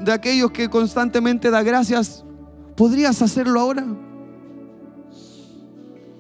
de 0.01 0.13
aquellos 0.13 0.51
que 0.51 0.69
constantemente 0.69 1.51
da 1.51 1.63
gracias, 1.63 2.25
podrías 2.77 3.23
hacerlo 3.23 3.61
ahora? 3.61 3.87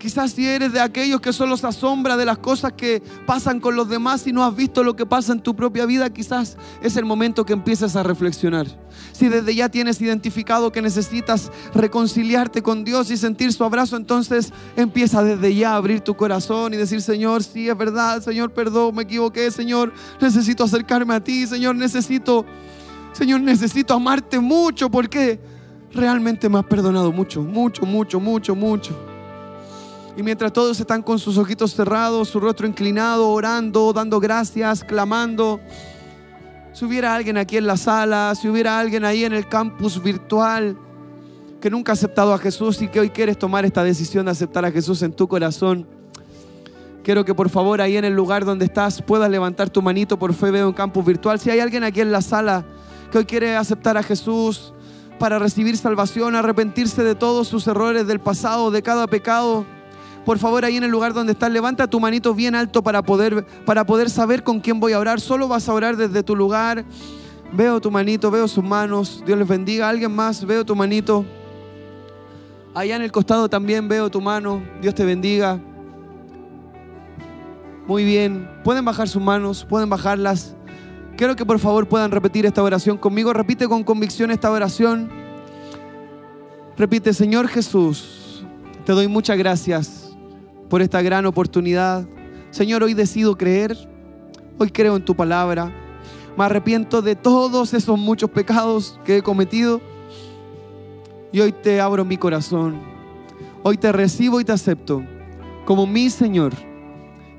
Quizás 0.05 0.33
si 0.33 0.47
eres 0.47 0.71
de 0.71 0.81
aquellos 0.81 1.19
que 1.23 1.33
solo 1.33 1.57
se 1.57 1.67
asombra 1.67 2.19
de 2.19 2.27
las 2.27 2.37
cosas 2.37 2.75
que 2.75 3.03
pasan 3.25 3.59
con 3.59 3.75
los 3.75 3.89
demás 3.89 4.27
y 4.27 4.35
no 4.35 4.45
has 4.45 4.55
visto 4.55 4.85
lo 4.85 4.95
que 4.95 5.07
pasa 5.07 5.33
en 5.33 5.41
tu 5.41 5.57
propia 5.57 5.87
vida, 5.87 6.13
quizás 6.13 6.59
es 6.83 6.99
el 6.99 7.07
momento 7.07 7.47
que 7.47 7.55
empieces 7.55 7.97
a 7.97 8.03
reflexionar. 8.03 8.67
Si 9.13 9.31
desde 9.31 9.55
ya 9.55 9.71
tienes 9.71 10.03
identificado 10.03 10.71
que 10.71 10.83
necesitas 10.83 11.51
reconciliarte 11.73 12.61
con 12.61 12.85
Dios 12.85 13.11
y 13.11 13.17
sentir 13.17 13.51
su 13.55 13.65
abrazo, 13.65 13.97
entonces 13.97 14.53
empieza 14.77 15.25
desde 15.25 15.55
ya 15.55 15.73
a 15.73 15.77
abrir 15.77 16.03
tu 16.03 16.15
corazón 16.15 16.75
y 16.75 16.77
decir, 16.77 17.01
Señor, 17.01 17.43
sí 17.43 17.71
es 17.71 17.79
verdad, 17.79 18.21
Señor, 18.21 18.53
perdón, 18.53 18.97
me 18.97 19.05
equivoqué, 19.05 19.51
Señor, 19.51 19.91
necesito 20.21 20.65
acercarme 20.65 21.15
a 21.15 21.25
ti, 21.25 21.47
Señor, 21.47 21.77
necesito, 21.77 22.45
Señor, 23.15 23.41
necesito 23.41 23.95
amarte 23.95 24.39
mucho 24.39 24.91
porque 24.91 25.41
realmente 25.95 26.51
me 26.51 26.59
has 26.59 26.67
perdonado 26.67 27.11
mucho, 27.11 27.41
mucho, 27.41 27.87
mucho, 27.87 28.21
mucho, 28.21 28.55
mucho. 28.55 29.14
Y 30.17 30.23
mientras 30.23 30.53
todos 30.53 30.79
están 30.79 31.03
con 31.03 31.19
sus 31.19 31.39
ojitos 31.39 31.75
cerrados, 31.75 32.29
su 32.29 32.41
rostro 32.41 32.67
inclinado, 32.67 33.31
orando, 33.31 33.93
dando 33.93 34.21
gracias, 34.21 34.85
clamando, 34.85 35.61
si 36.73 36.85
hubiera 36.85 37.15
alguien 37.15 37.37
aquí 37.37 37.57
en 37.57 37.67
la 37.67 37.77
sala, 37.77 38.35
si 38.35 38.49
hubiera 38.49 38.79
alguien 38.79 39.05
ahí 39.05 39.25
en 39.25 39.33
el 39.33 39.49
campus 39.49 40.03
virtual 40.03 40.77
que 41.61 41.71
nunca 41.71 41.93
ha 41.93 41.95
aceptado 41.95 42.33
a 42.35 42.39
Jesús 42.39 42.83
y 42.83 42.89
que 42.89 43.01
hoy 43.01 43.11
quieres 43.11 43.39
tomar 43.39 43.65
esta 43.65 43.83
decisión 43.83 44.27
de 44.27 44.33
aceptar 44.33 44.65
a 44.65 44.71
Jesús 44.71 45.03
en 45.03 45.12
tu 45.12 45.27
corazón, 45.27 45.87
Quiero 47.05 47.23
que 47.27 47.35
por 47.35 47.51
favor 47.51 47.83
ahí 47.83 47.99
en 47.99 48.07
el 48.07 48.15
lugar 48.15 48.47
donde 48.47 48.65
estás 48.65 49.03
puedas 49.03 49.31
levantar 49.31 49.69
tu 49.69 49.83
manito 49.83 50.19
por 50.19 50.33
fe, 50.33 50.51
veo 50.51 50.69
en 50.69 50.73
campus 50.73 51.05
virtual. 51.05 51.39
Si 51.39 51.51
hay 51.51 51.61
alguien 51.61 51.85
aquí 51.85 52.01
en 52.01 52.11
la 52.11 52.23
sala 52.23 52.65
que 53.12 53.19
hoy 53.19 53.27
quiere 53.27 53.57
aceptar 53.57 53.99
a 53.99 54.03
Jesús 54.03 54.73
para 55.19 55.39
recibir 55.39 55.77
salvación, 55.77 56.35
arrepentirse 56.35 57.05
de 57.05 57.15
todos 57.15 57.47
sus 57.47 57.67
errores 57.67 58.07
del 58.07 58.21
pasado, 58.21 58.71
de 58.71 58.83
cada 58.83 59.07
pecado, 59.07 59.67
por 60.25 60.39
favor 60.39 60.64
ahí 60.64 60.77
en 60.77 60.85
el 60.85 60.91
lugar 60.91 61.12
donde 61.12 61.33
estás, 61.33 61.51
levanta 61.51 61.87
tu 61.87 62.01
manito 62.01 62.35
bien 62.35 62.55
alto 62.55 62.83
para 62.83 63.03
poder, 63.03 63.45
para 63.66 63.85
poder 63.85 64.09
saber 64.09 64.43
con 64.43 64.61
quién 64.61 64.81
voy 64.81 64.95
a 64.95 64.99
orar. 64.99 65.20
Solo 65.20 65.49
vas 65.49 65.68
a 65.68 65.75
orar 65.75 65.97
desde 65.97 66.22
tu 66.22 66.35
lugar. 66.35 66.85
Veo 67.53 67.81
tu 67.81 67.91
manito, 67.91 68.31
veo 68.31 68.49
sus 68.49 68.64
manos. 68.64 69.22
Dios 69.27 69.39
les 69.39 69.47
bendiga. 69.47 69.89
Alguien 69.89 70.14
más, 70.14 70.45
veo 70.45 70.64
tu 70.64 70.75
manito. 70.75 71.27
Allá 72.75 72.97
en 72.97 73.03
el 73.03 73.12
costado 73.12 73.51
también 73.51 73.87
veo 73.87 74.11
tu 74.11 74.20
mano. 74.22 74.62
Dios 74.81 74.95
te 74.95 75.05
bendiga. 75.05 75.61
Muy 77.87 78.03
bien. 78.05 78.49
Pueden 78.64 78.85
bajar 78.85 79.09
sus 79.09 79.22
manos, 79.22 79.66
pueden 79.68 79.91
bajarlas. 79.91 80.57
Quiero 81.18 81.37
que 81.37 81.45
por 81.45 81.59
favor 81.59 81.87
puedan 81.87 82.11
repetir 82.11 82.47
esta 82.47 82.62
oración 82.62 82.97
conmigo. 82.97 83.35
Repite 83.35 83.68
con 83.68 83.85
convicción 83.85 84.31
esta 84.31 84.51
oración. 84.51 85.11
Repite, 86.79 87.12
Señor 87.12 87.47
Jesús, 87.47 88.43
te 88.87 88.93
doy 88.93 89.07
muchas 89.07 89.39
gracias 89.39 90.04
por 90.69 90.83
esta 90.83 91.03
gran 91.03 91.27
oportunidad. 91.27 92.07
Señor, 92.51 92.83
hoy 92.83 92.95
decido 92.95 93.37
creer. 93.37 93.77
Hoy 94.59 94.71
creo 94.71 94.97
en 94.97 95.05
tu 95.05 95.15
palabra. 95.15 95.73
Me 96.37 96.45
arrepiento 96.45 97.03
de 97.03 97.17
todos 97.17 97.75
esos 97.75 97.99
muchos 97.99 98.31
pecados 98.31 98.99
que 99.05 99.19
he 99.19 99.23
cometido. 99.23 99.81
Y 101.33 101.41
hoy 101.41 101.53
te 101.53 101.81
abro 101.81 102.05
mi 102.05 102.17
corazón. 102.17 102.81
Hoy 103.62 103.77
te 103.77 103.91
recibo 103.93 104.41
y 104.41 104.45
te 104.45 104.53
acepto 104.53 105.03
como 105.65 105.87
mi 105.87 106.11
Señor 106.11 106.53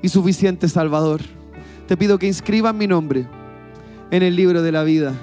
y 0.02 0.08
suficiente 0.08 0.68
Salvador. 0.68 1.20
Te 1.86 1.96
pido 1.96 2.18
que 2.18 2.26
inscriban 2.26 2.76
mi 2.76 2.86
nombre 2.86 3.26
en 4.10 4.22
el 4.22 4.36
libro 4.36 4.62
de 4.62 4.72
la 4.72 4.82
vida, 4.82 5.14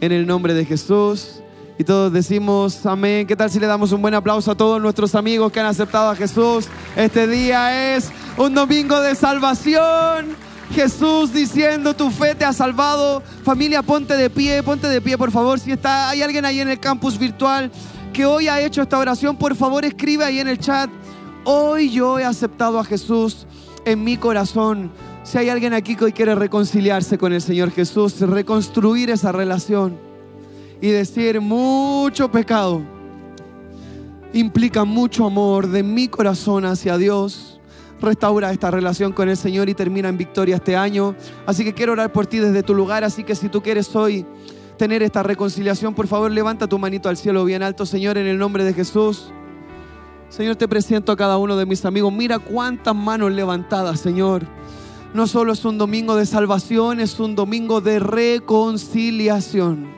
en 0.00 0.12
el 0.12 0.26
nombre 0.26 0.54
de 0.54 0.64
Jesús. 0.64 1.42
Y 1.80 1.84
todos 1.84 2.12
decimos 2.12 2.84
amén. 2.86 3.24
¿Qué 3.24 3.36
tal 3.36 3.48
si 3.48 3.60
le 3.60 3.68
damos 3.68 3.92
un 3.92 4.02
buen 4.02 4.12
aplauso 4.12 4.50
a 4.50 4.56
todos 4.56 4.82
nuestros 4.82 5.14
amigos 5.14 5.52
que 5.52 5.60
han 5.60 5.66
aceptado 5.66 6.10
a 6.10 6.16
Jesús? 6.16 6.66
Este 6.96 7.28
día 7.28 7.94
es 7.94 8.10
un 8.36 8.52
domingo 8.52 9.00
de 9.00 9.14
salvación. 9.14 10.34
Jesús 10.74 11.32
diciendo 11.32 11.94
tu 11.94 12.10
fe 12.10 12.34
te 12.34 12.44
ha 12.44 12.52
salvado. 12.52 13.22
Familia, 13.44 13.82
ponte 13.82 14.16
de 14.16 14.28
pie, 14.28 14.60
ponte 14.64 14.88
de 14.88 15.00
pie, 15.00 15.16
por 15.16 15.30
favor. 15.30 15.60
Si 15.60 15.70
está, 15.70 16.10
hay 16.10 16.20
alguien 16.20 16.44
ahí 16.44 16.58
en 16.58 16.68
el 16.68 16.80
campus 16.80 17.16
virtual 17.16 17.70
que 18.12 18.26
hoy 18.26 18.48
ha 18.48 18.60
hecho 18.60 18.82
esta 18.82 18.98
oración, 18.98 19.36
por 19.36 19.54
favor 19.54 19.84
escribe 19.84 20.24
ahí 20.24 20.40
en 20.40 20.48
el 20.48 20.58
chat. 20.58 20.90
Hoy 21.44 21.90
yo 21.90 22.18
he 22.18 22.24
aceptado 22.24 22.80
a 22.80 22.84
Jesús 22.84 23.46
en 23.84 24.02
mi 24.02 24.16
corazón. 24.16 24.90
Si 25.22 25.38
hay 25.38 25.48
alguien 25.48 25.74
aquí 25.74 25.94
que 25.94 26.06
hoy 26.06 26.12
quiere 26.12 26.34
reconciliarse 26.34 27.18
con 27.18 27.32
el 27.32 27.40
Señor 27.40 27.70
Jesús, 27.70 28.18
reconstruir 28.20 29.10
esa 29.10 29.30
relación 29.30 30.07
y 30.80 30.88
decir 30.88 31.40
mucho 31.40 32.30
pecado 32.30 32.82
implica 34.32 34.84
mucho 34.84 35.24
amor 35.24 35.68
de 35.68 35.82
mi 35.82 36.08
corazón 36.08 36.64
hacia 36.64 36.96
Dios. 36.96 37.60
Restaura 38.00 38.52
esta 38.52 38.70
relación 38.70 39.12
con 39.12 39.28
el 39.28 39.36
Señor 39.36 39.68
y 39.68 39.74
termina 39.74 40.08
en 40.08 40.16
victoria 40.16 40.56
este 40.56 40.76
año. 40.76 41.16
Así 41.46 41.64
que 41.64 41.74
quiero 41.74 41.92
orar 41.92 42.12
por 42.12 42.26
ti 42.26 42.38
desde 42.38 42.62
tu 42.62 42.74
lugar. 42.74 43.02
Así 43.02 43.24
que 43.24 43.34
si 43.34 43.48
tú 43.48 43.62
quieres 43.62 43.94
hoy 43.96 44.24
tener 44.76 45.02
esta 45.02 45.24
reconciliación, 45.24 45.94
por 45.94 46.06
favor 46.06 46.30
levanta 46.30 46.68
tu 46.68 46.78
manito 46.78 47.08
al 47.08 47.16
cielo 47.16 47.44
bien 47.44 47.62
alto, 47.62 47.84
Señor, 47.84 48.16
en 48.18 48.26
el 48.26 48.38
nombre 48.38 48.62
de 48.62 48.72
Jesús. 48.72 49.32
Señor, 50.28 50.56
te 50.56 50.68
presento 50.68 51.10
a 51.10 51.16
cada 51.16 51.38
uno 51.38 51.56
de 51.56 51.66
mis 51.66 51.84
amigos. 51.84 52.12
Mira 52.12 52.38
cuántas 52.38 52.94
manos 52.94 53.32
levantadas, 53.32 53.98
Señor. 53.98 54.46
No 55.14 55.26
solo 55.26 55.54
es 55.54 55.64
un 55.64 55.78
domingo 55.78 56.16
de 56.16 56.26
salvación, 56.26 57.00
es 57.00 57.18
un 57.18 57.34
domingo 57.34 57.80
de 57.80 57.98
reconciliación. 57.98 59.97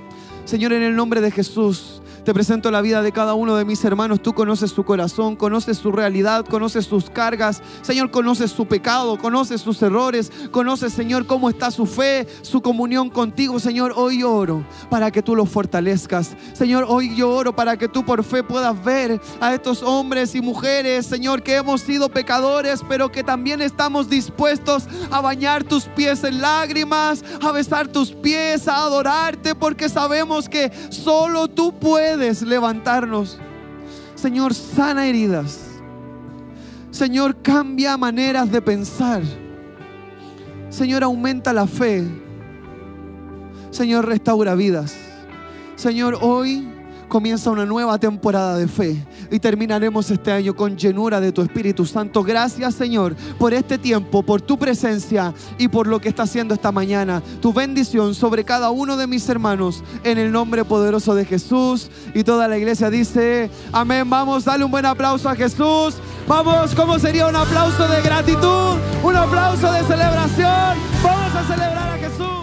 Señor, 0.50 0.72
en 0.72 0.82
el 0.82 0.96
nombre 0.96 1.20
de 1.20 1.30
Jesús, 1.30 2.02
te 2.30 2.34
presento 2.34 2.70
la 2.70 2.80
vida 2.80 3.02
de 3.02 3.10
cada 3.10 3.34
uno 3.34 3.56
de 3.56 3.64
mis 3.64 3.84
hermanos. 3.84 4.22
Tú 4.22 4.34
conoces 4.34 4.70
su 4.70 4.84
corazón, 4.84 5.34
conoces 5.34 5.78
su 5.78 5.90
realidad, 5.90 6.44
conoces 6.44 6.86
sus 6.86 7.10
cargas. 7.10 7.60
Señor, 7.82 8.12
conoces 8.12 8.52
su 8.52 8.66
pecado, 8.66 9.18
conoces 9.18 9.60
sus 9.60 9.82
errores. 9.82 10.30
Conoces, 10.52 10.92
Señor, 10.92 11.26
cómo 11.26 11.50
está 11.50 11.72
su 11.72 11.86
fe, 11.86 12.28
su 12.42 12.62
comunión 12.62 13.10
contigo. 13.10 13.58
Señor, 13.58 13.94
hoy 13.96 14.22
oro 14.22 14.64
para 14.88 15.10
que 15.10 15.22
tú 15.22 15.34
los 15.34 15.48
fortalezcas. 15.48 16.36
Señor, 16.52 16.84
hoy 16.86 17.16
yo 17.16 17.30
oro 17.30 17.52
para 17.56 17.76
que 17.76 17.88
tú 17.88 18.04
por 18.04 18.22
fe 18.22 18.44
puedas 18.44 18.80
ver 18.84 19.20
a 19.40 19.52
estos 19.52 19.82
hombres 19.82 20.36
y 20.36 20.40
mujeres, 20.40 21.06
Señor, 21.06 21.42
que 21.42 21.56
hemos 21.56 21.80
sido 21.80 22.10
pecadores, 22.10 22.82
pero 22.88 23.10
que 23.10 23.24
también 23.24 23.60
estamos 23.60 24.08
dispuestos 24.08 24.84
a 25.10 25.20
bañar 25.20 25.64
tus 25.64 25.86
pies 25.86 26.22
en 26.22 26.40
lágrimas, 26.40 27.24
a 27.42 27.50
besar 27.50 27.88
tus 27.88 28.12
pies, 28.12 28.68
a 28.68 28.76
adorarte, 28.76 29.56
porque 29.56 29.88
sabemos 29.88 30.48
que 30.48 30.70
solo 30.90 31.48
tú 31.48 31.76
levantarnos. 32.42 33.38
Señor, 34.14 34.54
sana 34.54 35.06
heridas. 35.06 35.60
Señor, 36.90 37.40
cambia 37.42 37.96
maneras 37.96 38.50
de 38.50 38.60
pensar. 38.60 39.22
Señor, 40.68 41.02
aumenta 41.02 41.52
la 41.52 41.66
fe. 41.66 42.06
Señor, 43.70 44.06
restaura 44.06 44.54
vidas. 44.54 44.94
Señor, 45.76 46.18
hoy 46.20 46.68
comienza 47.10 47.50
una 47.50 47.66
nueva 47.66 47.98
temporada 47.98 48.56
de 48.56 48.68
fe 48.68 49.04
y 49.30 49.38
terminaremos 49.38 50.10
este 50.10 50.32
año 50.32 50.56
con 50.56 50.76
llenura 50.76 51.20
de 51.20 51.32
tu 51.32 51.42
Espíritu 51.42 51.84
Santo. 51.84 52.22
Gracias 52.22 52.74
Señor 52.76 53.14
por 53.38 53.52
este 53.52 53.76
tiempo, 53.76 54.22
por 54.22 54.40
tu 54.40 54.58
presencia 54.58 55.34
y 55.58 55.68
por 55.68 55.86
lo 55.86 56.00
que 56.00 56.08
está 56.08 56.22
haciendo 56.22 56.54
esta 56.54 56.72
mañana. 56.72 57.22
Tu 57.42 57.52
bendición 57.52 58.14
sobre 58.14 58.44
cada 58.44 58.70
uno 58.70 58.96
de 58.96 59.06
mis 59.06 59.28
hermanos 59.28 59.82
en 60.04 60.16
el 60.16 60.32
nombre 60.32 60.64
poderoso 60.64 61.14
de 61.14 61.24
Jesús. 61.24 61.90
Y 62.14 62.24
toda 62.24 62.48
la 62.48 62.56
iglesia 62.56 62.88
dice, 62.88 63.50
amén. 63.72 64.08
Vamos, 64.08 64.44
dale 64.44 64.64
un 64.64 64.70
buen 64.70 64.86
aplauso 64.86 65.28
a 65.28 65.34
Jesús. 65.34 65.96
Vamos, 66.28 66.74
¿cómo 66.74 66.98
sería 66.98 67.26
un 67.26 67.36
aplauso 67.36 67.88
de 67.88 68.00
gratitud? 68.02 68.76
Un 69.02 69.16
aplauso 69.16 69.70
de 69.72 69.82
celebración. 69.82 70.78
Vamos 71.02 71.34
a 71.34 71.44
celebrar 71.44 71.90
a 71.90 71.98
Jesús. 71.98 72.39